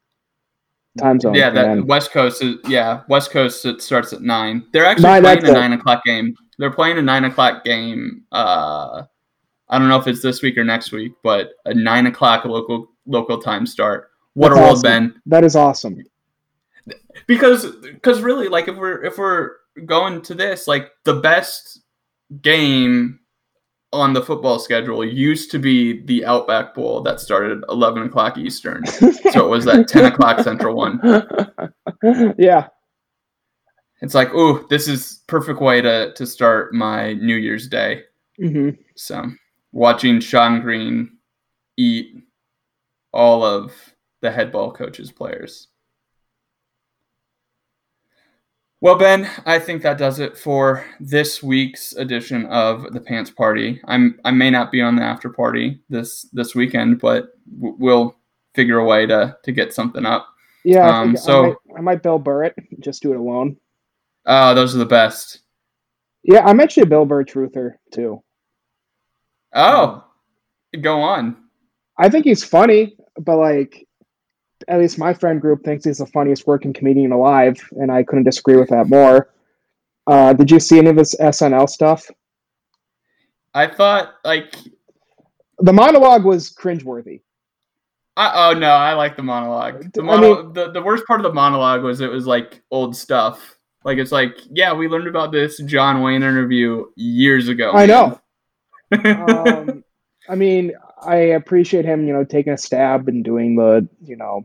Time 0.99 1.21
zone. 1.21 1.35
Yeah, 1.35 1.51
that 1.51 1.63
then- 1.63 1.87
West 1.87 2.11
Coast 2.11 2.43
is 2.43 2.57
yeah, 2.67 3.03
West 3.09 3.31
Coast 3.31 3.65
it 3.67 3.83
starts 3.83 4.13
at 4.13 4.23
nine. 4.23 4.65
They're 4.73 4.87
actually 4.87 5.05
Nine, 5.05 5.23
playing 5.23 5.45
a 5.45 5.53
nine 5.53 5.73
o'clock 5.73 6.03
game. 6.05 6.35
They're 6.59 6.73
playing 6.73 6.97
a 6.99 7.03
nine 7.03 7.25
o'clock 7.25 7.65
game. 7.65 8.23
Uh, 8.33 9.03
I 9.69 9.79
don't 9.79 9.89
know 9.89 9.99
if 9.99 10.07
it's 10.07 10.23
this 10.23 10.41
week 10.43 10.57
or 10.57 10.65
next 10.65 10.93
week, 10.93 11.13
but 11.23 11.51
a 11.67 11.75
nine 11.75 12.07
o'clock 12.07 12.45
local 12.45 12.89
local 13.07 13.41
time 13.41 13.67
start. 13.67 14.11
What 14.35 14.51
That's 14.51 14.59
a 14.59 14.63
world, 14.63 14.73
awesome. 14.79 14.83
Ben! 14.83 15.23
that 15.27 15.45
is 15.45 15.55
awesome. 15.57 16.03
Because 17.27 17.67
because 17.83 18.21
really, 18.21 18.49
like 18.49 18.69
if 18.69 18.77
we're 18.77 19.05
if 19.05 19.19
we're 19.19 19.53
going 19.85 20.23
to 20.23 20.35
this, 20.35 20.67
like 20.67 20.91
the 21.05 21.15
best 21.15 21.83
game 22.41 23.21
on 23.93 24.13
the 24.13 24.23
football 24.23 24.59
schedule 24.59 25.05
used 25.05 25.51
to 25.53 25.59
be 25.59 26.03
the 26.05 26.25
Outback 26.27 26.75
Bowl 26.75 27.01
that 27.03 27.21
started 27.21 27.59
at 27.59 27.69
eleven 27.69 28.03
o'clock 28.03 28.37
Eastern. 28.37 28.85
so 28.87 29.47
it 29.47 29.49
was 29.49 29.65
that 29.65 29.89
ten 29.89 30.05
o'clock 30.07 30.41
Central 30.41 30.77
one. 30.77 31.01
yeah, 32.39 32.69
It's 34.03 34.15
like, 34.15 34.29
oh, 34.35 34.67
this 34.69 34.89
is 34.89 35.23
perfect 35.27 35.61
way 35.61 35.81
to 35.81 36.13
to 36.15 36.27
start 36.27 36.75
my 36.75 37.15
New 37.15 37.37
Year's 37.37 37.69
Day. 37.69 38.03
hmm 38.39 38.71
So 38.97 39.25
watching 39.73 40.17
Shonn 40.19 40.63
Greene 40.63 41.17
eat 41.77 42.17
all 43.13 43.45
of 43.45 43.73
the 44.21 44.31
head 44.31 44.51
ball 44.53 44.73
coaches 44.73 45.11
players. 45.13 45.69
Well, 48.83 48.97
Ben, 48.99 49.29
I 49.47 49.59
think 49.59 49.83
that 49.83 49.97
does 49.99 50.19
it 50.21 50.37
for 50.37 50.85
this 51.01 51.43
week's 51.43 51.95
edition 51.95 52.45
of 52.47 52.93
the 52.93 53.01
Pants 53.01 53.31
Party. 53.31 53.81
I'm 53.87 54.21
I 54.25 54.31
may 54.33 54.51
not 54.51 54.71
be 54.71 54.83
on 54.83 54.97
the 54.97 55.03
after 55.03 55.31
party 55.31 55.81
this 55.89 56.23
this 56.33 56.55
weekend, 56.55 57.01
but 57.01 57.29
w- 57.59 57.77
we'll 57.79 58.17
figure 58.55 58.79
a 58.79 58.85
way 58.85 59.07
to 59.07 59.37
to 59.45 59.53
get 59.53 59.73
something 59.73 60.05
up. 60.05 60.27
yeah. 60.65 60.87
Um, 61.01 61.13
think 61.13 61.19
so- 61.25 61.45
I 61.45 61.47
might, 61.49 61.57
I 61.79 61.81
might 61.81 62.03
Bill 62.03 62.19
Burr 62.19 62.45
it. 62.45 62.55
Just 62.81 63.03
do 63.03 63.13
it 63.13 63.19
alone. 63.19 63.57
Oh, 64.27 64.55
those 64.55 64.75
are 64.75 64.79
the 64.79 64.85
best. 64.87 65.41
Yeah, 66.23 66.45
I'm 66.45 66.61
actually 66.61 66.83
a 66.83 66.87
Bill 66.87 67.07
Burr 67.07 67.25
truther 67.25 67.75
too. 67.93 68.23
Oh, 69.55 70.05
go 70.83 71.01
on. 71.01 71.37
I 71.99 72.11
think 72.11 72.27
he's 72.27 72.45
funny, 72.45 72.97
but 73.19 73.37
like, 73.39 73.86
at 74.69 74.81
least 74.81 74.99
my 74.99 75.15
friend 75.15 75.41
group 75.41 75.65
thinks 75.65 75.85
he's 75.85 75.99
the 75.99 76.07
funniest 76.07 76.47
working 76.47 76.73
comedian 76.73 77.13
alive, 77.13 77.57
and 77.73 77.91
I 77.91 78.03
couldn't 78.03 78.25
disagree 78.25 78.57
with 78.57 78.69
that 78.71 78.89
more. 78.89 79.31
Uh, 80.07 80.33
did 80.33 80.51
you 80.51 80.61
see 80.61 80.79
any 80.79 80.91
of 80.91 80.97
his 80.97 81.15
SNL 81.21 81.69
stuff? 81.69 82.09
I 83.55 83.67
thought 83.67 84.15
like 84.25 84.55
The 85.59 85.73
monologue 85.73 86.25
was 86.25 86.55
cringeworthy. 86.55 87.23
I, 88.17 88.51
oh 88.51 88.59
no, 88.59 88.71
I 88.71 88.95
like 88.95 89.17
the 89.17 89.23
monologue. 89.23 89.93
The, 89.93 90.03
I 90.03 90.05
mono- 90.05 90.51
the 90.53 90.71
the 90.71 90.83
worst 90.83 91.07
part 91.07 91.21
of 91.21 91.25
the 91.25 91.33
monologue 91.33 91.83
was 91.83 92.01
it 92.01 92.11
was 92.11 92.27
like 92.27 92.63
old 92.71 92.97
stuff. 92.97 93.57
Like 93.85 93.99
it's 93.99 94.13
like, 94.13 94.39
yeah, 94.51 94.73
we 94.73 94.89
learned 94.89 95.07
about 95.07 95.33
this 95.33 95.59
John 95.59 96.03
Wayne 96.03 96.23
interview 96.23 96.87
years 96.97 97.49
ago. 97.49 97.73
I 97.73 97.87
know. 97.87 98.21
um, 99.05 99.85
I 100.29 100.35
mean, 100.35 100.73
I 101.03 101.17
appreciate 101.17 101.85
him, 101.85 102.07
you 102.07 102.13
know, 102.13 102.25
taking 102.25 102.53
a 102.53 102.59
stab 102.59 103.07
and 103.07 103.25
doing 103.25 103.55
the, 103.55 103.89
you 104.03 104.17
know, 104.17 104.45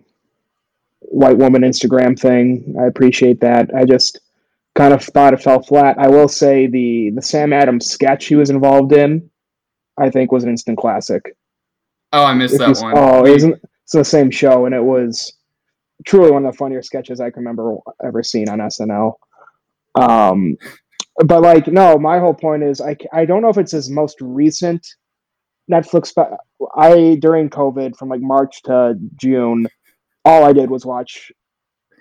white 1.02 1.38
woman 1.38 1.64
Instagram 1.64 2.20
thing. 2.20 2.76
I 2.80 2.86
appreciate 2.86 3.40
that. 3.42 3.74
I 3.76 3.86
just 3.86 4.20
kind 4.76 4.94
of 4.94 5.04
thought 5.04 5.34
it 5.34 5.42
fell 5.42 5.62
flat. 5.62 5.98
I 6.00 6.08
will 6.08 6.28
say 6.28 6.68
the 6.68 7.12
the 7.12 7.22
Sam 7.22 7.54
Adams 7.54 7.90
sketch 7.90 8.26
he 8.26 8.36
was 8.36 8.50
involved 8.50 8.94
in, 8.94 9.30
I 9.98 10.10
think, 10.10 10.32
was 10.32 10.44
an 10.44 10.50
instant 10.50 10.78
classic. 10.78 11.36
oh, 12.14 12.24
I 12.24 12.34
missed 12.34 12.56
If 12.56 12.60
that 12.60 12.82
one. 12.82 12.94
Oh, 12.96 13.26
it 13.26 13.36
isn't 13.36 13.62
it's 13.84 13.94
the 13.94 14.06
same 14.06 14.32
show, 14.32 14.66
and 14.66 14.76
it 14.76 14.84
was 14.84 15.34
truly 16.06 16.32
one 16.32 16.46
of 16.46 16.54
the 16.54 16.58
funnier 16.58 16.82
sketches 16.82 17.20
I 17.20 17.30
can 17.30 17.44
remember 17.44 17.76
ever 18.04 18.24
seen 18.24 18.50
on 18.50 18.60
SNL. 18.60 19.14
Um, 19.96 20.58
but 21.26 21.42
like, 21.42 21.68
no, 21.68 21.98
my 21.98 22.20
whole 22.20 22.34
point 22.34 22.64
is 22.64 22.80
I 22.80 22.96
I 23.12 23.26
don't 23.26 23.42
know 23.42 23.50
if 23.50 23.58
it's 23.58 23.74
his 23.74 23.90
most 23.90 24.22
recent 24.22 24.88
Netflix. 25.70 26.14
I 26.76 27.18
during 27.20 27.50
COVID 27.50 27.98
from 27.98 28.10
like 28.10 28.22
March 28.22 28.62
to 28.64 28.96
June, 29.16 29.68
all 30.26 30.44
I 30.44 30.54
did 30.54 30.70
was 30.70 30.86
watch 30.86 31.32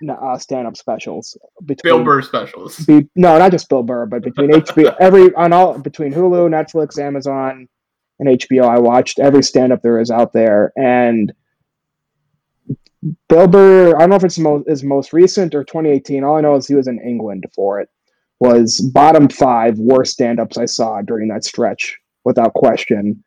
uh, 0.09 0.37
stand 0.37 0.67
up 0.67 0.77
specials 0.77 1.37
between 1.65 1.93
Bill 1.93 2.03
Burr 2.03 2.21
specials. 2.21 2.77
be, 2.79 3.07
no, 3.15 3.37
not 3.37 3.51
just 3.51 3.69
Bill 3.69 3.83
Burr, 3.83 4.05
but 4.05 4.23
between 4.23 4.49
HBO, 4.51 4.95
every 4.99 5.33
on 5.35 5.53
all 5.53 5.77
between 5.77 6.13
Hulu, 6.13 6.49
Netflix, 6.49 7.01
Amazon, 7.01 7.67
and 8.19 8.29
HBO, 8.39 8.67
I 8.67 8.79
watched 8.79 9.19
every 9.19 9.43
stand 9.43 9.73
up 9.73 9.81
there 9.81 9.99
is 9.99 10.11
out 10.11 10.33
there, 10.33 10.71
and 10.75 11.31
Bill 13.29 13.47
Burr. 13.47 13.95
I 13.95 13.99
don't 13.99 14.09
know 14.09 14.15
if 14.15 14.23
it's 14.23 14.39
mo- 14.39 14.63
his 14.67 14.83
most 14.83 15.13
recent 15.13 15.55
or 15.55 15.63
2018. 15.63 16.23
All 16.23 16.37
I 16.37 16.41
know 16.41 16.55
is 16.55 16.67
he 16.67 16.75
was 16.75 16.87
in 16.87 16.99
England 16.99 17.45
for 17.53 17.79
it. 17.79 17.89
Was 18.39 18.79
bottom 18.93 19.29
five 19.29 19.77
worst 19.77 20.13
stand 20.13 20.39
ups 20.39 20.57
I 20.57 20.65
saw 20.65 21.01
during 21.01 21.27
that 21.27 21.43
stretch, 21.43 21.99
without 22.23 22.53
question. 22.53 23.23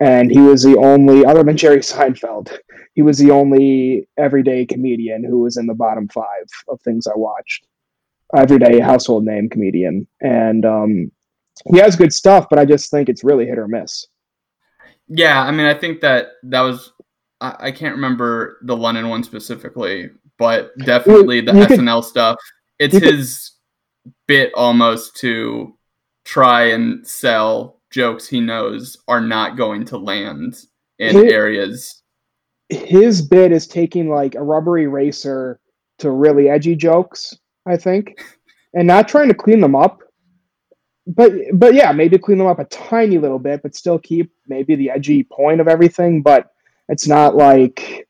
And 0.00 0.30
he 0.30 0.40
was 0.40 0.62
the 0.62 0.76
only, 0.76 1.24
other 1.24 1.42
than 1.42 1.56
Jerry 1.56 1.78
Seinfeld, 1.78 2.56
he 2.94 3.02
was 3.02 3.18
the 3.18 3.30
only 3.32 4.08
everyday 4.16 4.64
comedian 4.64 5.24
who 5.24 5.40
was 5.40 5.56
in 5.56 5.66
the 5.66 5.74
bottom 5.74 6.08
five 6.08 6.46
of 6.68 6.80
things 6.82 7.06
I 7.06 7.16
watched 7.16 7.66
everyday 8.36 8.80
household 8.80 9.24
name 9.24 9.48
comedian, 9.48 10.06
and 10.20 10.64
um, 10.64 11.10
he 11.70 11.78
has 11.78 11.96
good 11.96 12.12
stuff, 12.12 12.46
but 12.50 12.58
I 12.58 12.64
just 12.64 12.90
think 12.90 13.08
it's 13.08 13.24
really 13.24 13.46
hit 13.46 13.58
or 13.58 13.68
miss. 13.68 14.06
Yeah, 15.08 15.42
I 15.42 15.50
mean, 15.50 15.66
I 15.66 15.74
think 15.74 16.00
that 16.00 16.28
that 16.44 16.60
was. 16.60 16.92
I, 17.40 17.56
I 17.58 17.72
can't 17.72 17.94
remember 17.94 18.58
the 18.62 18.76
London 18.76 19.08
one 19.08 19.22
specifically, 19.22 20.10
but 20.38 20.76
definitely 20.78 21.40
the 21.40 21.52
SNL 21.52 22.04
stuff. 22.04 22.36
It's 22.78 22.96
his 22.96 23.52
bit 24.26 24.52
almost 24.54 25.16
to 25.16 25.76
try 26.24 26.70
and 26.70 27.06
sell 27.06 27.77
jokes 27.90 28.28
he 28.28 28.40
knows 28.40 28.96
are 29.08 29.20
not 29.20 29.56
going 29.56 29.84
to 29.86 29.98
land 29.98 30.56
in 30.98 31.16
He- 31.16 31.32
areas. 31.32 32.02
His 32.68 33.22
bit 33.22 33.50
is 33.50 33.66
taking 33.66 34.10
like 34.10 34.34
a 34.34 34.42
rubber 34.42 34.78
eraser 34.78 35.58
to 35.98 36.10
really 36.10 36.50
edgy 36.50 36.76
jokes, 36.76 37.34
I 37.66 37.76
think, 37.78 38.22
and 38.74 38.86
not 38.86 39.08
trying 39.08 39.28
to 39.28 39.34
clean 39.34 39.60
them 39.60 39.74
up. 39.74 40.00
But 41.06 41.32
but 41.54 41.72
yeah, 41.72 41.92
maybe 41.92 42.18
clean 42.18 42.36
them 42.36 42.46
up 42.46 42.58
a 42.58 42.66
tiny 42.66 43.16
little 43.16 43.38
bit, 43.38 43.62
but 43.62 43.74
still 43.74 43.98
keep 43.98 44.30
maybe 44.46 44.74
the 44.76 44.90
edgy 44.90 45.22
point 45.24 45.62
of 45.62 45.68
everything. 45.68 46.20
But 46.20 46.50
it's 46.90 47.08
not 47.08 47.34
like 47.34 48.06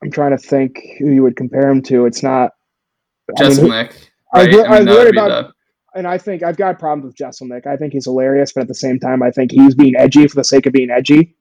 I'm 0.00 0.12
trying 0.12 0.30
to 0.30 0.38
think 0.38 0.78
who 1.00 1.10
you 1.10 1.24
would 1.24 1.34
compare 1.36 1.68
him 1.68 1.82
to. 1.82 2.06
It's 2.06 2.22
not. 2.22 2.52
I 3.36 3.48
mean, 3.48 3.56
who- 3.56 3.62
Jeselnik, 3.68 3.94
I 4.32 4.44
right? 4.44 4.54
I 4.54 4.64
I 4.64 4.78
mean, 4.78 4.84
that 4.86 4.94
worry 4.94 5.04
would 5.06 5.12
be 5.12 5.18
about- 5.18 5.54
and 5.94 6.06
I 6.06 6.18
think 6.18 6.42
I've 6.42 6.56
got 6.56 6.78
problems 6.78 7.04
with 7.04 7.16
Jeselnik. 7.16 7.66
I 7.66 7.76
think 7.76 7.92
he's 7.92 8.04
hilarious, 8.04 8.52
but 8.52 8.62
at 8.62 8.68
the 8.68 8.74
same 8.74 8.98
time, 8.98 9.22
I 9.22 9.30
think 9.30 9.50
he's 9.50 9.74
being 9.74 9.96
edgy 9.96 10.26
for 10.28 10.36
the 10.36 10.44
sake 10.44 10.66
of 10.66 10.72
being 10.72 10.90
edgy. 10.90 11.36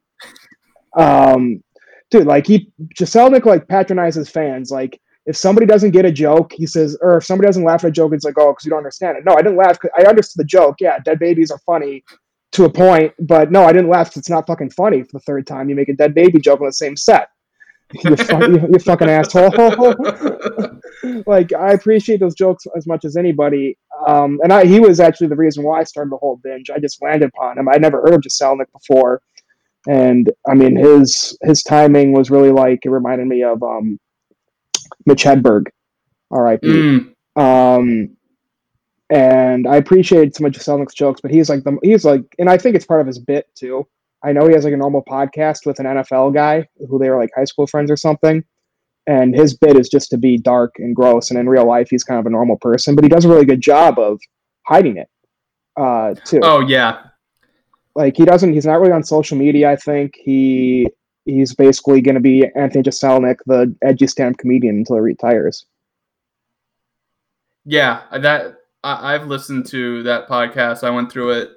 Um, 0.98 1.64
dude, 2.10 2.28
like 2.28 2.48
he 2.48 2.72
Jeselnik 2.96 3.46
like 3.46 3.68
patronizes 3.68 4.30
fans. 4.30 4.72
Like 4.72 5.00
if 5.26 5.38
somebody 5.38 5.68
doesn't 5.68 5.92
get 5.92 6.06
a 6.06 6.12
joke, 6.12 6.54
he 6.54 6.66
says, 6.66 6.98
or 7.02 7.18
if 7.18 7.26
somebody 7.26 7.48
doesn't 7.48 7.64
laugh 7.64 7.84
at 7.84 7.90
a 7.90 7.92
joke, 7.92 8.14
it's 8.14 8.26
like, 8.26 8.38
oh, 8.38 8.52
because 8.52 8.66
you 8.66 8.72
don't 8.72 8.80
understand 8.80 9.18
it. 9.18 9.26
No, 9.26 9.34
I 9.34 9.42
didn't 9.42 9.58
laugh. 9.58 9.78
I 9.98 10.04
understood 10.04 10.42
the 10.42 10.48
joke. 10.48 10.78
Yeah, 10.80 11.00
dead 11.00 11.20
babies 11.20 11.52
are 11.52 11.60
funny 11.66 12.04
to 12.54 12.66
a 12.66 12.70
point, 12.70 13.14
but 13.20 13.52
no, 13.52 13.64
I 13.64 13.72
didn't 13.72 13.90
laugh 13.90 14.18
it's 14.18 14.30
not 14.30 14.48
fucking 14.48 14.72
funny 14.72 15.04
for 15.04 15.12
the 15.14 15.20
third 15.20 15.46
time 15.46 15.70
you 15.70 15.76
make 15.76 15.90
a 15.90 15.94
dead 15.94 16.16
baby 16.16 16.40
joke 16.40 16.62
on 16.62 16.66
the 16.66 16.74
same 16.74 16.98
set. 16.98 17.30
you, 17.94 18.16
fu- 18.16 18.68
you 18.72 18.80
fucking 18.80 19.10
asshole. 19.10 19.52
like 21.28 21.54
I 21.54 21.74
appreciate 21.74 22.20
those 22.20 22.36
jokes 22.36 22.66
as 22.76 22.88
much 22.88 23.06
as 23.06 23.16
anybody. 23.16 23.78
Um, 24.08 24.40
and 24.44 24.54
I, 24.54 24.66
he 24.66 24.80
was 24.80 25.00
actually 25.00 25.28
the 25.28 25.36
reason 25.36 25.64
why 25.64 25.80
I 25.80 25.84
started 25.84 26.12
the 26.12 26.18
whole 26.18 26.38
binge. 26.44 26.70
I 26.70 26.80
just 26.80 27.02
landed 27.02 27.32
upon 27.36 27.58
him. 27.58 27.68
I'd 27.70 27.82
never 27.82 28.02
heard 28.02 28.14
of 28.14 28.22
Jeselnik 28.22 28.72
before, 28.72 29.22
and 29.88 30.32
I 30.48 30.54
mean 30.54 30.76
his 30.76 31.38
his 31.44 31.64
timing 31.64 32.14
was 32.14 32.32
really 32.32 32.52
like 32.52 32.86
it 32.86 32.90
reminded 32.90 33.28
me 33.28 33.44
of 33.44 33.62
um, 33.64 34.00
Mitch 35.06 35.24
Hedberg, 35.24 35.68
R.I.P. 36.32 36.68
Mm, 36.68 37.14
Um, 37.36 38.16
and 39.10 39.68
I 39.68 39.78
appreciate 39.78 40.36
some 40.36 40.46
of 40.46 40.52
Jeselnik's 40.52 40.94
jokes, 40.94 41.22
but 41.22 41.32
he's 41.32 41.50
like 41.50 41.64
the 41.64 41.78
he's 41.84 42.06
like, 42.06 42.24
and 42.38 42.50
I 42.50 42.58
think 42.58 42.76
it's 42.76 42.86
part 42.86 43.02
of 43.02 43.08
his 43.08 43.20
bit 43.20 43.48
too. 43.56 43.88
I 44.24 44.34
know 44.34 44.48
he 44.48 44.54
has 44.54 44.66
like 44.66 44.74
a 44.74 44.78
normal 44.78 45.04
podcast 45.04 45.66
with 45.66 45.80
an 45.80 45.86
NFL 45.86 46.34
guy 46.34 46.68
who 46.90 47.00
they 47.00 47.10
were 47.10 47.18
like 47.18 47.32
high 47.36 47.46
school 47.46 47.66
friends 47.68 47.90
or 47.90 47.98
something, 47.98 48.44
and 49.10 49.36
his 49.36 49.58
bit 49.58 49.76
is 49.76 49.90
just 49.90 50.12
to 50.12 50.18
be 50.18 50.38
dark 50.38 50.76
and 50.78 50.96
gross. 50.96 51.32
And 51.32 51.40
in 51.40 51.50
real 51.50 51.66
life, 51.66 51.88
he's 51.90 52.04
kind 52.04 52.20
of 52.20 52.28
a 52.28 52.30
normal 52.30 52.58
person, 52.58 52.94
but 52.94 53.04
he 53.04 53.10
does 53.10 53.26
a 53.26 53.30
really 53.30 53.46
good 53.46 53.60
job 53.62 53.98
of 53.98 54.22
hiding 54.68 54.98
it 54.98 55.10
uh, 55.76 56.14
too. 56.26 56.40
oh 56.44 56.60
yeah, 56.60 57.02
Like 57.96 58.16
he 58.16 58.26
doesn't, 58.26 58.54
he's 58.54 58.68
not 58.68 58.80
really 58.80 58.94
on 58.94 59.04
social 59.04 59.36
media. 59.36 59.72
I 59.72 59.76
think 59.78 60.14
he 60.16 60.88
he's 61.26 61.56
basically 61.56 62.02
going 62.02 62.16
to 62.16 62.22
be 62.22 62.46
Anthony 62.56 62.84
Jeselnik, 62.84 63.38
the 63.48 63.76
edgy 63.82 64.06
stand-up 64.08 64.38
comedian, 64.38 64.78
until 64.78 64.98
he 64.98 65.02
retires. 65.02 65.66
yeah. 67.66 68.04
That 68.12 68.58
I, 68.84 69.16
I've 69.16 69.28
listened 69.28 69.66
to 69.68 70.04
that 70.04 70.28
podcast. 70.28 70.84
I 70.84 70.92
went 70.92 71.12
through 71.12 71.32
it 71.32 71.50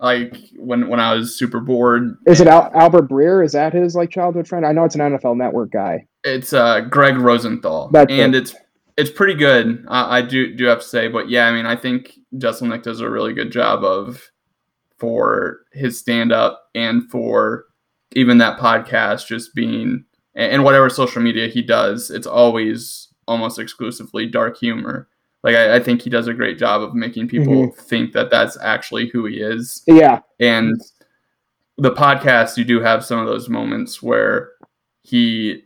like 0.00 0.36
when 0.56 0.88
when 0.88 1.00
I 1.00 1.14
was 1.14 1.36
super 1.36 1.60
bored. 1.60 2.16
Is 2.26 2.40
it 2.40 2.46
Al- 2.46 2.70
Albert 2.74 3.08
Breer? 3.08 3.44
Is 3.44 3.52
that 3.52 3.72
his 3.72 3.94
like 3.94 4.10
childhood 4.10 4.48
friend? 4.48 4.66
I 4.66 4.72
know 4.72 4.84
it's 4.84 4.94
an 4.94 5.00
NFL 5.00 5.36
Network 5.36 5.70
guy. 5.70 6.06
It's 6.24 6.52
uh 6.52 6.80
Greg 6.80 7.16
Rosenthal, 7.16 7.90
That's 7.92 8.10
and 8.10 8.34
it. 8.34 8.42
it's 8.42 8.54
it's 8.96 9.10
pretty 9.10 9.34
good. 9.34 9.84
I, 9.88 10.18
I 10.18 10.22
do 10.22 10.54
do 10.54 10.64
have 10.66 10.80
to 10.80 10.86
say, 10.86 11.08
but 11.08 11.28
yeah, 11.28 11.46
I 11.46 11.52
mean, 11.52 11.66
I 11.66 11.76
think 11.76 12.18
Jeselnik 12.34 12.82
does 12.82 13.00
a 13.00 13.10
really 13.10 13.32
good 13.32 13.52
job 13.52 13.84
of 13.84 14.30
for 14.98 15.60
his 15.72 15.98
stand 15.98 16.32
up 16.32 16.68
and 16.74 17.08
for 17.10 17.64
even 18.12 18.38
that 18.38 18.58
podcast 18.58 19.26
just 19.26 19.54
being 19.54 20.04
and 20.34 20.64
whatever 20.64 20.88
social 20.88 21.20
media 21.22 21.48
he 21.48 21.60
does, 21.62 22.10
it's 22.10 22.26
always 22.26 23.08
almost 23.26 23.58
exclusively 23.58 24.26
dark 24.26 24.56
humor. 24.58 25.08
Like 25.42 25.56
I, 25.56 25.76
I 25.76 25.80
think 25.80 26.02
he 26.02 26.10
does 26.10 26.26
a 26.26 26.34
great 26.34 26.58
job 26.58 26.82
of 26.82 26.94
making 26.94 27.28
people 27.28 27.70
think 27.72 28.12
that 28.12 28.30
that's 28.30 28.58
actually 28.60 29.08
who 29.08 29.24
he 29.26 29.36
is. 29.36 29.82
Yeah, 29.86 30.20
And 30.38 30.80
the 31.78 31.92
podcast, 31.92 32.56
you 32.58 32.64
do 32.64 32.80
have 32.80 33.04
some 33.04 33.18
of 33.18 33.26
those 33.26 33.48
moments 33.48 34.02
where 34.02 34.50
he 35.02 35.62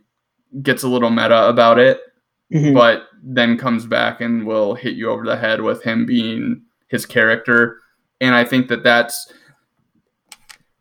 gets 0.61 0.83
a 0.83 0.87
little 0.87 1.09
meta 1.09 1.47
about 1.49 1.77
it, 1.77 1.99
Mhm. 2.53 2.73
but 2.73 3.07
then 3.21 3.57
comes 3.57 3.85
back 3.85 4.21
and 4.21 4.45
will 4.45 4.75
hit 4.75 4.95
you 4.95 5.09
over 5.09 5.25
the 5.25 5.35
head 5.35 5.59
with 5.61 5.83
him 5.83 6.05
being 6.05 6.61
his 6.87 7.05
character. 7.05 7.79
And 8.21 8.33
I 8.33 8.45
think 8.45 8.69
that 8.69 8.83
that's 8.83 9.31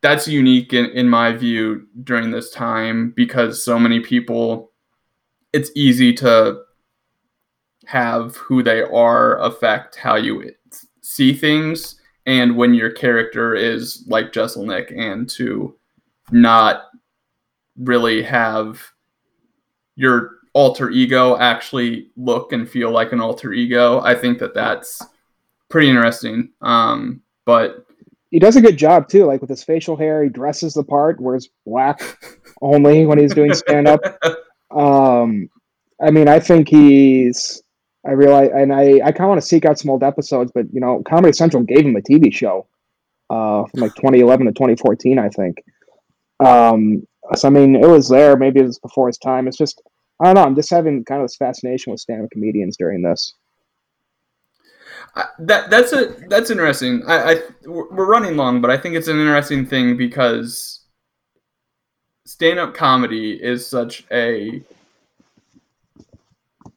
that's 0.03 0.29
unique 0.29 0.73
in, 0.75 0.85
in 0.91 1.09
my 1.09 1.33
view 1.33 1.87
during 2.05 2.31
this 2.31 2.51
time 2.51 3.13
because 3.17 3.65
so 3.65 3.79
many 3.79 4.01
people 4.01 4.71
it's 5.55 5.71
easy 5.75 6.13
to 6.13 6.61
have 7.87 8.37
who 8.37 8.63
they 8.63 8.83
are 8.83 9.39
affect 9.41 9.97
how 9.97 10.17
you 10.17 10.51
see 11.01 11.33
things 11.33 12.01
and 12.27 12.57
when 12.57 12.73
your 12.73 12.91
character 12.91 13.55
is 13.55 14.05
like 14.07 14.33
Jeselnik 14.33 14.97
and 14.97 15.29
to 15.31 15.77
not 16.31 16.85
really 17.77 18.23
have 18.23 18.83
your 19.97 20.31
alter 20.55 20.91
ego 20.91 21.37
actually 21.39 22.11
look 22.17 22.53
and 22.53 22.69
feel 22.69 22.91
like 22.91 23.13
an 23.13 23.21
alter 23.21 23.53
ego 23.53 24.01
i 24.01 24.15
think 24.15 24.39
that 24.39 24.55
that's 24.55 25.03
pretty 25.69 25.89
interesting 25.89 26.49
um 26.63 27.21
but 27.45 27.85
he 28.35 28.41
does 28.41 28.57
a 28.57 28.61
good 28.61 28.77
job 28.77 29.07
too. 29.09 29.27
Like 29.27 29.41
with 29.41 29.51
his 29.51 29.63
facial 29.63 29.97
hair, 29.97 30.25
he 30.25 30.29
dresses 30.29 30.75
the 30.75 30.83
part, 30.83 31.21
wears 31.21 31.51
black 31.65 32.01
only 32.61 33.07
when 33.07 33.17
he's 33.17 33.33
doing 33.33 33.55
stand 33.55 33.87
up. 33.87 34.01
Um, 34.71 35.49
I 36.03 36.11
mean, 36.11 36.27
I 36.27 36.41
think 36.41 36.69
he's. 36.69 37.63
I 38.07 38.13
realize, 38.13 38.51
and 38.55 38.73
I, 38.73 39.01
I 39.05 39.13
kind 39.13 39.23
of 39.23 39.29
want 39.29 39.41
to 39.41 39.47
seek 39.47 39.65
out 39.65 39.79
some 39.79 39.91
old 39.91 40.03
episodes, 40.03 40.53
but 40.55 40.67
you 40.73 40.81
know, 40.81 41.03
Comedy 41.09 41.33
Central 41.33 41.63
gave 41.63 41.87
him 41.87 41.97
a 41.97 42.01
TV 42.01 42.33
show, 42.33 42.67
uh, 43.31 43.65
from 43.67 43.81
like 43.81 43.95
2011 43.95 44.47
to 44.47 44.53
2014, 44.53 45.19
I 45.19 45.29
think. 45.29 45.57
Um, 46.41 47.07
so 47.35 47.49
I 47.49 47.51
mean, 47.51 47.77
it 47.77 47.89
was 47.89 48.09
there. 48.09 48.37
Maybe 48.37 48.61
it 48.61 48.67
was 48.67 48.79
before 48.79 49.07
his 49.07 49.19
time. 49.19 49.49
It's 49.49 49.57
just, 49.57 49.81
I 50.21 50.27
don't 50.27 50.35
know. 50.35 50.45
I'm 50.45 50.55
just 50.55 50.71
having 50.71 51.05
kind 51.05 51.23
of 51.23 51.25
this 51.29 51.37
fascination 51.37 51.91
with 51.91 52.01
stand-up 52.01 52.31
comedians 52.31 52.77
during 52.77 53.03
this. 53.03 53.35
That 55.39 55.71
that's 55.71 55.93
a 55.93 56.07
that's 56.29 56.51
interesting. 56.51 57.03
I, 57.07 57.33
I 57.33 57.43
we're 57.67 58.07
running 58.07 58.37
long, 58.37 58.61
but 58.61 58.71
I 58.71 58.77
think 58.77 58.97
it's 58.97 59.07
an 59.07 59.21
interesting 59.21 59.65
thing 59.65 59.97
because 59.97 60.81
stand-up 62.27 62.75
comedy 62.75 63.33
is 63.33 63.65
such 63.65 64.05
a 64.11 64.61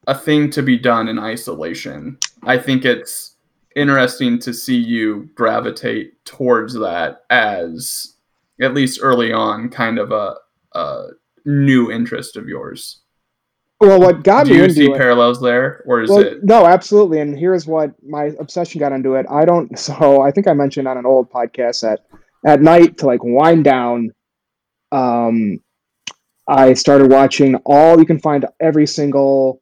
a 0.07 0.15
thing 0.17 0.49
to 0.51 0.63
be 0.63 0.77
done 0.77 1.07
in 1.07 1.19
isolation. 1.19 2.17
I 2.43 2.57
think 2.57 2.85
it's 2.85 3.35
interesting 3.75 4.39
to 4.39 4.53
see 4.53 4.77
you 4.77 5.29
gravitate 5.35 6.25
towards 6.25 6.73
that 6.73 7.25
as 7.29 8.15
at 8.59 8.73
least 8.73 8.99
early 9.03 9.31
on 9.31 9.69
kind 9.69 9.99
of 9.99 10.11
a, 10.11 10.35
a 10.73 11.07
new 11.45 11.91
interest 11.91 12.37
of 12.37 12.47
yours. 12.47 13.01
Well, 13.79 13.99
what 13.99 14.23
got 14.23 14.45
Do 14.45 14.53
me 14.53 14.57
you 14.57 14.63
into 14.63 14.73
see 14.73 14.85
it, 14.89 14.97
parallels 14.97 15.39
there, 15.39 15.83
or 15.85 16.01
is 16.01 16.09
well, 16.09 16.21
it? 16.21 16.43
no, 16.43 16.65
absolutely. 16.65 17.19
And 17.19 17.37
here's 17.37 17.67
what 17.67 17.91
my 18.03 18.31
obsession 18.39 18.79
got 18.79 18.91
into 18.91 19.13
it. 19.13 19.27
I 19.29 19.45
don't. 19.45 19.77
So 19.87 20.21
I 20.21 20.31
think 20.31 20.47
I 20.47 20.53
mentioned 20.53 20.87
on 20.87 20.97
an 20.97 21.05
old 21.05 21.29
podcast 21.29 21.81
that 21.81 21.99
at 22.43 22.61
night 22.61 22.97
to 22.99 23.05
like 23.05 23.19
wind 23.23 23.65
down, 23.65 24.13
um, 24.91 25.59
I 26.47 26.73
started 26.73 27.11
watching 27.11 27.55
all. 27.65 27.99
You 27.99 28.05
can 28.05 28.19
find 28.19 28.47
every 28.59 28.87
single 28.87 29.61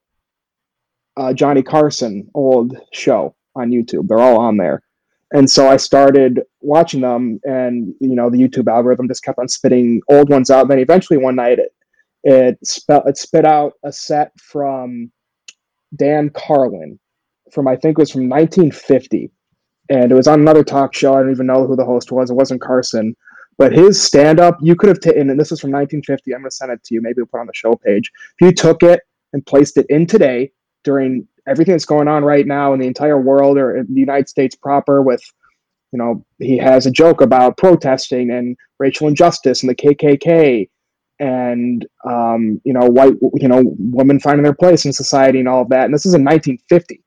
uh, 1.18 1.34
Johnny 1.34 1.64
Carson 1.64 2.30
old 2.34 2.76
show 2.94 3.36
on 3.56 3.72
YouTube. 3.72 4.08
They're 4.08 4.20
all 4.20 4.40
on 4.40 4.58
there. 4.58 4.82
And 5.32 5.50
so 5.50 5.68
I 5.68 5.78
started 5.78 6.42
watching 6.62 7.02
them, 7.02 7.40
and 7.44 7.94
you 8.00 8.16
know 8.16 8.30
the 8.30 8.38
YouTube 8.38 8.72
algorithm 8.72 9.08
just 9.08 9.24
kept 9.24 9.40
on 9.40 9.48
spitting 9.48 10.02
old 10.10 10.30
ones 10.30 10.50
out. 10.50 10.68
then 10.68 10.80
eventually 10.80 11.18
one 11.18 11.36
night 11.36 11.60
it 11.60 11.74
it, 12.24 12.58
spell, 12.66 13.04
it 13.06 13.18
spit 13.18 13.46
out 13.46 13.74
a 13.84 13.92
set 13.92 14.32
from 14.40 15.12
Dan 15.96 16.32
Carlin 16.32 17.00
from 17.52 17.68
I 17.68 17.76
think 17.76 17.98
it 17.98 18.02
was 18.02 18.12
from 18.12 18.28
1950, 18.28 19.32
and 19.90 20.12
it 20.12 20.16
was 20.16 20.28
on 20.28 20.42
another 20.42 20.64
talk 20.64 20.94
show. 20.96 21.14
I 21.14 21.22
don't 21.22 21.32
even 21.32 21.48
know 21.48 21.68
who 21.68 21.76
the 21.76 21.86
host 21.86 22.12
was. 22.12 22.30
It 22.30 22.36
wasn't 22.36 22.62
Carson, 22.62 23.16
but 23.58 23.74
his 23.74 24.02
stand 24.02 24.40
up 24.40 24.58
you 24.62 24.76
could 24.76 24.90
have 24.90 25.00
taken. 25.00 25.30
And 25.30 25.40
this 25.40 25.52
is 25.52 25.60
from 25.60 25.72
1950. 25.72 26.34
I'm 26.34 26.44
to 26.44 26.52
send 26.52 26.72
it 26.72 26.84
to 26.84 26.94
you. 26.94 27.02
Maybe 27.02 27.16
we'll 27.18 27.28
put 27.28 27.40
on 27.40 27.48
the 27.48 27.54
show 27.54 27.76
page. 27.76 28.12
If 28.40 28.46
you 28.46 28.54
took 28.54 28.84
it 28.84 29.02
and 29.34 29.46
placed 29.46 29.78
it 29.78 29.86
in 29.90 30.06
today 30.06 30.52
during 30.86 31.28
everything 31.48 31.74
that's 31.74 31.86
going 31.86 32.08
on 32.08 32.24
right 32.24 32.48
now 32.48 32.74
in 32.74 32.80
the 32.80 32.88
entire 32.88 33.20
world 33.20 33.58
or 33.58 33.78
in 33.78 33.94
the 33.94 34.00
United 34.00 34.30
States 34.30 34.56
proper 34.56 35.02
with 35.02 35.22
you 35.92 36.00
know 36.00 36.26
he 36.40 36.58
has 36.58 36.86
a 36.86 36.92
joke 36.92 37.20
about 37.20 37.58
protesting 37.58 38.32
and 38.32 38.56
racial 38.80 39.08
injustice 39.08 39.62
and 39.62 39.70
the 39.70 39.76
KKK 39.76 40.70
and 41.20 41.86
um, 42.06 42.62
you 42.64 42.74
know 42.74 42.86
white 42.86 43.16
you 43.34 43.50
know 43.50 43.64
women 43.78 44.20
finding 44.20 44.44
their 44.44 44.54
place 44.54 44.86
in 44.86 44.94
society 44.94 45.40
and 45.40 45.50
all 45.50 45.62
of 45.62 45.70
that. 45.70 45.86
And 45.86 45.94
this 45.94 46.06
is 46.06 46.14
in 46.14 46.24
1950 46.24 47.02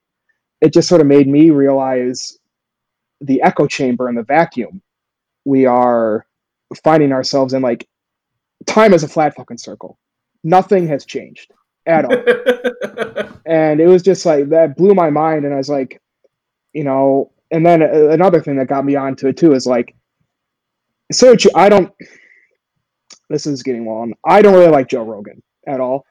it 0.60 0.72
just 0.72 0.88
sort 0.88 1.00
of 1.00 1.06
made 1.06 1.28
me 1.28 1.50
realize 1.50 2.38
the 3.20 3.42
echo 3.42 3.66
chamber 3.66 4.08
and 4.08 4.16
the 4.16 4.22
vacuum 4.22 4.82
we 5.44 5.66
are 5.66 6.26
finding 6.84 7.12
ourselves 7.12 7.54
in. 7.54 7.62
Like 7.62 7.88
time 8.66 8.92
is 8.92 9.02
a 9.02 9.08
flat 9.08 9.34
fucking 9.34 9.58
circle. 9.58 9.98
Nothing 10.44 10.86
has 10.88 11.04
changed 11.04 11.52
at 11.86 12.04
all 12.04 12.10
and 13.48 13.80
it 13.80 13.86
was 13.86 14.02
just 14.02 14.26
like 14.26 14.48
that 14.50 14.76
blew 14.76 14.94
my 14.94 15.10
mind 15.10 15.44
and 15.44 15.54
i 15.54 15.56
was 15.56 15.70
like 15.70 16.00
you 16.74 16.84
know 16.84 17.32
and 17.50 17.64
then 17.64 17.82
uh, 17.82 18.08
another 18.10 18.40
thing 18.40 18.56
that 18.56 18.68
got 18.68 18.84
me 18.84 18.94
onto 18.94 19.26
it 19.26 19.36
too 19.36 19.54
is 19.54 19.66
like 19.66 19.96
so 21.10 21.34
i 21.54 21.68
don't 21.68 21.90
this 23.30 23.46
is 23.46 23.62
getting 23.62 23.86
long 23.86 24.12
i 24.24 24.40
don't 24.42 24.54
really 24.54 24.70
like 24.70 24.88
joe 24.88 25.02
rogan 25.02 25.42
at 25.66 25.80
all 25.80 26.04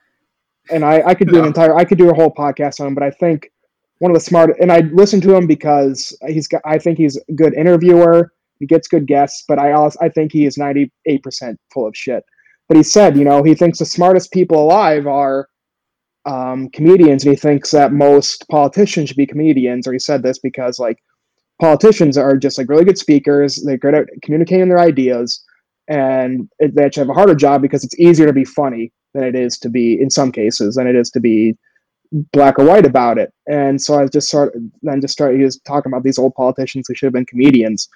and 0.72 0.84
i, 0.84 1.02
I 1.06 1.14
could 1.14 1.30
do 1.30 1.40
an 1.40 1.46
entire 1.46 1.76
i 1.76 1.86
could 1.86 2.00
do 2.00 2.10
a 2.10 2.14
whole 2.14 2.34
podcast 2.34 2.82
on 2.82 2.88
him 2.88 2.96
but 2.96 3.04
i 3.04 3.12
think 3.12 3.52
one 4.00 4.12
of 4.12 4.16
the 4.16 4.22
smart 4.22 4.56
and 4.60 4.72
i 4.72 4.80
listen 4.80 5.22
to 5.22 5.36
him 5.36 5.46
because 5.48 6.18
he's 6.28 6.48
got 6.48 6.62
i 6.66 6.78
think 6.78 6.98
he's 6.98 7.18
a 7.18 7.34
good 7.34 7.54
interviewer 7.54 8.34
he 8.60 8.66
gets 8.66 8.88
good 8.88 9.06
guests 9.06 9.44
but 9.48 9.60
i 9.60 9.74
also 9.74 9.98
i 10.02 10.10
think 10.10 10.32
he 10.32 10.46
is 10.46 10.58
98% 10.58 10.90
full 11.72 11.88
of 11.88 11.96
shit. 11.96 12.24
But 12.68 12.78
he 12.78 12.84
said 12.84 13.16
you 13.16 13.24
know 13.24 13.44
he 13.44 13.54
thinks 13.54 13.80
the 13.80 13.86
smartest 13.86 14.32
people 14.32 14.62
alive 14.62 15.08
are 15.08 15.48
um, 16.28 16.70
comedians 16.70 17.24
and 17.24 17.32
he 17.32 17.38
thinks 17.38 17.72
that 17.72 17.94
most 17.94 18.48
politicians 18.50 19.08
should 19.08 19.18
be 19.18 19.26
comedians 19.26 19.88
or 19.88 19.94
he 19.94 20.00
said 20.00 20.22
this 20.22 20.38
because 20.38 20.78
like 20.78 21.02
politicians 21.60 22.18
are 22.18 22.36
just 22.38 22.58
like 22.58 22.70
really 22.70 22.84
good 22.84 22.98
speakers 22.98 23.64
they're 23.64 23.78
good 23.78 23.96
at 23.96 24.08
communicating 24.22 24.68
their 24.68 24.80
ideas 24.80 25.44
and 25.88 26.50
they 26.60 26.84
actually 26.84 27.02
have 27.02 27.10
a 27.10 27.14
harder 27.14 27.34
job 27.34 27.62
because 27.62 27.84
it's 27.84 27.98
easier 27.98 28.28
to 28.28 28.34
be 28.34 28.44
funny 28.44 28.92
than 29.14 29.24
it 29.24 29.36
is 29.36 29.58
to 29.58 29.70
be 29.70 30.00
in 30.02 30.10
some 30.10 30.32
cases 30.32 30.76
than 30.76 30.86
it 30.86 30.96
is 30.96 31.10
to 31.10 31.22
be 31.22 31.58
black 32.34 32.60
or 32.60 32.66
white 32.66 32.86
about 32.86 33.18
it. 33.18 33.34
And 33.48 33.82
so 33.82 33.98
i 33.98 34.06
just 34.08 34.34
of 34.34 34.52
then 34.82 35.00
just 35.00 35.14
started 35.14 35.38
he 35.38 35.46
was 35.46 35.60
talking 35.62 35.92
about 35.92 36.04
these 36.04 36.20
old 36.20 36.36
politicians 36.36 36.88
who 36.88 36.96
should 36.96 37.08
have 37.08 37.14
been 37.14 37.26
comedians 37.26 37.88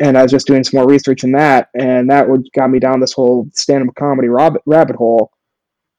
and 0.00 0.16
i 0.16 0.22
was 0.22 0.32
just 0.32 0.46
doing 0.46 0.64
some 0.64 0.78
more 0.78 0.88
research 0.88 1.22
in 1.22 1.32
that 1.32 1.68
and 1.74 2.10
that 2.10 2.28
would 2.28 2.50
got 2.54 2.70
me 2.70 2.78
down 2.78 3.00
this 3.00 3.12
whole 3.12 3.46
stand-up 3.52 3.94
comedy 3.94 4.28
rabbit, 4.28 4.62
rabbit 4.64 4.96
hole. 4.96 5.30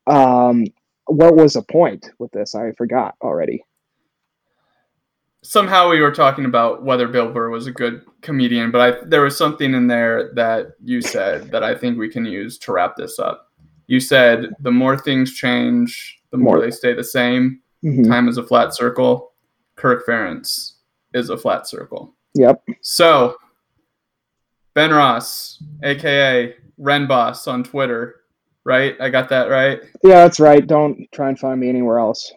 Um 0.07 0.65
what 1.08 1.36
was 1.36 1.53
the 1.53 1.62
point 1.64 2.10
with 2.20 2.32
this 2.32 2.56
i 2.56 2.72
forgot 2.74 3.16
already 3.22 3.64
Somehow 5.43 5.91
we 5.91 6.01
were 6.01 6.12
talking 6.12 6.45
about 6.45 6.82
whether 6.84 7.08
Bill 7.08 7.32
Burr 7.32 7.51
was 7.51 7.68
a 7.68 7.72
good 7.72 8.01
comedian, 8.22 8.72
but 8.72 8.82
I 8.82 9.06
there 9.06 9.22
was 9.22 9.38
something 9.38 9.76
in 9.76 9.86
there 9.86 10.34
that 10.34 10.70
you 10.84 11.03
said 11.03 11.51
that 11.51 11.64
I 11.64 11.76
think 11.76 11.99
we 11.99 12.10
can 12.10 12.26
use 12.26 12.58
to 12.60 12.72
wrap 12.72 12.95
this 12.95 13.20
up. 13.20 13.51
You 13.86 13.99
said 13.99 14.47
the 14.62 14.72
more 14.72 14.97
things 14.97 15.36
change, 15.36 16.20
the 16.32 16.38
more 16.38 16.56
More. 16.56 16.66
they 16.66 16.72
stay 16.72 16.93
the 16.95 17.03
same. 17.03 17.62
Mhm. 17.84 18.08
Time 18.08 18.28
is 18.28 18.39
a 18.39 18.43
flat 18.43 18.74
circle. 18.74 19.34
Kirk 19.76 20.08
Ferentz 20.08 20.78
is 21.14 21.30
a 21.30 21.38
flat 21.38 21.68
circle. 21.68 22.16
yep 22.34 22.64
So, 22.82 23.36
Ben 24.74 24.89
Ross, 24.91 25.62
aka 25.84 26.56
Ren 26.80 27.06
Boss 27.06 27.45
on 27.47 27.64
Twitter, 27.64 28.22
right? 28.66 28.95
I 28.99 29.09
got 29.09 29.30
that 29.30 29.49
right. 29.49 29.82
yeah 30.03 30.24
that's 30.24 30.39
right 30.39 30.66
don't 30.66 31.07
try 31.13 31.30
and 31.30 31.39
find 31.39 31.59
me 31.59 31.70
anywhere 31.70 31.99
else 31.99 32.32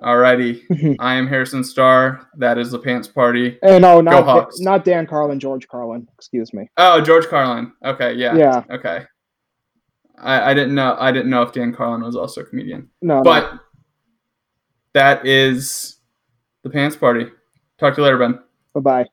Alrighty. 0.00 0.96
I 0.98 1.14
am 1.14 1.26
Harrison 1.26 1.62
Starr. 1.62 2.28
That 2.36 2.58
is 2.58 2.70
the 2.70 2.78
Pants 2.78 3.06
Party. 3.06 3.58
Eh, 3.62 3.78
no, 3.78 4.00
not 4.00 4.50
not 4.58 4.84
Dan 4.84 5.06
Carlin, 5.06 5.38
George 5.38 5.68
Carlin. 5.68 6.08
Excuse 6.14 6.52
me. 6.52 6.68
Oh, 6.76 7.00
George 7.00 7.26
Carlin. 7.28 7.72
Okay, 7.84 8.14
yeah. 8.14 8.34
Yeah. 8.34 8.64
Okay. 8.70 9.04
I, 10.18 10.50
I 10.50 10.54
didn't 10.54 10.74
know 10.74 10.96
I 10.98 11.12
didn't 11.12 11.30
know 11.30 11.42
if 11.42 11.52
Dan 11.52 11.72
Carlin 11.72 12.02
was 12.02 12.16
also 12.16 12.40
a 12.40 12.44
comedian. 12.44 12.90
No, 13.02 13.22
But 13.22 13.52
that 14.92 15.26
is 15.26 15.96
the 16.62 16.70
Pants 16.70 16.96
Party. 16.96 17.26
Talk 17.78 17.94
to 17.94 18.00
you 18.00 18.04
later, 18.04 18.18
Ben. 18.18 18.40
bye 18.74 18.80
bye. 18.80 19.06